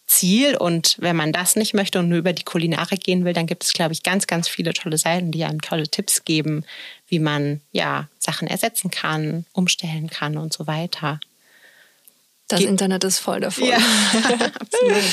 Ziel. 0.09 0.57
Und 0.57 0.97
wenn 0.99 1.15
man 1.15 1.33
das 1.33 1.55
nicht 1.55 1.75
möchte 1.75 2.01
und 2.01 2.09
nur 2.09 2.19
über 2.19 2.33
die 2.33 2.43
Kulinarik 2.43 3.05
gehen 3.05 3.25
will, 3.25 3.35
dann 3.35 3.47
gibt 3.47 3.63
es, 3.63 3.73
glaube 3.73 3.93
ich, 3.93 4.03
ganz, 4.03 4.27
ganz 4.27 4.49
viele 4.49 4.73
tolle 4.73 4.99
Seiten, 4.99 5.31
die 5.31 5.45
einem 5.45 5.61
tolle 5.61 5.87
Tipps 5.87 6.25
geben, 6.25 6.65
wie 7.07 7.21
man 7.21 7.61
ja 7.71 8.09
Sachen 8.19 8.49
ersetzen 8.49 8.91
kann, 8.91 9.47
umstellen 9.53 10.11
kann 10.11 10.37
und 10.37 10.53
so 10.53 10.67
weiter. 10.67 11.21
Das 12.49 12.61
Ge 12.61 12.69
Internet 12.69 13.05
ist 13.05 13.19
voll 13.19 13.41
davon. 13.41 13.65
Ja, 13.65 13.77
absolut. 14.61 15.05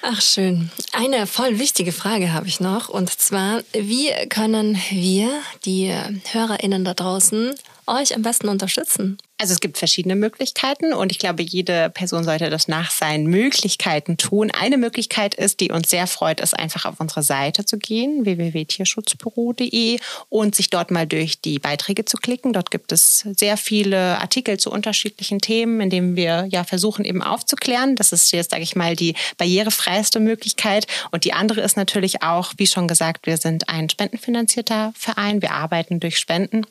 Ach 0.00 0.22
schön. 0.22 0.70
Eine 0.92 1.26
voll 1.26 1.58
wichtige 1.58 1.92
Frage 1.92 2.32
habe 2.32 2.48
ich 2.48 2.60
noch. 2.60 2.88
Und 2.88 3.10
zwar, 3.10 3.62
wie 3.72 4.10
können 4.28 4.80
wir, 4.90 5.28
die 5.64 5.92
Hörerinnen 6.30 6.84
da 6.84 6.94
draußen, 6.94 7.54
euch 7.88 8.14
am 8.14 8.22
besten 8.22 8.48
unterstützen? 8.48 9.18
Also 9.40 9.52
es 9.52 9.60
gibt 9.60 9.78
verschiedene 9.78 10.16
Möglichkeiten 10.16 10.92
und 10.92 11.12
ich 11.12 11.20
glaube, 11.20 11.44
jede 11.44 11.90
Person 11.90 12.24
sollte 12.24 12.50
das 12.50 12.66
nach 12.66 12.90
seinen 12.90 13.26
Möglichkeiten 13.26 14.16
tun. 14.16 14.50
Eine 14.50 14.76
Möglichkeit 14.78 15.36
ist, 15.36 15.60
die 15.60 15.70
uns 15.70 15.90
sehr 15.90 16.08
freut, 16.08 16.40
ist 16.40 16.58
einfach 16.58 16.86
auf 16.86 16.98
unsere 16.98 17.22
Seite 17.22 17.64
zu 17.64 17.78
gehen, 17.78 18.24
www.tierschutzbüro.de 18.24 20.00
und 20.28 20.56
sich 20.56 20.70
dort 20.70 20.90
mal 20.90 21.06
durch 21.06 21.40
die 21.40 21.60
Beiträge 21.60 22.04
zu 22.04 22.16
klicken. 22.16 22.52
Dort 22.52 22.72
gibt 22.72 22.90
es 22.90 23.20
sehr 23.36 23.56
viele 23.56 24.18
Artikel 24.18 24.58
zu 24.58 24.72
unterschiedlichen 24.72 25.38
Themen, 25.38 25.80
in 25.80 25.90
denen 25.90 26.16
wir 26.16 26.46
ja 26.50 26.64
versuchen 26.64 27.04
eben 27.04 27.22
aufzuklären. 27.22 27.94
Das 27.94 28.12
ist 28.12 28.32
jetzt, 28.32 28.50
sage 28.50 28.64
ich 28.64 28.74
mal, 28.74 28.96
die 28.96 29.14
barrierefreiste 29.36 30.18
Möglichkeit. 30.18 30.88
Und 31.12 31.22
die 31.22 31.32
andere 31.32 31.60
ist 31.60 31.76
natürlich 31.76 32.24
auch, 32.24 32.54
wie 32.56 32.66
schon 32.66 32.88
gesagt, 32.88 33.26
wir 33.26 33.36
sind 33.36 33.68
ein 33.68 33.88
spendenfinanzierter 33.88 34.92
Verein. 34.96 35.42
Wir 35.42 35.52
arbeiten 35.52 36.00
durch 36.00 36.18
Spenden. 36.18 36.66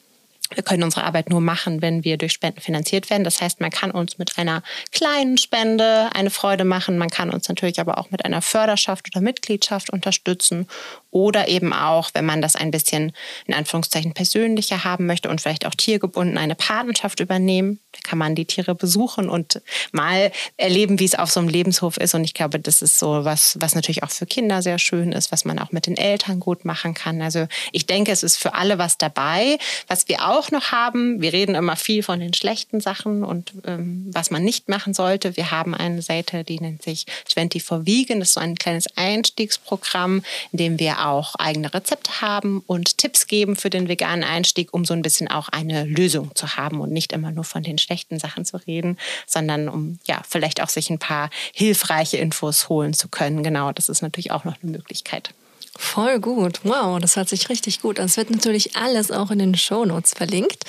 Wir 0.53 0.63
können 0.63 0.83
unsere 0.83 1.03
Arbeit 1.03 1.29
nur 1.29 1.41
machen, 1.41 1.81
wenn 1.81 2.03
wir 2.03 2.17
durch 2.17 2.33
Spenden 2.33 2.61
finanziert 2.61 3.09
werden. 3.09 3.23
Das 3.23 3.41
heißt, 3.41 3.59
man 3.59 3.69
kann 3.69 3.91
uns 3.91 4.17
mit 4.17 4.37
einer 4.37 4.63
kleinen 4.91 5.37
Spende 5.37 6.09
eine 6.13 6.29
Freude 6.29 6.63
machen. 6.63 6.97
Man 6.97 7.09
kann 7.09 7.29
uns 7.29 7.49
natürlich 7.49 7.79
aber 7.79 7.97
auch 7.97 8.11
mit 8.11 8.23
einer 8.23 8.41
Förderschaft 8.41 9.07
oder 9.11 9.21
Mitgliedschaft 9.21 9.89
unterstützen. 9.89 10.67
Oder 11.11 11.47
eben 11.47 11.73
auch, 11.73 12.11
wenn 12.13 12.25
man 12.25 12.41
das 12.41 12.55
ein 12.55 12.71
bisschen 12.71 13.13
in 13.45 13.53
Anführungszeichen 13.53 14.13
persönlicher 14.13 14.83
haben 14.83 15.05
möchte 15.05 15.29
und 15.29 15.41
vielleicht 15.41 15.65
auch 15.65 15.75
tiergebunden 15.75 16.37
eine 16.37 16.55
Patenschaft 16.55 17.19
übernehmen. 17.19 17.79
Kann 18.03 18.19
man 18.19 18.35
die 18.35 18.45
Tiere 18.45 18.75
besuchen 18.75 19.29
und 19.29 19.61
mal 19.91 20.31
erleben, 20.57 20.99
wie 20.99 21.05
es 21.05 21.15
auf 21.15 21.31
so 21.31 21.39
einem 21.39 21.49
Lebenshof 21.49 21.97
ist. 21.97 22.13
Und 22.13 22.23
ich 22.23 22.33
glaube, 22.33 22.59
das 22.59 22.81
ist 22.81 22.99
so 22.99 23.25
was, 23.25 23.57
was 23.59 23.73
natürlich 23.73 24.03
auch 24.03 24.11
für 24.11 24.25
Kinder 24.25 24.61
sehr 24.61 24.77
schön 24.77 25.11
ist, 25.11 25.31
was 25.31 25.45
man 25.45 25.57
auch 25.59 25.71
mit 25.71 25.87
den 25.87 25.97
Eltern 25.97 26.39
gut 26.39 26.65
machen 26.65 26.93
kann. 26.93 27.21
Also 27.21 27.47
ich 27.71 27.85
denke, 27.87 28.11
es 28.11 28.23
ist 28.23 28.37
für 28.37 28.53
alle 28.53 28.77
was 28.77 28.97
dabei. 28.97 29.57
Was 29.87 30.07
wir 30.07 30.27
auch 30.27 30.51
noch 30.51 30.71
haben, 30.71 31.21
wir 31.21 31.33
reden 31.33 31.55
immer 31.55 31.75
viel 31.75 32.03
von 32.03 32.19
den 32.19 32.33
schlechten 32.33 32.81
Sachen 32.81 33.23
und 33.23 33.53
ähm, 33.65 34.07
was 34.11 34.29
man 34.29 34.43
nicht 34.43 34.69
machen 34.69 34.93
sollte. 34.93 35.37
Wir 35.37 35.51
haben 35.51 35.73
eine 35.73 36.01
Seite, 36.01 36.43
die 36.43 36.59
nennt 36.59 36.83
sich 36.83 37.05
24 37.33 37.85
Vegan. 37.85 38.19
Das 38.19 38.29
ist 38.29 38.33
so 38.35 38.41
ein 38.41 38.55
kleines 38.55 38.85
Einstiegsprogramm, 38.95 40.23
in 40.51 40.57
dem 40.57 40.79
wir 40.79 40.96
auch 40.97 41.35
eigene 41.35 41.73
Rezepte 41.73 42.21
haben 42.21 42.61
und 42.65 42.97
Tipps 42.97 43.27
geben 43.27 43.55
für 43.55 43.69
den 43.69 43.87
veganen 43.87 44.23
Einstieg, 44.23 44.73
um 44.73 44.85
so 44.85 44.93
ein 44.93 45.01
bisschen 45.01 45.27
auch 45.27 45.49
eine 45.49 45.85
Lösung 45.85 46.35
zu 46.35 46.57
haben 46.57 46.81
und 46.81 46.91
nicht 46.91 47.13
immer 47.13 47.31
nur 47.31 47.43
von 47.43 47.63
den 47.63 47.77
schlechten 47.77 48.19
Sachen 48.19 48.45
zu 48.45 48.57
reden, 48.57 48.97
sondern 49.25 49.69
um 49.69 49.99
ja 50.05 50.21
vielleicht 50.27 50.61
auch 50.61 50.69
sich 50.69 50.89
ein 50.89 50.99
paar 50.99 51.29
hilfreiche 51.53 52.17
Infos 52.17 52.69
holen 52.69 52.93
zu 52.93 53.07
können. 53.07 53.43
Genau, 53.43 53.71
das 53.71 53.89
ist 53.89 54.01
natürlich 54.01 54.31
auch 54.31 54.43
noch 54.43 54.55
eine 54.61 54.71
Möglichkeit. 54.71 55.33
Voll 55.77 56.19
gut. 56.19 56.61
Wow, 56.63 56.99
das 56.99 57.15
hört 57.15 57.29
sich 57.29 57.49
richtig 57.49 57.81
gut 57.81 57.99
an. 57.99 58.05
Es 58.07 58.17
wird 58.17 58.31
natürlich 58.31 58.75
alles 58.75 59.11
auch 59.11 59.31
in 59.31 59.39
den 59.39 59.55
Shownotes 59.55 60.13
verlinkt, 60.15 60.63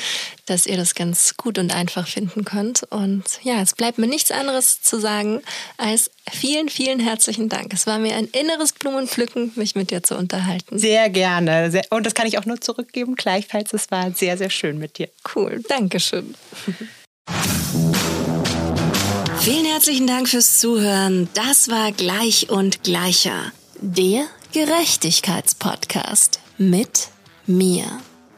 dass 0.46 0.66
ihr 0.66 0.76
das 0.76 0.94
ganz 0.94 1.36
gut 1.36 1.58
und 1.58 1.74
einfach 1.74 2.06
finden 2.06 2.44
könnt. 2.44 2.82
Und 2.90 3.24
ja, 3.42 3.60
es 3.62 3.74
bleibt 3.74 3.98
mir 3.98 4.06
nichts 4.06 4.30
anderes 4.30 4.82
zu 4.82 5.00
sagen 5.00 5.40
als 5.78 6.10
vielen, 6.30 6.68
vielen 6.68 7.00
herzlichen 7.00 7.48
Dank. 7.48 7.72
Es 7.72 7.86
war 7.86 7.98
mir 7.98 8.16
ein 8.16 8.26
inneres 8.26 8.72
Blumenpflücken, 8.72 9.52
mich 9.56 9.74
mit 9.74 9.90
dir 9.90 10.02
zu 10.02 10.16
unterhalten. 10.16 10.78
Sehr 10.78 11.08
gerne. 11.08 11.82
Und 11.90 12.04
das 12.04 12.14
kann 12.14 12.26
ich 12.26 12.38
auch 12.38 12.44
nur 12.44 12.60
zurückgeben. 12.60 13.14
Gleichfalls, 13.16 13.72
es 13.72 13.90
war 13.90 14.12
sehr, 14.12 14.36
sehr 14.36 14.50
schön 14.50 14.78
mit 14.78 14.98
dir. 14.98 15.08
Cool. 15.34 15.62
Dankeschön. 15.68 16.34
Vielen 19.40 19.64
herzlichen 19.64 20.06
Dank 20.06 20.28
fürs 20.28 20.60
Zuhören. 20.60 21.28
Das 21.32 21.68
war 21.68 21.92
Gleich 21.92 22.50
und 22.50 22.82
Gleicher. 22.82 23.52
Der 23.80 24.26
Gerechtigkeitspodcast 24.52 26.40
mit 26.56 27.08
mir. 27.46 27.84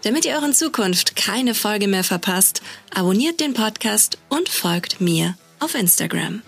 Damit 0.03 0.25
ihr 0.25 0.39
auch 0.39 0.43
in 0.43 0.53
Zukunft 0.53 1.15
keine 1.15 1.55
Folge 1.55 1.87
mehr 1.87 2.03
verpasst, 2.03 2.63
abonniert 2.93 3.39
den 3.39 3.55
Podcast 3.55 4.19
und 4.29 4.49
folgt 4.49 5.01
mir 5.01 5.37
auf 5.61 5.77
Instagram. 5.77 6.43